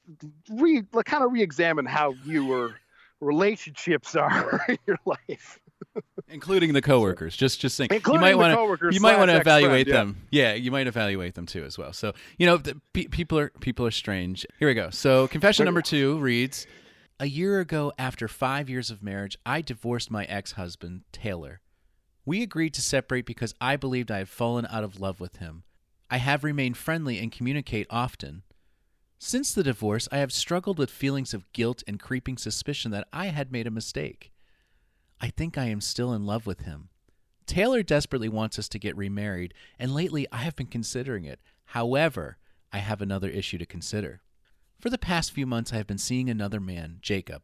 re 0.50 0.84
like, 0.94 1.06
kind 1.06 1.24
of 1.24 1.32
re-examine 1.32 1.86
how 1.86 2.14
your 2.26 2.76
relationships 3.20 4.16
are 4.16 4.64
in 4.70 4.78
your 4.86 4.98
life 5.06 5.60
including 6.28 6.74
the 6.74 6.82
coworkers. 6.82 7.36
Just 7.36 7.60
just 7.60 7.78
think 7.78 7.92
including 7.92 8.22
you 8.22 8.38
might 8.38 8.56
want 8.56 8.80
to 8.80 8.90
you 8.92 9.00
might 9.00 9.18
want 9.18 9.32
to 9.32 9.38
evaluate 9.38 9.88
yeah. 9.88 9.94
them. 9.94 10.22
Yeah, 10.32 10.54
you 10.54 10.72
might 10.72 10.88
evaluate 10.88 11.36
them 11.36 11.46
too 11.46 11.64
as 11.64 11.78
well. 11.78 11.94
So 11.94 12.14
you 12.38 12.46
know, 12.46 12.58
the, 12.58 12.80
pe- 12.94 13.08
people 13.08 13.40
are 13.40 13.50
people 13.60 13.86
are 13.86 13.92
strange. 13.92 14.46
Here 14.60 14.68
we 14.68 14.74
go. 14.74 14.90
So 14.90 15.28
confession 15.28 15.66
number 15.66 15.82
two 15.82 16.18
reads: 16.20 16.68
A 17.20 17.26
year 17.26 17.60
ago, 17.60 17.94
after 17.98 18.28
five 18.28 18.70
years 18.70 18.92
of 18.92 19.04
marriage, 19.04 19.38
I 19.46 19.62
divorced 19.62 20.12
my 20.12 20.26
ex-husband 20.26 21.02
Taylor. 21.12 21.62
We 22.26 22.42
agreed 22.42 22.74
to 22.76 22.82
separate 22.82 23.26
because 23.26 23.54
I 23.60 23.76
believed 23.76 24.12
I 24.12 24.20
had 24.20 24.30
fallen 24.30 24.66
out 24.70 24.84
of 24.84 25.00
love 25.00 25.20
with 25.20 25.38
him. 25.38 25.64
I 26.10 26.18
have 26.18 26.44
remained 26.44 26.78
friendly 26.78 27.20
and 27.20 27.32
communicate 27.32 27.88
often. 27.90 28.44
Since 29.20 29.54
the 29.54 29.64
divorce, 29.64 30.08
I 30.12 30.18
have 30.18 30.32
struggled 30.32 30.78
with 30.78 30.90
feelings 30.90 31.34
of 31.34 31.52
guilt 31.54 31.84
and 31.88 32.00
creeping 32.00 32.38
suspicion 32.38 32.92
that 32.92 33.08
I 33.12 33.28
had 33.28 33.52
made 33.52 33.68
a 33.68 33.72
mistake. 33.72 34.32
I 35.20 35.30
think 35.30 35.58
I 35.58 35.66
am 35.66 35.82
still 35.82 36.14
in 36.14 36.26
love 36.26 36.46
with 36.46 36.62
him. 36.62 36.90
Taylor 37.46 37.84
desperately 37.84 38.30
wants 38.30 38.58
us 38.58 38.70
to 38.70 38.80
get 38.80 38.98
remarried, 38.98 39.54
and 39.80 39.94
lately 39.94 40.28
I 40.32 40.38
have 40.38 40.56
been 40.56 40.68
considering 40.68 41.26
it. 41.26 41.40
However, 41.68 42.38
I 42.72 42.80
have 42.80 43.02
another 43.02 43.30
issue 43.30 43.58
to 43.58 43.66
consider. 43.66 44.22
For 44.80 44.90
the 44.90 44.98
past 44.98 45.32
few 45.32 45.46
months, 45.46 45.72
I 45.72 45.78
have 45.78 45.88
been 45.88 45.98
seeing 45.98 46.30
another 46.30 46.60
man, 46.60 46.98
Jacob. 47.02 47.44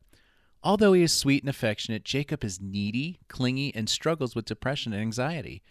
Although 0.63 0.93
he 0.93 1.04
is 1.04 1.13
sweet 1.13 1.43
and 1.43 1.50
affectionate, 1.50 2.04
Jacob 2.04 2.43
is 2.43 2.60
needy, 2.60 3.19
clingy, 3.30 3.74
and 3.74 3.89
struggles 3.89 4.36
with 4.36 4.45
depression 4.45 4.91
and 4.91 5.02
anxiety. 5.02 5.62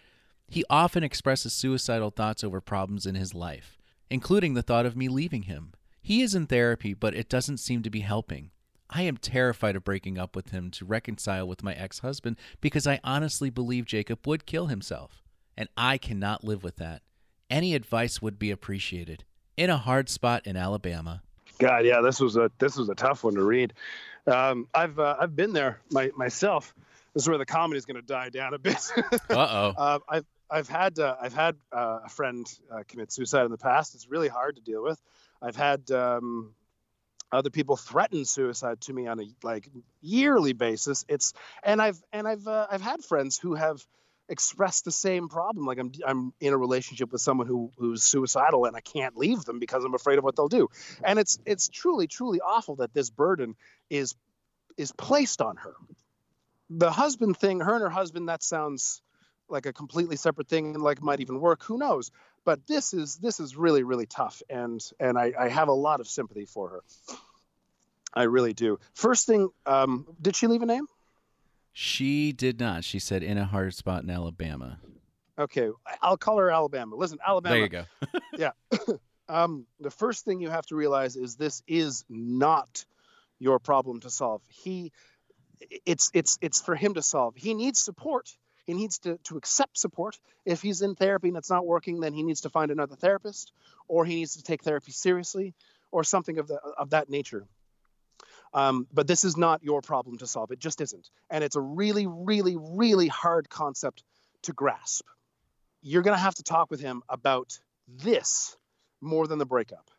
He 0.47 0.65
often 0.69 1.03
expresses 1.03 1.53
suicidal 1.53 2.09
thoughts 2.09 2.43
over 2.43 2.59
problems 2.59 3.05
in 3.05 3.13
his 3.13 3.35
life, 3.35 3.77
including 4.09 4.55
the 4.55 4.63
thought 4.63 4.87
of 4.87 4.97
me 4.97 5.07
leaving 5.07 5.43
him. 5.43 5.73
He 6.01 6.23
is 6.23 6.33
in 6.33 6.47
therapy, 6.47 6.95
but 6.95 7.13
it 7.13 7.29
doesn't 7.29 7.57
seem 7.57 7.83
to 7.83 7.89
be 7.91 7.99
helping. 7.99 8.49
I 8.89 9.03
am 9.03 9.17
terrified 9.17 9.75
of 9.75 9.83
breaking 9.83 10.17
up 10.17 10.35
with 10.35 10.49
him 10.49 10.71
to 10.71 10.85
reconcile 10.85 11.47
with 11.47 11.61
my 11.61 11.73
ex 11.73 11.99
husband 11.99 12.37
because 12.59 12.87
I 12.87 12.99
honestly 13.03 13.51
believe 13.51 13.85
Jacob 13.85 14.25
would 14.25 14.47
kill 14.47 14.67
himself. 14.67 15.21
And 15.55 15.69
I 15.77 15.99
cannot 15.99 16.43
live 16.43 16.63
with 16.63 16.77
that. 16.77 17.03
Any 17.49 17.75
advice 17.75 18.21
would 18.21 18.39
be 18.39 18.49
appreciated. 18.49 19.25
In 19.55 19.69
a 19.69 19.77
hard 19.77 20.09
spot 20.09 20.47
in 20.47 20.57
Alabama. 20.57 21.21
God, 21.59 21.85
yeah, 21.85 22.01
this 22.01 22.19
was 22.19 22.37
a 22.37 22.49
this 22.57 22.77
was 22.77 22.89
a 22.89 22.95
tough 22.95 23.23
one 23.23 23.35
to 23.35 23.43
read. 23.43 23.73
Um, 24.27 24.67
I've 24.73 24.99
uh, 24.99 25.15
I've 25.19 25.35
been 25.35 25.53
there 25.53 25.79
my, 25.91 26.11
myself. 26.15 26.73
This 27.13 27.23
is 27.23 27.29
where 27.29 27.37
the 27.37 27.45
comedy 27.45 27.77
is 27.77 27.85
going 27.85 27.95
to 27.95 28.01
die 28.01 28.29
down 28.29 28.53
a 28.53 28.59
bit. 28.59 28.77
Uh-oh. 29.29 29.73
uh, 29.77 29.99
I've 30.07 30.25
I've 30.49 30.69
had 30.69 30.99
uh, 30.99 31.15
I've 31.21 31.33
had 31.33 31.55
uh, 31.71 31.99
a 32.05 32.09
friend 32.09 32.45
uh, 32.71 32.83
commit 32.87 33.11
suicide 33.11 33.45
in 33.45 33.51
the 33.51 33.57
past. 33.57 33.95
It's 33.95 34.09
really 34.09 34.27
hard 34.27 34.55
to 34.55 34.61
deal 34.61 34.83
with. 34.83 35.01
I've 35.41 35.55
had 35.55 35.89
um, 35.91 36.53
other 37.31 37.49
people 37.49 37.75
threaten 37.75 38.25
suicide 38.25 38.81
to 38.81 38.93
me 38.93 39.07
on 39.07 39.19
a 39.19 39.25
like 39.43 39.69
yearly 40.01 40.53
basis 40.53 41.05
it's 41.07 41.33
and 41.63 41.81
i've 41.81 42.01
and 42.11 42.27
i've 42.27 42.47
uh, 42.47 42.67
i've 42.71 42.81
had 42.81 43.03
friends 43.03 43.37
who 43.37 43.53
have 43.53 43.85
expressed 44.29 44.85
the 44.85 44.91
same 44.91 45.27
problem. 45.27 45.65
Like 45.65 45.79
i'm 45.79 45.91
i'm 46.05 46.33
in 46.39 46.53
a 46.53 46.57
relationship 46.57 47.11
with 47.11 47.21
someone 47.21 47.47
who 47.47 47.71
who's 47.77 48.03
suicidal 48.03 48.65
and 48.65 48.75
i 48.75 48.79
can't 48.79 49.17
leave 49.17 49.43
them 49.43 49.59
because 49.59 49.83
i'm 49.83 49.95
afraid 49.95 50.17
of 50.17 50.23
what 50.23 50.35
they'll 50.35 50.47
do. 50.47 50.69
And 51.03 51.19
it's 51.19 51.39
it's 51.45 51.67
truly 51.67 52.07
truly 52.07 52.39
awful 52.39 52.77
that 52.77 52.93
this 52.93 53.09
burden 53.09 53.55
is 53.89 54.15
is 54.77 54.91
placed 54.91 55.41
on 55.41 55.57
her. 55.57 55.73
The 56.69 56.91
husband 56.91 57.37
thing 57.37 57.59
her 57.59 57.73
and 57.73 57.81
her 57.81 57.89
husband 57.89 58.29
that 58.29 58.43
sounds 58.43 59.01
like 59.49 59.65
a 59.65 59.73
completely 59.73 60.15
separate 60.15 60.47
thing 60.47 60.75
and 60.75 60.83
like 60.83 61.01
might 61.01 61.21
even 61.21 61.39
work. 61.39 61.63
Who 61.63 61.77
knows? 61.77 62.11
But 62.45 62.67
this 62.67 62.93
is 62.93 63.17
this 63.17 63.39
is 63.39 63.57
really 63.57 63.83
really 63.83 64.05
tough 64.05 64.41
and 64.49 64.79
and 64.99 65.17
I, 65.17 65.33
I 65.37 65.49
have 65.49 65.67
a 65.67 65.73
lot 65.73 65.99
of 65.99 66.07
sympathy 66.07 66.45
for 66.45 66.69
her. 66.69 66.83
I 68.13 68.23
really 68.23 68.53
do. 68.53 68.79
First 68.93 69.27
thing 69.27 69.49
um, 69.65 70.07
did 70.21 70.35
she 70.35 70.47
leave 70.47 70.61
a 70.61 70.65
name 70.65 70.87
she 71.79 72.33
did 72.33 72.59
not. 72.59 72.83
She 72.83 72.99
said 72.99 73.23
in 73.23 73.37
a 73.37 73.45
hard 73.45 73.73
spot 73.73 74.03
in 74.03 74.09
alabama. 74.09 74.79
Okay 75.37 75.69
i'll 76.01 76.17
call 76.17 76.37
her 76.37 76.51
alabama. 76.51 76.95
Listen 76.95 77.19
alabama. 77.25 77.55
There 77.55 77.63
you 77.63 77.69
go. 77.69 77.85
Yeah. 78.37 78.51
Um, 79.29 79.67
the 79.79 79.91
first 79.91 80.25
thing 80.25 80.41
you 80.41 80.49
have 80.49 80.65
to 80.65 80.75
realize 80.75 81.15
is 81.15 81.35
this 81.35 81.61
is 81.67 82.03
not 82.09 82.83
your 83.37 83.59
problem 83.59 83.99
to 83.99 84.09
solve. 84.09 84.41
He 84.49 84.91
it's 85.85 86.09
it's 86.15 86.39
it's 86.41 86.59
for 86.61 86.73
him 86.73 86.95
to 86.95 87.03
solve. 87.03 87.35
He 87.35 87.53
needs 87.53 87.79
support. 87.79 88.35
He 88.65 88.73
needs 88.73 88.97
to, 88.99 89.19
to 89.25 89.37
accept 89.37 89.77
support. 89.77 90.17
If 90.45 90.63
he's 90.63 90.81
in 90.81 90.95
therapy 90.95 91.27
and 91.27 91.37
it's 91.37 91.49
not 91.49 91.67
working, 91.67 91.99
then 91.99 92.13
he 92.13 92.23
needs 92.23 92.41
to 92.41 92.49
find 92.49 92.71
another 92.71 92.95
therapist, 92.95 93.51
or 93.87 94.03
he 94.03 94.15
needs 94.15 94.35
to 94.37 94.41
take 94.41 94.63
therapy 94.63 94.91
seriously, 94.91 95.53
or 95.91 96.03
something 96.03 96.39
of, 96.39 96.47
the, 96.47 96.55
of 96.55 96.89
that 96.89 97.09
nature. 97.09 97.45
Um, 98.53 98.87
but 98.91 99.07
this 99.07 99.23
is 99.23 99.37
not 99.37 99.63
your 99.63 99.81
problem 99.81 100.17
to 100.19 100.27
solve. 100.27 100.51
It 100.51 100.59
just 100.59 100.81
isn't. 100.81 101.09
And 101.29 101.43
it's 101.43 101.55
a 101.55 101.61
really, 101.61 102.07
really, 102.07 102.57
really 102.57 103.07
hard 103.07 103.49
concept 103.49 104.03
to 104.43 104.53
grasp. 104.53 105.05
You're 105.81 106.01
going 106.01 106.15
to 106.15 106.21
have 106.21 106.35
to 106.35 106.43
talk 106.43 106.71
with 106.71 106.81
him 106.81 107.03
about 107.07 107.59
this 107.87 108.57
more 109.01 109.27
than 109.27 109.39
the 109.39 109.45
breakup. 109.45 109.89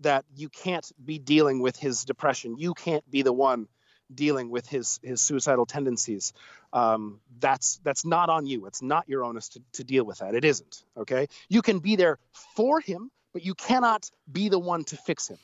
That 0.00 0.24
you 0.34 0.48
can't 0.48 0.90
be 1.02 1.18
dealing 1.18 1.60
with 1.60 1.76
his 1.76 2.04
depression. 2.04 2.56
You 2.58 2.74
can't 2.74 3.08
be 3.08 3.22
the 3.22 3.32
one 3.32 3.68
dealing 4.12 4.50
with 4.50 4.68
his 4.68 5.00
his 5.02 5.20
suicidal 5.20 5.66
tendencies 5.66 6.32
um, 6.72 7.20
that's 7.38 7.80
that's 7.84 8.04
not 8.04 8.28
on 8.28 8.46
you 8.46 8.66
it's 8.66 8.82
not 8.82 9.08
your 9.08 9.24
onus 9.24 9.48
to, 9.50 9.62
to 9.72 9.84
deal 9.84 10.04
with 10.04 10.18
that 10.18 10.34
it 10.34 10.44
isn't 10.44 10.84
okay 10.96 11.26
you 11.48 11.62
can 11.62 11.78
be 11.78 11.96
there 11.96 12.18
for 12.54 12.80
him 12.80 13.10
but 13.32 13.44
you 13.44 13.54
cannot 13.54 14.10
be 14.30 14.48
the 14.48 14.58
one 14.58 14.84
to 14.84 14.96
fix 14.96 15.28
him 15.28 15.38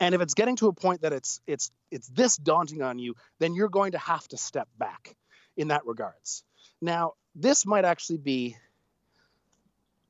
and 0.00 0.14
if 0.14 0.20
it's 0.20 0.34
getting 0.34 0.56
to 0.56 0.68
a 0.68 0.72
point 0.72 1.02
that 1.02 1.12
it's 1.12 1.40
it's 1.46 1.70
it's 1.90 2.08
this 2.08 2.36
daunting 2.36 2.82
on 2.82 2.98
you 2.98 3.14
then 3.38 3.54
you're 3.54 3.68
going 3.68 3.92
to 3.92 3.98
have 3.98 4.26
to 4.28 4.36
step 4.36 4.68
back 4.78 5.14
in 5.56 5.68
that 5.68 5.86
regards. 5.86 6.44
Now 6.80 7.12
this 7.34 7.66
might 7.66 7.84
actually 7.84 8.18
be 8.18 8.56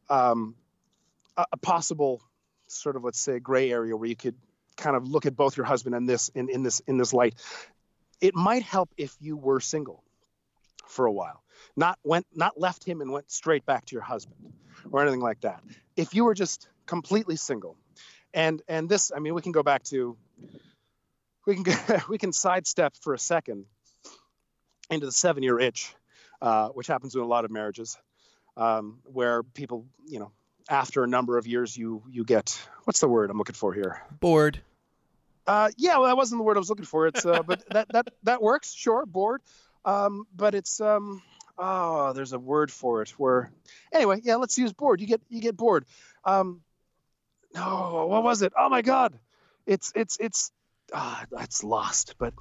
um, 0.09 0.55
a, 1.37 1.47
a 1.53 1.57
possible 1.57 2.23
sort 2.66 2.97
of 2.97 3.05
let's 3.05 3.20
say 3.20 3.38
gray 3.38 3.70
area 3.70 3.97
where 3.97 4.09
you 4.09 4.16
could 4.16 4.37
kind 4.77 4.97
of 4.97 5.09
look 5.09 5.27
at 5.27 5.37
both 5.37 5.57
your 5.57 5.66
husband 5.66 5.94
and 5.94 6.09
this 6.09 6.29
in, 6.31 6.49
in 6.49 6.62
this 6.62 6.81
in 6.81 6.99
this 6.99 7.12
light. 7.12 7.35
It 8.20 8.35
might 8.35 8.62
help 8.62 8.90
if 8.97 9.14
you 9.20 9.37
were 9.37 9.61
single 9.61 10.03
for 10.87 11.07
a 11.07 11.12
while 11.12 11.44
not 11.77 11.99
went 12.05 12.27
not 12.35 12.59
left 12.59 12.85
him 12.85 13.01
and 13.01 13.11
went 13.11 13.31
straight 13.31 13.64
back 13.66 13.87
to 13.87 13.92
your 13.94 14.03
husband 14.03 14.53
or 14.90 15.03
anything 15.03 15.20
like 15.20 15.40
that. 15.40 15.62
If 15.97 16.14
you 16.14 16.25
were 16.25 16.35
just 16.35 16.68
completely 16.87 17.37
single 17.37 17.77
and 18.35 18.62
and 18.68 18.88
this 18.88 19.12
i 19.14 19.18
mean 19.18 19.35
we 19.35 19.42
can 19.42 19.53
go 19.53 19.62
back 19.62 19.83
to 19.85 20.16
we 21.47 21.57
can 21.57 22.03
we 22.09 22.18
can 22.18 22.33
sidestep 22.33 22.94
for 23.01 23.14
a 23.14 23.18
second 23.18 23.64
into 24.90 25.07
the 25.07 25.12
seven 25.12 25.42
year 25.42 25.59
itch 25.59 25.94
uh, 26.42 26.68
which 26.68 26.87
happens 26.87 27.14
in 27.14 27.23
a 27.23 27.27
lot 27.27 27.47
of 27.47 27.51
marriages 27.51 27.97
um, 28.57 28.99
where 29.05 29.42
people 29.42 29.87
you 30.07 30.18
know 30.18 30.31
after 30.68 31.05
a 31.05 31.07
number 31.07 31.38
of 31.38 31.47
years 31.47 31.77
you 31.77 32.03
you 32.11 32.25
get 32.25 32.59
what's 32.85 33.01
the 33.01 33.09
word 33.09 33.31
I'm 33.31 33.38
looking 33.38 33.55
for 33.55 33.73
here? 33.73 34.03
Bored. 34.20 34.61
Uh, 35.47 35.70
yeah, 35.77 35.99
well, 35.99 36.07
that 36.07 36.16
wasn't 36.16 36.38
the 36.38 36.44
word 36.44 36.57
I 36.57 36.61
was 36.61 36.70
looking 36.70 36.87
for. 36.87 37.07
It's 37.07 37.27
uh, 37.27 37.42
but 37.42 37.64
that 37.70 37.88
that 37.90 38.09
that 38.23 38.42
works, 38.42 38.73
sure, 38.73 39.05
bored. 39.07 39.42
Um, 39.85 40.27
but 40.35 40.55
it's 40.55 40.81
um, 40.81 41.23
oh, 41.59 42.12
there's 42.12 42.33
a 42.33 42.38
word 42.38 42.70
for 42.70 43.03
it. 43.03 43.11
Where 43.11 43.51
anyway, 43.92 44.20
yeah, 44.23 44.37
let's 44.37 44.57
use 44.57 44.73
bored. 44.73 45.01
You 45.01 45.07
get 45.07 45.20
you 45.29 45.40
get 45.40 45.57
bored. 45.57 45.85
Um, 46.25 46.62
no, 47.55 48.07
what 48.09 48.23
was 48.23 48.43
it? 48.43 48.53
Oh 48.59 48.69
my 48.69 48.83
God, 48.83 49.19
it's 49.67 49.93
it's 49.95 50.17
it's 50.19 50.53
ah, 50.93 51.25
it's 51.40 51.64
lost. 51.64 52.17
But 52.19 52.35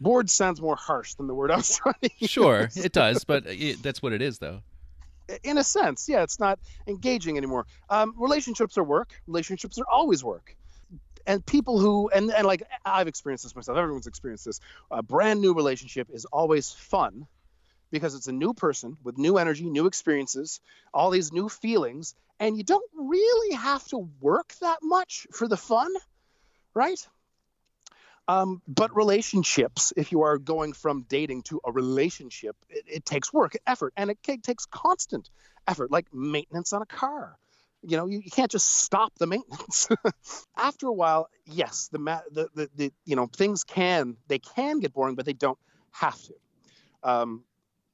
bored 0.00 0.30
sounds 0.30 0.60
more 0.60 0.76
harsh 0.76 1.14
than 1.14 1.26
the 1.26 1.34
word 1.34 1.50
I 1.50 1.56
was 1.56 1.76
trying 1.82 1.94
to 2.02 2.10
use. 2.18 2.30
Sure, 2.30 2.68
it 2.74 2.92
does, 2.92 3.24
but 3.24 3.46
it, 3.46 3.82
that's 3.82 4.02
what 4.02 4.12
it 4.12 4.22
is, 4.22 4.38
though 4.38 4.62
in 5.42 5.58
a 5.58 5.64
sense, 5.64 6.08
yeah, 6.08 6.22
it's 6.22 6.40
not 6.40 6.58
engaging 6.86 7.36
anymore. 7.36 7.66
Um, 7.90 8.14
relationships 8.16 8.78
are 8.78 8.84
work. 8.84 9.20
Relationships 9.26 9.78
are 9.78 9.84
always 9.90 10.24
work. 10.24 10.56
And 11.26 11.44
people 11.44 11.78
who 11.78 12.08
and 12.08 12.32
and 12.32 12.46
like 12.46 12.62
I've 12.84 13.08
experienced 13.08 13.44
this 13.44 13.54
myself. 13.54 13.76
Everyone's 13.76 14.06
experienced 14.06 14.46
this. 14.46 14.60
A 14.90 15.02
brand 15.02 15.42
new 15.42 15.52
relationship 15.52 16.08
is 16.10 16.24
always 16.24 16.70
fun 16.70 17.26
because 17.90 18.14
it's 18.14 18.28
a 18.28 18.32
new 18.32 18.54
person 18.54 18.96
with 19.04 19.18
new 19.18 19.36
energy, 19.36 19.68
new 19.68 19.86
experiences, 19.86 20.60
all 20.94 21.10
these 21.10 21.30
new 21.32 21.48
feelings, 21.48 22.14
and 22.40 22.56
you 22.56 22.64
don't 22.64 22.90
really 22.94 23.56
have 23.56 23.84
to 23.88 24.08
work 24.20 24.54
that 24.60 24.78
much 24.82 25.26
for 25.32 25.48
the 25.48 25.56
fun, 25.56 25.92
right? 26.74 27.06
Um, 28.26 28.60
but 28.68 28.94
relationships, 28.94 29.92
if 29.96 30.12
you 30.12 30.22
are 30.22 30.36
going 30.38 30.74
from 30.74 31.06
dating 31.08 31.42
to 31.44 31.60
a 31.64 31.72
relationship, 31.72 32.56
it, 32.68 32.84
it 32.86 33.04
takes 33.06 33.32
work, 33.32 33.56
effort, 33.66 33.94
and 33.96 34.10
it 34.10 34.18
takes 34.22 34.66
constant 34.66 35.30
effort, 35.66 35.90
like 35.90 36.12
maintenance 36.12 36.74
on 36.74 36.82
a 36.82 36.86
car, 36.86 37.38
you 37.82 37.96
know 37.96 38.06
you, 38.06 38.20
you 38.24 38.30
can't 38.30 38.50
just 38.50 38.68
stop 38.68 39.12
the 39.18 39.26
maintenance. 39.26 39.88
After 40.56 40.86
a 40.88 40.92
while 40.92 41.28
yes 41.46 41.88
the, 41.92 41.98
ma- 41.98 42.20
the, 42.30 42.48
the 42.54 42.70
the 42.74 42.92
you 43.04 43.16
know 43.16 43.26
things 43.26 43.64
can 43.64 44.16
they 44.26 44.38
can 44.38 44.80
get 44.80 44.92
boring 44.92 45.14
but 45.14 45.26
they 45.26 45.32
don't 45.32 45.58
have 45.92 46.20
to. 46.22 46.34
Um, 47.02 47.44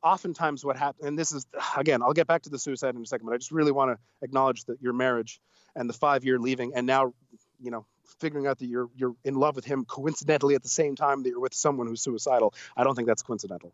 oftentimes 0.05 0.65
what 0.65 0.77
happens 0.77 1.07
and 1.07 1.19
this 1.19 1.33
is 1.33 1.47
again 1.77 2.03
i'll 2.03 2.13
get 2.13 2.27
back 2.27 2.43
to 2.43 2.51
the 2.51 2.59
suicide 2.59 2.95
in 2.95 3.03
a 3.03 3.07
second 3.07 3.27
but 3.27 3.35
i 3.35 3.39
just 3.39 3.51
really 3.51 3.73
want 3.73 3.91
to 3.91 3.99
acknowledge 4.23 4.65
that 4.65 4.81
your 4.81 4.93
marriage 4.93 5.41
and 5.75 5.89
the 5.89 5.95
five 5.95 6.25
year 6.25 6.39
leaving 6.39 6.73
and 6.75 6.87
now 6.87 7.13
you 7.61 7.71
know 7.71 7.85
figuring 8.21 8.47
out 8.47 8.59
that 8.59 8.67
you're 8.67 8.89
you're 8.95 9.17
in 9.25 9.35
love 9.35 9.57
with 9.57 9.65
him 9.65 9.85
coincidentally 9.85 10.55
at 10.55 10.63
the 10.63 10.69
same 10.69 10.95
time 10.95 11.23
that 11.23 11.31
you're 11.31 11.41
with 11.41 11.55
someone 11.55 11.87
who's 11.87 12.03
suicidal 12.03 12.55
i 12.77 12.85
don't 12.85 12.95
think 12.95 13.09
that's 13.09 13.23
coincidental 13.23 13.73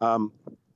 um, 0.00 0.32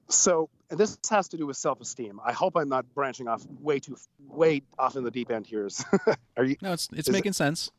so 0.08 0.48
this 0.70 0.98
has 1.10 1.28
to 1.28 1.36
do 1.36 1.46
with 1.46 1.56
self-esteem. 1.56 2.20
I 2.24 2.32
hope 2.32 2.56
I'm 2.56 2.68
not 2.68 2.92
branching 2.94 3.28
off 3.28 3.44
way 3.60 3.78
too 3.78 3.96
way 4.26 4.62
off 4.78 4.96
in 4.96 5.04
the 5.04 5.10
deep 5.10 5.30
end 5.30 5.46
here. 5.46 5.68
Are 6.36 6.44
you? 6.44 6.56
No, 6.62 6.72
it's 6.72 6.88
it's 6.92 7.10
making 7.10 7.30
it, 7.30 7.36
sense. 7.36 7.70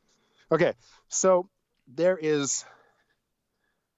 Okay, 0.51 0.74
so 1.07 1.49
there 1.88 2.17
is 2.17 2.65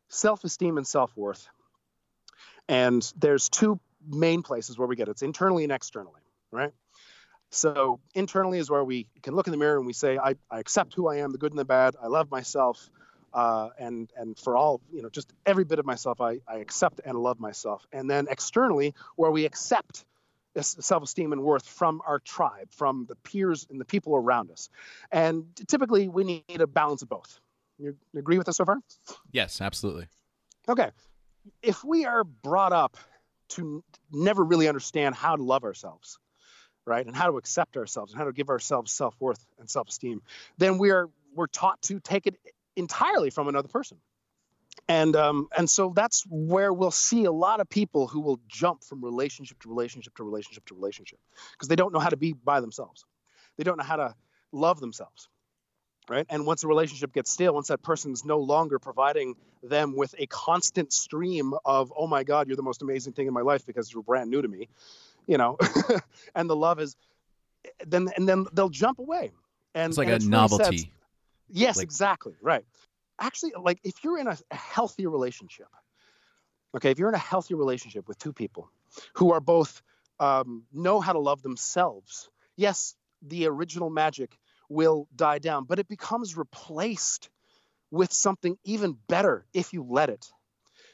self-esteem 0.10 0.78
and 0.78 0.86
self-worth, 0.86 1.48
and 2.72 3.14
there's 3.18 3.50
two 3.50 3.82
main 4.08 4.44
places 4.44 4.80
where 4.80 4.88
we 4.88 4.96
get 4.96 5.10
it. 5.10 5.12
It's 5.12 5.22
internally 5.22 5.64
and 5.64 5.74
externally, 5.74 6.22
right? 6.52 6.72
So 7.50 8.00
internally 8.16 8.60
is 8.60 8.70
where 8.70 8.84
we 8.84 9.08
can 9.22 9.36
look 9.36 9.48
in 9.48 9.52
the 9.52 9.58
mirror 9.58 9.78
and 9.78 9.86
we 9.86 9.92
say, 9.92 10.18
I, 10.18 10.36
I 10.50 10.60
accept 10.60 10.94
who 10.94 11.10
I 11.10 11.18
am, 11.18 11.34
the 11.34 11.38
good 11.38 11.52
and 11.52 11.60
the 11.60 11.66
bad. 11.66 11.96
I 12.02 12.08
love 12.08 12.32
myself. 12.32 12.90
Uh, 13.34 13.70
and 13.78 14.12
and 14.18 14.38
for 14.38 14.58
all 14.58 14.82
you 14.92 15.02
know 15.02 15.08
just 15.08 15.32
every 15.46 15.64
bit 15.64 15.80
of 15.80 15.86
myself 15.86 16.20
I, 16.20 16.42
I 16.46 16.58
accept 16.58 17.00
and 17.06 17.18
love 17.18 17.40
myself. 17.40 17.86
And 17.94 18.10
then 18.10 18.28
externally 18.30 18.94
where 19.16 19.32
we 19.32 19.46
accept 19.46 20.04
self-esteem 20.60 21.32
and 21.32 21.42
worth 21.42 21.66
from 21.66 22.02
our 22.06 22.20
tribe 22.20 22.68
from 22.72 23.06
the 23.08 23.16
peers 23.16 23.68
and 23.70 23.80
the 23.80 23.86
people 23.86 24.18
around 24.18 24.52
us. 24.52 24.68
And 25.14 25.46
typically 25.66 26.10
we 26.10 26.26
need 26.26 26.60
a 26.60 26.68
balance 26.68 27.04
of 27.04 27.10
both. 27.10 27.40
You 27.80 27.96
agree 28.18 28.38
with 28.38 28.50
us 28.50 28.58
so 28.58 28.66
far? 28.66 28.80
Yes 29.32 29.62
absolutely. 29.62 30.08
Okay 30.68 30.90
if 31.62 31.84
we 31.84 32.06
are 32.06 32.24
brought 32.24 32.74
up 32.74 32.98
to 33.50 33.84
never 34.12 34.44
really 34.44 34.68
understand 34.68 35.16
how 35.16 35.36
to 35.36 35.44
love 35.44 35.64
ourselves 35.64 36.20
right 36.86 37.06
and 37.06 37.16
how 37.16 37.30
to 37.30 37.38
accept 37.38 37.78
ourselves 37.78 38.12
and 38.12 38.20
how 38.20 38.26
to 38.26 38.34
give 38.34 38.50
ourselves 38.50 38.92
self-worth 38.92 39.46
and 39.60 39.70
self-esteem 39.70 40.22
then 40.58 40.78
we 40.78 40.92
are 40.92 41.10
we're 41.36 41.48
taught 41.48 41.82
to 41.84 42.00
take 42.00 42.28
it 42.28 42.36
entirely 42.76 43.30
from 43.30 43.48
another 43.48 43.68
person. 43.68 43.98
And 44.88 45.16
um, 45.16 45.48
and 45.56 45.70
so 45.70 45.92
that's 45.96 46.26
where 46.30 46.72
we'll 46.72 46.92
see 46.92 47.26
a 47.26 47.32
lot 47.32 47.60
of 47.60 47.70
people 47.70 48.08
who 48.08 48.22
will 48.22 48.40
jump 48.48 48.84
from 48.84 49.04
relationship 49.04 49.60
to 49.62 49.70
relationship 49.70 50.16
to 50.16 50.24
relationship 50.24 50.66
to 50.68 50.76
relationship 50.76 51.20
because 51.52 51.68
they 51.68 51.76
don't 51.76 51.94
know 51.94 52.00
how 52.00 52.10
to 52.10 52.18
be 52.18 52.34
by 52.34 52.62
themselves. 52.62 53.06
They 53.58 53.64
don't 53.64 53.78
know 53.78 53.84
how 53.84 53.98
to 53.98 54.16
love 54.52 54.80
themselves. 54.80 55.28
Right. 56.10 56.26
And 56.30 56.46
once 56.46 56.64
a 56.64 56.68
relationship 56.68 57.14
gets 57.14 57.32
stale, 57.32 57.54
once 57.54 57.68
that 57.68 57.82
person's 57.82 58.26
no 58.26 58.40
longer 58.40 58.80
providing 58.80 59.36
them 59.64 59.96
with 59.96 60.16
a 60.18 60.26
constant 60.26 60.92
stream 60.92 61.54
of, 61.64 61.94
oh 61.96 62.08
my 62.08 62.24
God, 62.24 62.48
you're 62.48 62.56
the 62.56 62.64
most 62.64 62.82
amazing 62.82 63.14
thing 63.14 63.28
in 63.28 63.34
my 63.34 63.42
life 63.42 63.66
because 63.66 63.94
you're 63.94 64.04
brand 64.04 64.30
new 64.30 64.42
to 64.42 64.48
me, 64.48 64.68
you 65.28 65.38
know, 65.38 65.58
and 66.36 66.50
the 66.50 66.56
love 66.56 66.80
is 66.80 66.96
then 67.86 68.10
and 68.16 68.28
then 68.28 68.46
they'll 68.54 68.70
jump 68.70 69.00
away. 69.00 69.32
And 69.76 69.92
it's 69.92 69.98
like 69.98 70.08
and 70.08 70.14
a 70.14 70.16
it's 70.18 70.26
novelty. 70.26 70.64
Really 70.64 70.92
Yes, 71.52 71.78
Like- 71.78 71.84
exactly. 71.84 72.34
Right. 72.42 72.66
Actually, 73.20 73.54
like 73.62 73.80
if 73.84 74.04
you're 74.04 74.18
in 74.18 74.28
a, 74.28 74.38
a 74.50 74.56
healthy 74.56 75.06
relationship, 75.06 75.68
okay, 76.76 76.90
if 76.90 76.98
you're 76.98 77.10
in 77.10 77.16
a 77.16 77.20
healthy 77.20 77.54
relationship 77.54 78.08
with 78.08 78.18
two 78.18 78.34
people 78.34 78.72
who 79.16 79.32
are 79.32 79.40
both 79.40 79.84
um, 80.20 80.64
know 80.74 81.00
how 81.00 81.14
to 81.14 81.20
love 81.20 81.44
themselves, 81.44 82.30
yes, 82.56 82.96
the 83.22 83.46
original 83.48 83.92
magic 83.92 84.38
will 84.72 85.08
die 85.16 85.40
down, 85.40 85.66
but 85.66 85.80
it 85.80 85.88
becomes 85.88 86.38
replaced 86.38 87.30
with 87.92 88.12
something 88.12 88.58
even 88.64 88.98
better 89.08 89.46
if 89.54 89.74
you 89.74 89.86
let 89.88 90.10
it. 90.10 90.32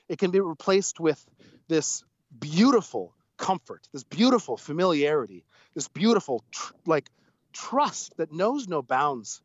It 0.09 0.17
can 0.17 0.31
be 0.31 0.39
replaced 0.39 0.99
with 0.99 1.23
this 1.67 2.03
beautiful 2.37 3.13
comfort, 3.37 3.87
this 3.93 4.03
beautiful 4.03 4.57
familiarity, 4.57 5.45
this 5.75 5.87
beautiful 5.87 6.43
tr- 6.51 6.73
like 6.85 7.09
trust 7.53 8.15
that 8.17 8.31
knows 8.31 8.67
no 8.67 8.81
bounds, 8.81 9.41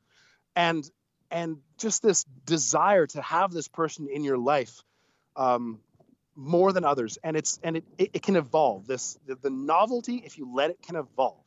and 0.57 0.89
and 1.31 1.59
just 1.79 2.03
this 2.03 2.25
desire 2.47 3.07
to 3.07 3.23
have 3.23 3.53
this 3.53 3.69
person 3.69 4.09
in 4.13 4.25
your 4.25 4.39
life 4.39 4.83
um, 5.37 5.81
more 6.37 6.73
than 6.73 6.85
others. 6.85 7.19
And 7.23 7.37
it's 7.37 7.59
and 7.63 7.77
it, 7.77 7.85
it, 7.99 8.11
it 8.15 8.23
can 8.23 8.37
evolve. 8.37 8.87
This 8.87 9.19
the, 9.27 9.35
the 9.35 9.51
novelty 9.51 10.23
if 10.25 10.39
you 10.39 10.53
let 10.55 10.71
it 10.71 10.83
can 10.83 10.97
evolve. 10.97 11.45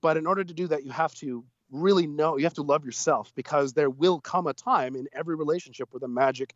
But 0.00 0.16
in 0.16 0.26
order 0.26 0.44
to 0.44 0.54
do 0.54 0.68
that 0.68 0.84
you 0.84 0.90
have 0.90 1.14
to 1.16 1.44
really 1.70 2.06
know 2.06 2.36
you 2.36 2.44
have 2.44 2.54
to 2.54 2.62
love 2.62 2.84
yourself 2.84 3.32
because 3.34 3.72
there 3.72 3.90
will 3.90 4.20
come 4.20 4.46
a 4.46 4.54
time 4.54 4.96
in 4.96 5.06
every 5.12 5.36
relationship 5.36 5.88
where 5.92 6.00
the 6.00 6.08
magic 6.08 6.54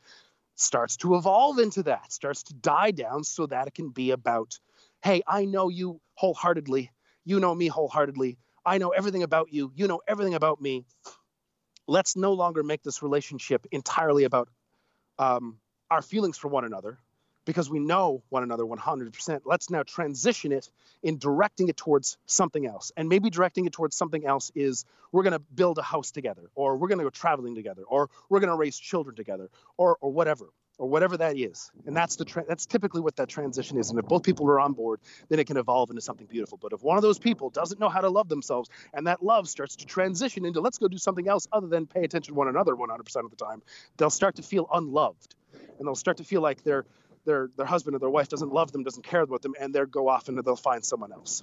starts 0.57 0.97
to 0.97 1.17
evolve 1.17 1.59
into 1.59 1.83
that 1.83 2.13
starts 2.13 2.43
to 2.45 2.55
die 2.55 2.91
down 2.91 3.25
so 3.25 3.47
that 3.47 3.67
it 3.67 3.75
can 3.75 3.91
be 3.91 4.11
about 4.13 4.59
hey 5.03 5.23
i 5.27 5.45
know 5.45 5.69
you 5.69 6.01
wholeheartedly. 6.15 6.91
You 7.25 7.41
know 7.41 7.55
me 7.55 7.69
wholeheartedly. 7.69 8.39
I 8.67 8.79
know 8.79 8.91
everything 8.91 9.23
about 9.23 9.53
you. 9.53 9.73
You 9.75 9.87
know 9.87 10.01
everything 10.07 10.35
about 10.35 10.61
me. 10.61 10.85
Let's 11.87 12.17
no 12.17 12.33
longer 12.33 12.63
make 12.63 12.83
this 12.83 13.03
relationship 13.03 13.67
entirely 13.71 14.25
about 14.25 14.49
um, 15.19 15.59
our 15.91 16.03
feelings 16.03 16.39
for 16.39 16.49
one 16.49 16.65
another 16.65 16.99
because 17.45 17.71
we 17.71 17.79
know 17.79 18.23
one 18.29 18.43
another 18.43 18.65
100%. 18.65 19.41
Let's 19.45 19.71
now 19.71 19.83
transition 19.83 20.53
it 20.53 20.71
in 21.03 21.19
directing 21.19 21.69
it 21.69 21.77
towards 21.77 22.17
something 22.27 22.67
else. 22.67 22.93
And 22.97 23.09
maybe 23.09 23.31
directing 23.31 23.67
it 23.67 23.73
towards 23.73 23.97
something 23.97 24.27
else 24.27 24.51
is 24.55 24.85
we're 25.13 25.23
going 25.23 25.35
to 25.35 25.39
build 25.39 25.79
a 25.79 25.83
house 25.83 26.11
together, 26.11 26.51
or 26.55 26.77
we're 26.77 26.89
going 26.89 26.99
to 26.99 27.05
go 27.05 27.11
traveling 27.11 27.55
together, 27.55 27.83
or 27.87 28.11
we're 28.29 28.41
going 28.41 28.51
to 28.51 28.57
raise 28.57 28.79
children 28.79 29.15
together, 29.15 29.49
or, 29.77 29.97
or 30.01 30.11
whatever. 30.11 30.47
Or 30.77 30.89
whatever 30.89 31.17
that 31.19 31.39
is, 31.39 31.71
and 31.87 31.97
that's 31.97 32.17
the 32.17 32.25
tra- 32.25 32.47
that's 32.49 32.67
typically 32.67 33.01
what 33.01 33.15
that 33.19 33.29
transition 33.29 33.79
is. 33.79 33.91
And 33.91 33.99
if 34.01 34.07
both 34.07 34.25
people 34.25 34.49
are 34.49 34.59
on 34.59 34.73
board, 34.73 34.99
then 35.29 35.39
it 35.39 35.47
can 35.47 35.57
evolve 35.57 35.91
into 35.91 36.03
something 36.03 36.27
beautiful. 36.27 36.59
But 36.61 36.73
if 36.73 36.83
one 36.83 36.97
of 36.97 37.03
those 37.03 37.21
people 37.21 37.49
doesn't 37.49 37.79
know 37.79 37.89
how 37.89 38.01
to 38.01 38.09
love 38.09 38.29
themselves, 38.29 38.69
and 38.93 39.07
that 39.07 39.23
love 39.23 39.49
starts 39.49 39.77
to 39.77 39.87
transition 39.87 40.45
into 40.45 40.61
let's 40.61 40.79
go 40.79 40.89
do 40.89 40.99
something 40.99 41.29
else 41.29 41.47
other 41.53 41.69
than 41.69 41.87
pay 41.87 42.03
attention 42.03 42.35
to 42.35 42.37
one 42.37 42.49
another 42.49 42.75
100% 42.75 42.99
of 43.25 43.31
the 43.31 43.37
time, 43.37 43.63
they'll 43.99 44.11
start 44.11 44.35
to 44.35 44.43
feel 44.43 44.69
unloved, 44.73 45.37
and 45.79 45.87
they'll 45.87 45.95
start 45.95 46.17
to 46.17 46.25
feel 46.25 46.41
like 46.41 46.65
their 46.65 46.85
their 47.25 47.51
their 47.57 47.67
husband 47.67 47.97
or 47.97 47.99
their 47.99 48.11
wife 48.11 48.29
doesn't 48.29 48.53
love 48.53 48.73
them, 48.73 48.85
doesn't 48.85 49.05
care 49.05 49.23
about 49.23 49.43
them, 49.43 49.55
and 49.59 49.75
they'll 49.75 49.87
go 49.87 50.09
off 50.09 50.29
and 50.29 50.39
they'll 50.39 50.57
find 50.57 50.85
someone 50.85 51.13
else. 51.13 51.43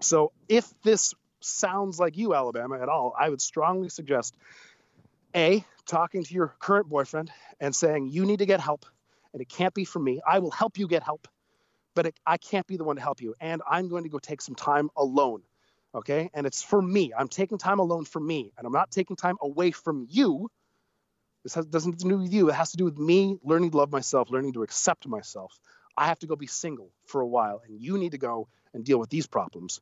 So 0.00 0.32
if 0.48 0.72
this 0.82 1.14
sounds 1.40 1.98
like 1.98 2.16
you, 2.16 2.34
Alabama, 2.34 2.80
at 2.80 2.88
all, 2.88 3.14
I 3.18 3.28
would 3.28 3.40
strongly 3.40 3.88
suggest 3.88 4.34
a 5.34 5.64
talking 5.86 6.24
to 6.24 6.34
your 6.34 6.54
current 6.58 6.88
boyfriend 6.88 7.30
and 7.60 7.74
saying 7.74 8.08
you 8.08 8.24
need 8.24 8.38
to 8.38 8.46
get 8.46 8.60
help, 8.60 8.86
and 9.32 9.42
it 9.42 9.48
can't 9.48 9.74
be 9.74 9.84
from 9.84 10.04
me. 10.04 10.20
I 10.26 10.38
will 10.38 10.50
help 10.50 10.78
you 10.78 10.88
get 10.88 11.02
help, 11.02 11.28
but 11.94 12.06
it, 12.06 12.20
I 12.26 12.36
can't 12.36 12.66
be 12.66 12.76
the 12.76 12.84
one 12.84 12.96
to 12.96 13.02
help 13.02 13.20
you, 13.20 13.34
and 13.40 13.62
I'm 13.68 13.88
going 13.88 14.04
to 14.04 14.08
go 14.10 14.18
take 14.18 14.40
some 14.40 14.54
time 14.54 14.90
alone. 14.96 15.42
Okay, 15.94 16.28
and 16.34 16.44
it's 16.44 16.60
for 16.60 16.82
me. 16.82 17.12
I'm 17.16 17.28
taking 17.28 17.56
time 17.56 17.78
alone 17.78 18.04
for 18.04 18.18
me, 18.18 18.52
and 18.58 18.66
I'm 18.66 18.72
not 18.72 18.90
taking 18.90 19.14
time 19.14 19.36
away 19.40 19.70
from 19.70 20.06
you. 20.10 20.50
This 21.44 21.54
has, 21.54 21.66
doesn't 21.66 21.98
do 21.98 22.18
with 22.18 22.32
you. 22.32 22.48
It 22.48 22.54
has 22.54 22.72
to 22.72 22.78
do 22.78 22.84
with 22.84 22.98
me 22.98 23.38
learning 23.44 23.70
to 23.72 23.76
love 23.76 23.92
myself, 23.92 24.30
learning 24.30 24.54
to 24.54 24.62
accept 24.62 25.06
myself. 25.06 25.56
I 25.96 26.06
have 26.06 26.18
to 26.20 26.26
go 26.26 26.34
be 26.34 26.46
single 26.46 26.90
for 27.04 27.20
a 27.20 27.26
while, 27.26 27.62
and 27.68 27.80
you 27.80 27.98
need 27.98 28.12
to 28.12 28.18
go 28.18 28.48
and 28.72 28.84
deal 28.84 28.98
with 28.98 29.10
these 29.10 29.26
problems. 29.26 29.80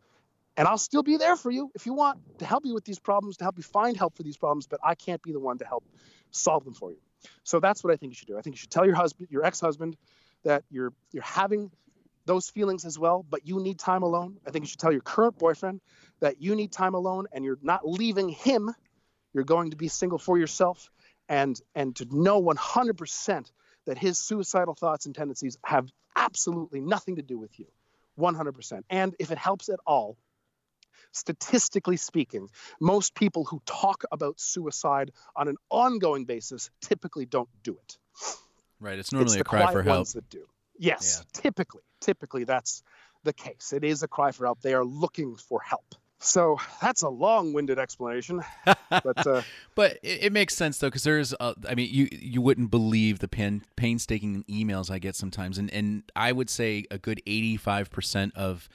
And 0.57 0.69
I'll 0.69 0.77
still 0.77 1.03
be 1.03 1.17
there 1.17 1.37
for 1.37 1.51
you 1.51 1.71
if 1.75 1.87
you 1.87 1.95
want 1.95 2.19
to 2.41 2.45
help 2.45 2.67
you 2.67 2.75
with 2.75 2.85
these 2.85 2.99
problems, 2.99 3.39
to 3.39 3.45
help 3.45 3.57
you 3.57 3.63
find 3.63 3.97
help 3.97 4.17
for 4.17 4.23
these 4.23 4.37
problems, 4.37 4.67
but 4.67 4.81
I 4.85 4.95
can't 4.95 5.23
be 5.23 5.33
the 5.33 5.41
one 5.41 5.59
to 5.59 5.65
help 5.65 5.85
solve 6.31 6.65
them 6.65 6.75
for 6.75 6.91
you. 6.91 6.99
So 7.45 7.61
that's 7.61 7.83
what 7.83 7.93
I 7.93 7.97
think 7.97 8.11
you 8.11 8.17
should 8.17 8.29
do. 8.29 8.37
I 8.37 8.43
think 8.43 8.57
you 8.57 8.59
should 8.59 8.71
tell 8.71 8.85
your 8.85 8.97
husband, 8.97 9.29
your 9.31 9.45
ex-husband, 9.45 9.97
that 10.43 10.65
you're 10.71 10.93
you're 11.13 11.23
having 11.23 11.71
those 12.27 12.51
feelings 12.51 12.85
as 12.85 12.99
well, 12.99 13.25
but 13.29 13.47
you 13.47 13.61
need 13.61 13.79
time 13.79 14.03
alone. 14.03 14.37
I 14.47 14.51
think 14.51 14.65
you 14.65 14.69
should 14.69 14.81
tell 14.81 14.93
your 14.93 15.01
current 15.01 15.39
boyfriend 15.39 15.81
that 16.21 16.43
you 16.43 16.55
need 16.55 16.73
time 16.73 16.95
alone 16.95 17.27
and 17.33 17.45
you're 17.45 17.59
not 17.63 17.89
leaving 17.89 18.29
him. 18.29 18.75
You're 19.33 19.45
going 19.45 19.71
to 19.71 19.77
be 19.77 19.89
single 19.89 20.19
for 20.19 20.39
yourself 20.39 20.91
and 21.33 21.59
and 21.75 21.97
to 21.97 22.07
know 22.11 22.41
100% 22.43 23.51
that 23.87 23.99
his 23.99 24.19
suicidal 24.19 24.75
thoughts 24.75 25.07
and 25.07 25.15
tendencies 25.15 25.57
have 25.65 25.89
absolutely 26.15 26.81
nothing 26.81 27.17
to 27.17 27.23
do 27.23 27.39
with 27.39 27.59
you. 27.59 27.67
100%. 28.19 28.83
And 28.91 29.17
if 29.19 29.31
it 29.31 29.39
helps 29.39 29.71
at 29.71 29.81
all, 29.87 30.19
statistically 31.13 31.97
speaking, 31.97 32.49
most 32.81 33.15
people 33.15 33.45
who 33.45 33.63
talk 33.65 34.05
about 34.13 34.39
suicide 34.39 35.11
on 35.35 35.49
an 35.49 35.57
ongoing 35.71 36.27
basis 36.27 36.71
typically 36.83 37.25
don't 37.25 37.49
do 37.63 37.73
it. 37.73 37.99
Right. 38.79 38.99
It's 38.99 39.09
It's 39.09 39.13
normally 39.13 39.37
the 39.37 39.41
a 39.41 39.45
cry 39.45 39.73
for 39.73 39.83
help. 39.83 39.97
ones 39.99 40.13
that 40.13 40.29
do. 40.29 40.47
Yes, 40.79 41.25
typically, 41.33 41.83
typically 42.01 42.45
that's 42.45 42.83
the 43.25 43.33
case. 43.33 43.73
It 43.73 43.85
is 43.85 44.03
a 44.03 44.09
cry 44.09 44.33
for 44.33 44.45
help. 44.45 44.61
They 44.61 44.75
are 44.75 44.85
looking 44.85 45.37
for 45.37 45.61
help. 45.63 45.95
So 46.25 46.57
that's 46.81 47.03
a 47.03 47.09
long-winded 47.09 47.79
explanation, 47.81 48.43
but 48.65 49.27
uh, 49.27 49.43
But 49.75 49.99
it, 50.05 50.25
it 50.25 50.33
makes 50.33 50.55
sense 50.55 50.79
though, 50.79 50.87
because 50.87 51.03
there's, 51.03 51.35
uh, 51.41 51.55
I 51.69 51.75
mean, 51.75 51.89
you 51.93 52.09
you 52.13 52.41
wouldn't 52.41 52.71
believe 52.71 53.19
the 53.19 53.27
pain, 53.29 53.63
painstaking 53.77 54.45
emails 54.49 54.89
I 54.91 54.99
get 55.01 55.17
sometimes, 55.17 55.59
and 55.59 55.69
and 55.73 56.05
I 56.15 56.31
would 56.33 56.49
say 56.49 56.85
a 56.93 56.99
good 56.99 57.21
eighty 57.27 57.57
five 57.57 57.91
percent 57.91 58.37
of 58.37 58.69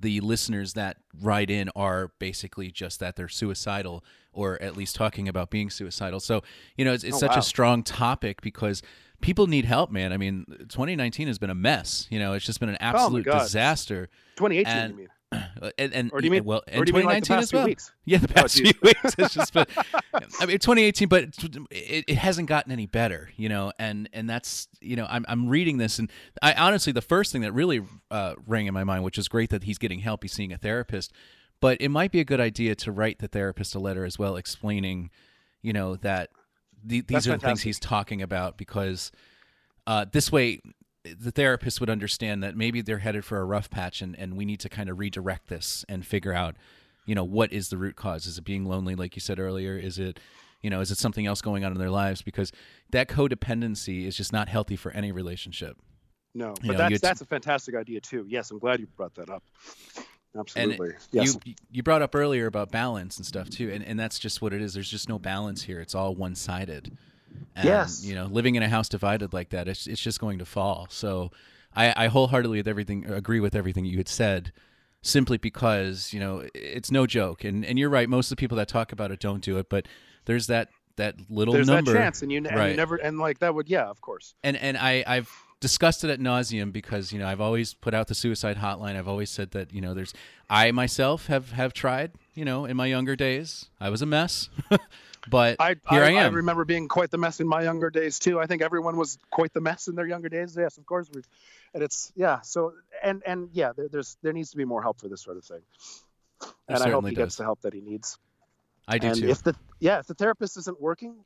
the 0.00 0.20
listeners 0.20 0.72
that 0.72 0.96
write 1.20 1.50
in 1.50 1.68
are 1.76 2.12
basically 2.18 2.70
just 2.70 2.98
that 3.00 3.14
they're 3.16 3.28
suicidal 3.28 4.02
or 4.32 4.60
at 4.60 4.76
least 4.76 4.96
talking 4.96 5.28
about 5.28 5.48
being 5.48 5.70
suicidal. 5.70 6.18
So, 6.18 6.42
you 6.76 6.84
know, 6.84 6.92
it's, 6.92 7.04
it's 7.04 7.16
Oh, 7.16 7.20
such 7.20 7.30
wow. 7.32 7.38
a 7.38 7.42
strong 7.42 7.82
topic 7.84 8.42
because 8.42 8.82
people 9.20 9.46
need 9.46 9.64
help, 9.64 9.90
man. 9.92 10.12
I 10.12 10.16
mean, 10.16 10.44
2019 10.68 11.28
has 11.28 11.38
been 11.38 11.50
a 11.50 11.54
mess. 11.54 12.06
You 12.10 12.18
know, 12.18 12.32
it's 12.32 12.44
just 12.44 12.58
been 12.58 12.68
an 12.68 12.76
absolute 12.80 13.28
Oh 13.28 13.38
disaster. 13.38 14.08
2018, 14.36 14.66
And- 14.76 14.90
you 14.92 14.96
mean? 14.98 15.08
Uh, 15.62 15.70
And, 15.78 15.92
and 15.94 16.10
Or 16.12 16.20
do 16.20 16.26
you 16.26 16.30
mean- 16.30 16.44
well, 16.44 16.58
or 16.58 16.62
and 16.68 16.86
do 16.86 16.90
you 16.90 16.96
mean 16.96 17.06
like 17.06 17.22
the 17.22 17.26
2019 17.26 17.36
past 17.36 17.42
as 17.44 17.52
well. 17.52 17.64
weeks? 17.66 17.92
Yeah, 18.04 18.18
the 18.18 18.28
Oh, 18.30 18.42
past 18.42 18.56
geez. 18.56 18.70
few 18.72 18.80
weeks. 18.82 19.14
It's 19.18 19.34
just 19.34 19.52
been. 19.52 19.66
I 20.40 20.46
mean, 20.46 20.58
2018, 20.58 21.08
but 21.08 21.24
it, 21.70 22.04
it 22.08 22.16
hasn't 22.18 22.48
gotten 22.48 22.72
any 22.72 22.86
better, 22.86 23.30
you 23.36 23.48
know. 23.48 23.72
And 23.78 24.08
and 24.12 24.28
that's 24.28 24.68
you 24.80 24.96
know, 24.96 25.06
I'm 25.08 25.24
I'm 25.28 25.48
reading 25.48 25.78
this, 25.78 25.98
and 25.98 26.10
I 26.42 26.54
honestly, 26.54 26.92
the 26.92 27.02
first 27.02 27.32
thing 27.32 27.42
that 27.42 27.52
really 27.52 27.82
uh, 28.10 28.34
rang 28.46 28.66
in 28.66 28.74
my 28.74 28.84
mind, 28.84 29.04
which 29.04 29.18
is 29.18 29.28
great 29.28 29.50
that 29.50 29.64
he's 29.64 29.78
getting 29.78 30.00
help, 30.00 30.22
he's 30.22 30.32
seeing 30.32 30.52
a 30.52 30.58
therapist, 30.58 31.12
but 31.60 31.80
it 31.80 31.88
might 31.90 32.12
be 32.12 32.20
a 32.20 32.24
good 32.24 32.40
idea 32.40 32.74
to 32.76 32.92
write 32.92 33.18
the 33.18 33.28
therapist 33.28 33.74
a 33.74 33.78
letter 33.78 34.04
as 34.04 34.18
well, 34.18 34.36
explaining, 34.36 35.10
you 35.62 35.72
know, 35.72 35.96
that 35.96 36.30
the, 36.84 37.00
these 37.00 37.24
That's 37.24 37.26
are 37.28 37.36
the 37.38 37.46
things 37.46 37.62
he's 37.62 37.80
talking 37.80 38.22
about 38.22 38.56
because 38.58 39.10
uh, 39.86 40.04
this 40.12 40.30
way 40.30 40.60
the 41.18 41.30
therapist 41.30 41.80
would 41.80 41.90
understand 41.90 42.42
that 42.42 42.56
maybe 42.56 42.80
they're 42.82 42.98
headed 42.98 43.24
for 43.24 43.38
a 43.38 43.44
rough 43.44 43.68
patch 43.70 44.02
and, 44.02 44.18
and 44.18 44.36
we 44.36 44.44
need 44.44 44.60
to 44.60 44.68
kind 44.68 44.88
of 44.88 44.98
redirect 44.98 45.48
this 45.48 45.84
and 45.88 46.06
figure 46.06 46.32
out 46.32 46.56
you 47.04 47.14
know 47.14 47.24
what 47.24 47.52
is 47.52 47.68
the 47.68 47.76
root 47.76 47.96
cause 47.96 48.26
is 48.26 48.38
it 48.38 48.44
being 48.44 48.64
lonely 48.64 48.94
like 48.94 49.14
you 49.16 49.20
said 49.20 49.38
earlier 49.38 49.76
is 49.78 49.98
it 49.98 50.18
you 50.62 50.70
know 50.70 50.80
is 50.80 50.90
it 50.90 50.98
something 50.98 51.26
else 51.26 51.40
going 51.40 51.64
on 51.64 51.72
in 51.72 51.78
their 51.78 51.90
lives 51.90 52.22
because 52.22 52.50
that 52.90 53.08
codependency 53.08 54.06
is 54.06 54.16
just 54.16 54.32
not 54.32 54.48
healthy 54.48 54.76
for 54.76 54.90
any 54.92 55.12
relationship 55.12 55.76
No, 56.34 56.48
You 56.48 56.54
but 56.62 56.72
know, 56.72 56.78
that's 56.78 56.90
you- 56.92 56.98
that's 56.98 57.20
a 57.20 57.26
fantastic 57.26 57.74
idea 57.74 58.00
too. 58.00 58.24
Yes, 58.28 58.50
I'm 58.50 58.58
glad 58.58 58.80
you 58.80 58.86
brought 58.96 59.14
that 59.14 59.30
up. 59.30 59.42
Absolutely. 60.38 60.90
yes. 61.12 61.34
you 61.46 61.54
you 61.70 61.82
brought 61.82 62.02
up 62.02 62.14
earlier 62.14 62.46
about 62.46 62.70
balance 62.70 63.16
and 63.16 63.24
stuff 63.24 63.48
too 63.48 63.70
and, 63.72 63.82
and 63.82 63.98
that's 63.98 64.18
just 64.18 64.42
what 64.42 64.52
it 64.52 64.60
is 64.60 64.74
there's 64.74 64.90
just 64.90 65.08
no 65.08 65.18
balance 65.18 65.62
here 65.62 65.80
it's 65.80 65.94
all 65.94 66.14
one-sided 66.14 66.94
and 67.54 67.64
Yes. 67.64 68.04
you 68.04 68.14
know 68.14 68.26
living 68.26 68.54
in 68.54 68.62
a 68.62 68.68
house 68.68 68.88
divided 68.88 69.32
like 69.32 69.50
that 69.50 69.68
it's, 69.68 69.86
it's 69.86 70.00
just 70.00 70.20
going 70.20 70.38
to 70.38 70.44
fall 70.44 70.86
so 70.90 71.30
I, 71.74 72.04
I 72.04 72.06
wholeheartedly 72.08 72.58
with 72.58 72.68
everything 72.68 73.04
agree 73.10 73.40
with 73.40 73.54
everything 73.54 73.84
you 73.84 73.96
had 73.98 74.08
said 74.08 74.52
simply 75.02 75.36
because 75.38 76.12
you 76.12 76.20
know 76.20 76.44
it's 76.54 76.90
no 76.90 77.06
joke 77.06 77.44
and 77.44 77.64
and 77.64 77.78
you're 77.78 77.90
right 77.90 78.08
most 78.08 78.26
of 78.26 78.36
the 78.36 78.40
people 78.40 78.56
that 78.56 78.68
talk 78.68 78.92
about 78.92 79.10
it 79.10 79.20
don't 79.20 79.42
do 79.42 79.58
it 79.58 79.68
but 79.68 79.86
there's 80.24 80.46
that 80.48 80.68
that 80.96 81.14
little 81.28 81.52
There's 81.52 81.66
number 81.66 81.92
that 81.92 81.98
chance, 81.98 82.22
and 82.22 82.32
you, 82.32 82.38
and 82.38 82.70
you 82.70 82.76
never 82.76 82.96
and 82.96 83.18
like 83.18 83.40
that 83.40 83.54
would 83.54 83.68
yeah, 83.68 83.84
of 83.84 84.00
course. 84.00 84.32
and 84.42 84.56
and 84.56 84.78
I 84.78 85.04
I've 85.06 85.30
discussed 85.60 86.04
it 86.04 86.10
at 86.10 86.20
nauseum 86.20 86.72
because 86.72 87.12
you 87.12 87.18
know 87.18 87.28
I've 87.28 87.40
always 87.42 87.74
put 87.74 87.92
out 87.92 88.08
the 88.08 88.14
suicide 88.14 88.56
hotline. 88.56 88.96
I've 88.96 89.06
always 89.06 89.28
said 89.28 89.50
that 89.50 89.74
you 89.74 89.82
know 89.82 89.92
there's 89.92 90.14
I 90.48 90.70
myself 90.72 91.26
have 91.26 91.52
have 91.52 91.74
tried 91.74 92.12
you 92.34 92.46
know 92.46 92.64
in 92.64 92.78
my 92.78 92.86
younger 92.86 93.14
days. 93.14 93.66
I 93.78 93.90
was 93.90 94.00
a 94.00 94.06
mess, 94.06 94.48
but 95.28 95.56
I 95.60 95.76
here 95.90 96.02
I, 96.02 96.08
I, 96.08 96.24
am. 96.24 96.34
remember 96.34 96.64
being 96.64 96.88
quite 96.88 97.10
the 97.10 97.18
mess 97.18 97.40
in 97.40 97.48
my 97.48 97.62
younger 97.62 97.90
days 97.90 98.18
too. 98.18 98.40
I 98.40 98.46
think 98.46 98.62
everyone 98.62 98.96
was 98.96 99.18
quite 99.30 99.52
the 99.52 99.60
mess 99.60 99.88
in 99.88 99.94
their 99.94 100.06
younger 100.06 100.28
days. 100.28 100.56
Yes, 100.58 100.78
of 100.78 100.86
course. 100.86 101.08
we 101.12 101.22
and 101.74 101.82
it's 101.82 102.12
yeah. 102.16 102.40
So 102.40 102.72
and 103.02 103.22
and 103.26 103.50
yeah, 103.52 103.72
there, 103.76 103.88
there's 103.88 104.16
there 104.22 104.32
needs 104.32 104.50
to 104.50 104.56
be 104.56 104.64
more 104.64 104.82
help 104.82 105.00
for 105.00 105.08
this 105.08 105.22
sort 105.22 105.36
of 105.36 105.44
thing. 105.44 105.62
And 106.68 106.82
I 106.82 106.90
hope 106.90 107.06
he 107.06 107.14
does. 107.14 107.24
gets 107.24 107.36
the 107.36 107.44
help 107.44 107.62
that 107.62 107.72
he 107.72 107.80
needs. 107.80 108.18
I 108.88 108.98
do 108.98 109.08
and 109.08 109.16
too. 109.16 109.28
if 109.28 109.42
the 109.42 109.54
yeah, 109.80 109.98
if 109.98 110.06
the 110.06 110.14
therapist 110.14 110.56
isn't 110.56 110.80
working, 110.80 111.16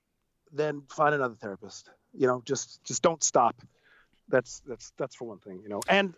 then 0.52 0.82
find 0.88 1.14
another 1.14 1.34
therapist. 1.34 1.90
You 2.14 2.26
know, 2.26 2.42
just 2.44 2.82
just 2.84 3.02
don't 3.02 3.22
stop. 3.22 3.56
That's 4.28 4.60
that's 4.66 4.92
that's 4.98 5.14
for 5.14 5.26
one 5.26 5.38
thing. 5.38 5.60
You 5.62 5.68
know, 5.68 5.80
and 5.88 6.14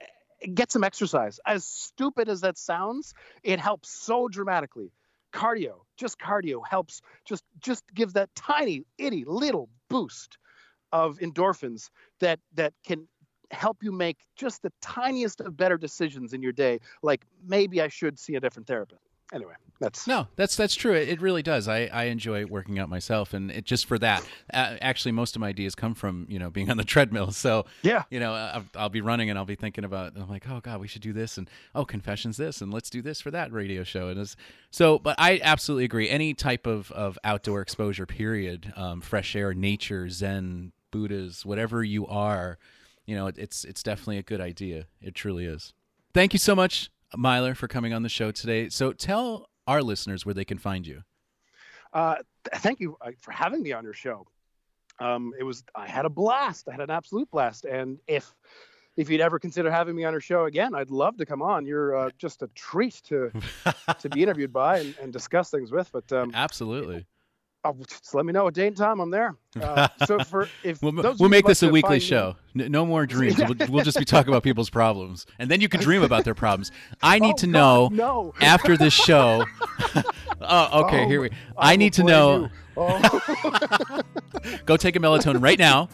eh, 0.00 0.46
get 0.54 0.72
some 0.72 0.84
exercise. 0.84 1.40
As 1.44 1.64
stupid 1.64 2.28
as 2.28 2.40
that 2.40 2.56
sounds, 2.56 3.14
it 3.42 3.60
helps 3.60 3.90
so 3.90 4.28
dramatically. 4.28 4.92
Cardio, 5.32 5.80
just 5.98 6.18
cardio 6.18 6.62
helps. 6.68 7.02
Just 7.24 7.44
just 7.60 7.84
gives 7.94 8.14
that 8.14 8.34
tiny, 8.34 8.84
itty 8.96 9.24
little 9.26 9.68
boost 9.90 10.38
of 10.92 11.18
endorphins 11.18 11.90
that 12.20 12.40
that 12.54 12.72
can 12.86 13.08
help 13.50 13.78
you 13.82 13.92
make 13.92 14.18
just 14.36 14.62
the 14.62 14.72
tiniest 14.80 15.40
of 15.40 15.56
better 15.56 15.76
decisions 15.78 16.32
in 16.32 16.42
your 16.42 16.52
day. 16.52 16.78
Like 17.02 17.24
maybe 17.46 17.80
I 17.80 17.88
should 17.88 18.18
see 18.18 18.34
a 18.34 18.40
different 18.40 18.66
therapist. 18.66 19.07
Anyway, 19.32 19.52
that's 19.78 20.06
No, 20.06 20.26
that's 20.36 20.56
that's 20.56 20.74
true. 20.74 20.94
It, 20.94 21.08
it 21.08 21.20
really 21.20 21.42
does. 21.42 21.68
I, 21.68 21.86
I 21.92 22.04
enjoy 22.04 22.46
working 22.46 22.78
out 22.78 22.88
myself, 22.88 23.34
and 23.34 23.50
it 23.50 23.64
just 23.64 23.86
for 23.86 23.98
that. 23.98 24.26
Uh, 24.52 24.76
actually, 24.80 25.12
most 25.12 25.36
of 25.36 25.40
my 25.40 25.48
ideas 25.48 25.74
come 25.74 25.94
from 25.94 26.26
you 26.30 26.38
know 26.38 26.50
being 26.50 26.70
on 26.70 26.76
the 26.78 26.84
treadmill. 26.84 27.30
So 27.32 27.66
yeah. 27.82 28.04
you 28.10 28.20
know 28.20 28.32
I'll, 28.32 28.64
I'll 28.74 28.88
be 28.88 29.02
running 29.02 29.28
and 29.30 29.38
I'll 29.38 29.44
be 29.44 29.54
thinking 29.54 29.84
about 29.84 30.14
I'm 30.16 30.28
like 30.28 30.48
oh 30.48 30.60
god 30.60 30.80
we 30.80 30.88
should 30.88 31.02
do 31.02 31.12
this 31.12 31.36
and 31.38 31.48
oh 31.74 31.84
confessions 31.84 32.36
this 32.36 32.60
and 32.60 32.72
let's 32.72 32.90
do 32.90 33.02
this 33.02 33.20
for 33.20 33.30
that 33.30 33.52
radio 33.52 33.84
show 33.84 34.08
and 34.08 34.18
it's, 34.18 34.36
so 34.70 34.98
but 34.98 35.14
I 35.18 35.40
absolutely 35.42 35.84
agree 35.84 36.08
any 36.08 36.34
type 36.34 36.66
of 36.66 36.90
of 36.92 37.18
outdoor 37.22 37.60
exposure 37.60 38.06
period 38.06 38.72
um, 38.76 39.00
fresh 39.00 39.36
air 39.36 39.54
nature 39.54 40.08
Zen 40.08 40.72
Buddhas 40.90 41.44
whatever 41.44 41.84
you 41.84 42.06
are 42.06 42.58
you 43.06 43.14
know 43.14 43.26
it, 43.26 43.36
it's 43.38 43.64
it's 43.64 43.82
definitely 43.82 44.18
a 44.18 44.22
good 44.22 44.40
idea 44.40 44.86
it 45.02 45.14
truly 45.14 45.44
is 45.44 45.74
thank 46.14 46.32
you 46.32 46.38
so 46.38 46.54
much 46.54 46.90
Myler 47.16 47.54
for 47.54 47.68
coming 47.68 47.92
on 47.92 48.02
the 48.02 48.08
show 48.08 48.30
today 48.30 48.68
so 48.68 48.92
tell 48.92 49.48
our 49.66 49.82
listeners 49.82 50.24
where 50.26 50.34
they 50.34 50.44
can 50.44 50.58
find 50.58 50.86
you 50.86 51.02
Uh, 51.92 52.16
th- 52.44 52.60
thank 52.62 52.80
you 52.80 52.96
uh, 53.00 53.10
for 53.20 53.32
having 53.32 53.62
me 53.62 53.72
on 53.72 53.82
your 53.84 53.94
show. 53.94 54.26
Um, 55.00 55.32
it 55.38 55.44
was 55.44 55.64
I 55.74 55.86
had 55.86 56.04
a 56.04 56.10
blast. 56.10 56.68
I 56.68 56.72
had 56.72 56.80
an 56.80 56.90
absolute 56.90 57.30
blast. 57.30 57.64
And 57.64 57.98
if 58.06 58.34
if 58.96 59.08
you'd 59.08 59.20
ever 59.20 59.38
consider 59.38 59.70
having 59.70 59.94
me 59.94 60.04
on 60.04 60.12
your 60.12 60.20
show 60.20 60.44
again, 60.46 60.74
I'd 60.74 60.90
love 60.90 61.16
to 61.18 61.26
come 61.26 61.40
on. 61.40 61.64
You're 61.66 61.96
uh, 61.96 62.10
just 62.18 62.42
a 62.42 62.48
treat 62.54 63.00
to 63.04 63.30
to 64.00 64.08
be 64.08 64.22
interviewed 64.22 64.52
by 64.52 64.80
and, 64.80 64.94
and 65.00 65.12
discuss 65.12 65.50
things 65.50 65.70
with. 65.70 65.88
But 65.92 66.12
um, 66.12 66.32
absolutely 66.34 67.06
oh, 67.64 67.76
just 67.88 68.14
let 68.14 68.24
me 68.26 68.32
know 68.32 68.46
a 68.46 68.52
date 68.52 68.68
and 68.68 68.76
time. 68.76 69.00
I'm 69.00 69.10
there. 69.10 69.34
Uh, 69.60 69.88
so 70.06 70.20
for 70.20 70.48
if 70.62 70.80
We'll, 70.82 70.92
we'll 71.18 71.28
make 71.28 71.44
this 71.44 71.64
a 71.64 71.68
weekly 71.68 71.98
find 71.98 72.02
me- 72.02 72.06
show. 72.06 72.36
No 72.54 72.86
more 72.86 73.06
dreams. 73.16 73.38
We'll, 73.38 73.56
we'll 73.68 73.84
just 73.84 73.98
be 73.98 74.04
talking 74.14 74.28
about 74.32 74.44
people's 74.44 74.70
problems, 74.70 75.26
and 75.40 75.50
then 75.50 75.60
you 75.60 75.68
can 75.68 75.80
dream 75.80 76.02
about 76.04 76.24
their 76.24 76.34
problems. 76.34 76.70
I 77.02 77.18
need 77.18 77.32
Oh, 77.32 77.38
to 77.38 77.46
God, 77.46 77.52
know 77.52 77.88
No. 77.92 78.34
after 78.40 78.76
this 78.76 78.92
show. 78.94 79.44
oh, 80.40 80.84
okay. 80.84 81.04
Oh, 81.04 81.08
here 81.08 81.20
we. 81.20 81.30
I 81.56 81.72
I 81.72 81.76
need 81.76 81.92
to 81.94 82.04
know. 82.04 82.48
Oh. 82.76 84.02
Go 84.64 84.76
take 84.76 84.94
a 84.94 85.00
melatonin 85.00 85.42
right 85.42 85.58
now, 85.58 85.88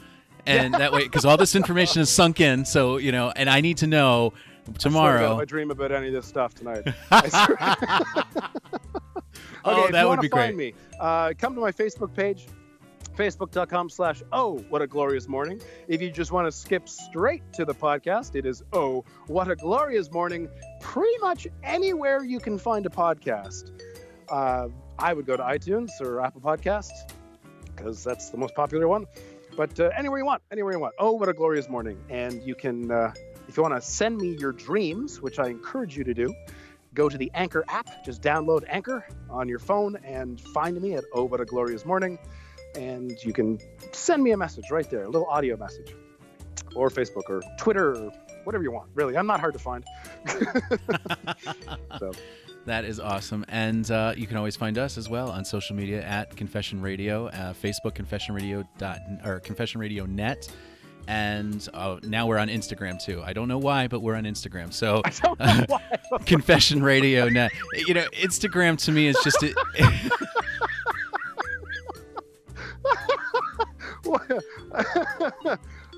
and 0.45 0.75
that 0.75 0.93
way, 0.93 1.05
because 1.05 1.25
all 1.25 1.37
this 1.39 1.55
information 1.57 2.03
is 2.03 2.11
sunk 2.11 2.41
in. 2.41 2.65
So 2.67 2.99
you 2.99 3.13
know, 3.13 3.33
and 3.35 3.49
I 3.49 3.63
need 3.63 3.79
to 3.79 3.87
know 3.87 4.35
Swear 4.65 4.73
to 4.73 4.73
God, 4.73 4.77
if 4.77 4.83
tomorrow. 4.83 5.41
I 5.41 5.45
dream 5.45 5.71
about 5.71 5.93
any 5.93 6.09
of 6.09 6.13
this 6.15 6.27
stuff 6.27 6.55
tonight. 6.55 6.83
I 7.11 7.29
swear. 8.35 8.51
Oh, 9.67 9.73
okay, 9.73 9.85
if 9.87 9.93
that 9.93 10.03
you 10.03 10.09
would 10.11 10.21
be 10.21 10.29
find 10.29 10.57
great. 10.57 10.75
Me, 10.75 10.81
uh, 11.01 11.33
come 11.39 11.55
to 11.55 11.61
my 11.61 11.73
Facebook 11.73 12.15
page, 12.15 12.47
facebook.com 13.17 13.89
slash 13.89 14.23
oh 14.31 14.59
what 14.69 14.83
a 14.83 14.87
glorious 14.87 15.27
morning. 15.27 15.59
If 15.89 16.03
you 16.03 16.11
just 16.11 16.33
want 16.33 16.47
to 16.47 16.53
skip 16.53 16.87
straight 16.87 17.43
to 17.55 17.65
the 17.65 17.75
podcast, 17.75 18.35
it 18.35 18.45
is 18.45 18.63
oh 18.75 19.07
what 19.27 19.51
a 19.51 19.57
glorious 19.57 20.11
morning. 20.13 20.51
Pretty 20.83 21.17
much 21.23 21.47
anywhere 21.63 22.23
you 22.25 22.41
can 22.41 22.59
find 22.59 22.85
a 22.85 22.91
podcast. 22.91 23.71
Uh, 24.29 24.69
I 24.99 25.15
would 25.15 25.25
go 25.25 25.35
to 25.35 25.43
iTunes 25.43 25.89
or 26.01 26.21
Apple 26.21 26.43
Podcasts 26.43 27.11
because 27.75 28.05
that's 28.05 28.29
the 28.29 28.37
most 28.37 28.55
popular 28.55 28.87
one. 28.87 29.07
But 29.57 29.81
uh, 29.81 29.91
anywhere 29.97 30.19
you 30.19 30.27
want, 30.27 30.43
anywhere 30.51 30.75
you 30.75 30.79
want. 30.79 30.95
Oh, 30.99 31.13
what 31.13 31.31
a 31.31 31.33
glorious 31.33 31.71
morning! 31.71 31.99
And 32.11 32.43
you 32.43 32.55
can, 32.55 32.91
uh, 32.91 33.15
if 33.49 33.57
you 33.57 33.63
want 33.63 33.75
to 33.75 33.81
send 33.81 34.19
me 34.19 34.37
your 34.39 34.53
dreams, 34.53 35.21
which 35.21 35.39
I 35.39 35.49
encourage 35.49 35.97
you 35.97 36.05
to 36.05 36.15
do, 36.15 36.35
go 36.95 37.09
to 37.09 37.19
the 37.19 37.31
Anchor 37.35 37.65
app. 37.69 38.05
Just 38.05 38.23
download 38.23 38.65
Anchor 38.69 39.07
on 39.29 39.49
your 39.49 39.59
phone 39.59 39.97
and 40.05 40.41
find 40.41 40.81
me 40.81 40.95
at 40.95 41.05
Oh, 41.13 41.25
what 41.25 41.41
a 41.41 41.45
glorious 41.45 41.85
morning. 41.85 42.19
And 42.77 43.13
you 43.23 43.33
can 43.33 43.59
send 43.93 44.23
me 44.23 44.33
a 44.33 44.37
message 44.37 44.71
right 44.71 44.89
there, 44.91 45.05
a 45.05 45.09
little 45.09 45.29
audio 45.29 45.57
message, 45.57 45.95
or 46.75 46.89
Facebook 46.89 47.29
or 47.29 47.41
Twitter 47.59 47.95
or 47.95 48.13
whatever 48.45 48.65
you 48.65 48.73
want. 48.73 48.91
Really, 48.95 49.17
I'm 49.17 49.27
not 49.27 49.41
hard 49.41 49.55
to 49.55 49.61
find. 49.61 49.85
so 51.99 52.13
That 52.67 52.87
is 52.87 52.99
awesome, 52.99 53.45
and 53.49 53.89
uh, 53.91 54.15
you 54.17 54.27
can 54.27 54.39
always 54.39 54.57
find 54.57 54.79
us 54.79 54.97
as 54.97 55.07
well 55.07 55.31
on 55.31 55.45
social 55.45 55.77
media 55.77 56.03
at 56.03 56.35
Confession 56.35 56.81
Radio, 56.81 57.27
uh, 57.27 57.53
Facebook 57.53 57.95
Confession 57.95 58.35
Radio 58.35 58.67
dot 58.79 59.01
or 59.23 59.39
Confession 59.41 59.81
Radio 59.83 60.07
Net, 60.07 60.49
and 61.09 61.69
uh, 61.75 61.99
now 62.03 62.27
we're 62.27 62.39
on 62.39 62.49
Instagram 62.49 63.03
too. 63.03 63.23
I 63.25 63.33
don't 63.33 63.49
know 63.49 63.59
why, 63.59 63.89
but 63.89 64.01
we're 64.01 64.15
on 64.15 64.25
Instagram. 64.25 64.73
So 64.73 65.03
I 65.05 65.11
don't 65.11 65.39
know 65.39 65.65
why. 65.69 66.19
Confession 66.27 66.83
Radio 66.83 67.29
now. 67.29 67.49
You 67.87 67.95
know, 67.95 68.07
Instagram 68.13 68.79
to 68.85 68.93
me 68.93 69.09
is 69.09 69.17
just 69.23 69.43
a, 69.43 69.55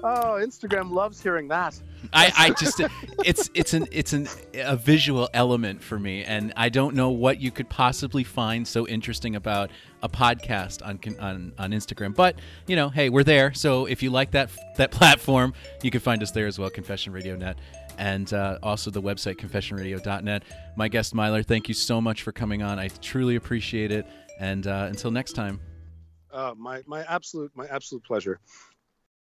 oh, 0.03 0.39
Instagram 0.43 0.91
loves 0.91 1.23
hearing 1.23 1.49
that. 1.49 1.81
I, 2.13 2.33
I 2.37 2.51
just 2.51 2.81
it's 3.25 3.51
it's 3.55 3.75
an 3.75 3.87
it's 3.91 4.13
an 4.13 4.29
a 4.55 4.77
visual 4.77 5.29
element 5.35 5.83
for 5.83 5.99
me, 5.99 6.23
and 6.25 6.53
I 6.57 6.69
don't 6.69 6.95
know 6.95 7.11
what 7.11 7.41
you 7.41 7.51
could 7.51 7.69
possibly 7.69 8.23
find 8.23 8.67
so 8.67 8.87
interesting 8.87 9.35
about 9.37 9.71
a 10.07 10.09
podcast 10.09 10.85
on 10.87 10.99
on 11.21 11.53
on 11.59 11.71
Instagram. 11.73 12.15
But 12.15 12.37
you 12.67 12.77
know, 12.77 12.89
hey, 12.89 13.09
we're 13.11 13.25
there. 13.25 13.53
So 13.53 13.87
if 13.87 14.03
you 14.03 14.11
like 14.11 14.31
that 14.33 14.51
that 14.77 14.91
platform, 14.99 15.53
you 15.83 15.91
can 15.91 16.01
find 16.01 16.23
us 16.23 16.31
there 16.31 16.47
as 16.47 16.59
well. 16.59 16.71
Confession 16.71 17.13
Radio 17.13 17.37
Net. 17.37 17.59
and 17.99 18.33
uh, 18.33 18.59
also 18.63 18.91
the 18.91 19.01
website 19.01 19.37
confessionradio.net. 19.37 20.43
My 20.77 20.89
guest 20.89 21.15
Myler, 21.15 21.43
thank 21.43 21.69
you 21.69 21.75
so 21.75 22.01
much 22.01 22.23
for 22.23 22.33
coming 22.33 22.63
on. 22.63 22.79
I 22.79 22.89
truly 22.89 23.37
appreciate 23.37 23.91
it. 23.91 24.07
And 24.39 24.67
uh, 24.67 24.87
until 24.91 25.11
next 25.11 25.33
time. 25.33 25.61
Uh, 26.33 26.55
my 26.57 26.83
my 26.87 27.03
absolute 27.09 27.51
my 27.55 27.67
absolute 27.69 28.05
pleasure. 28.05 28.39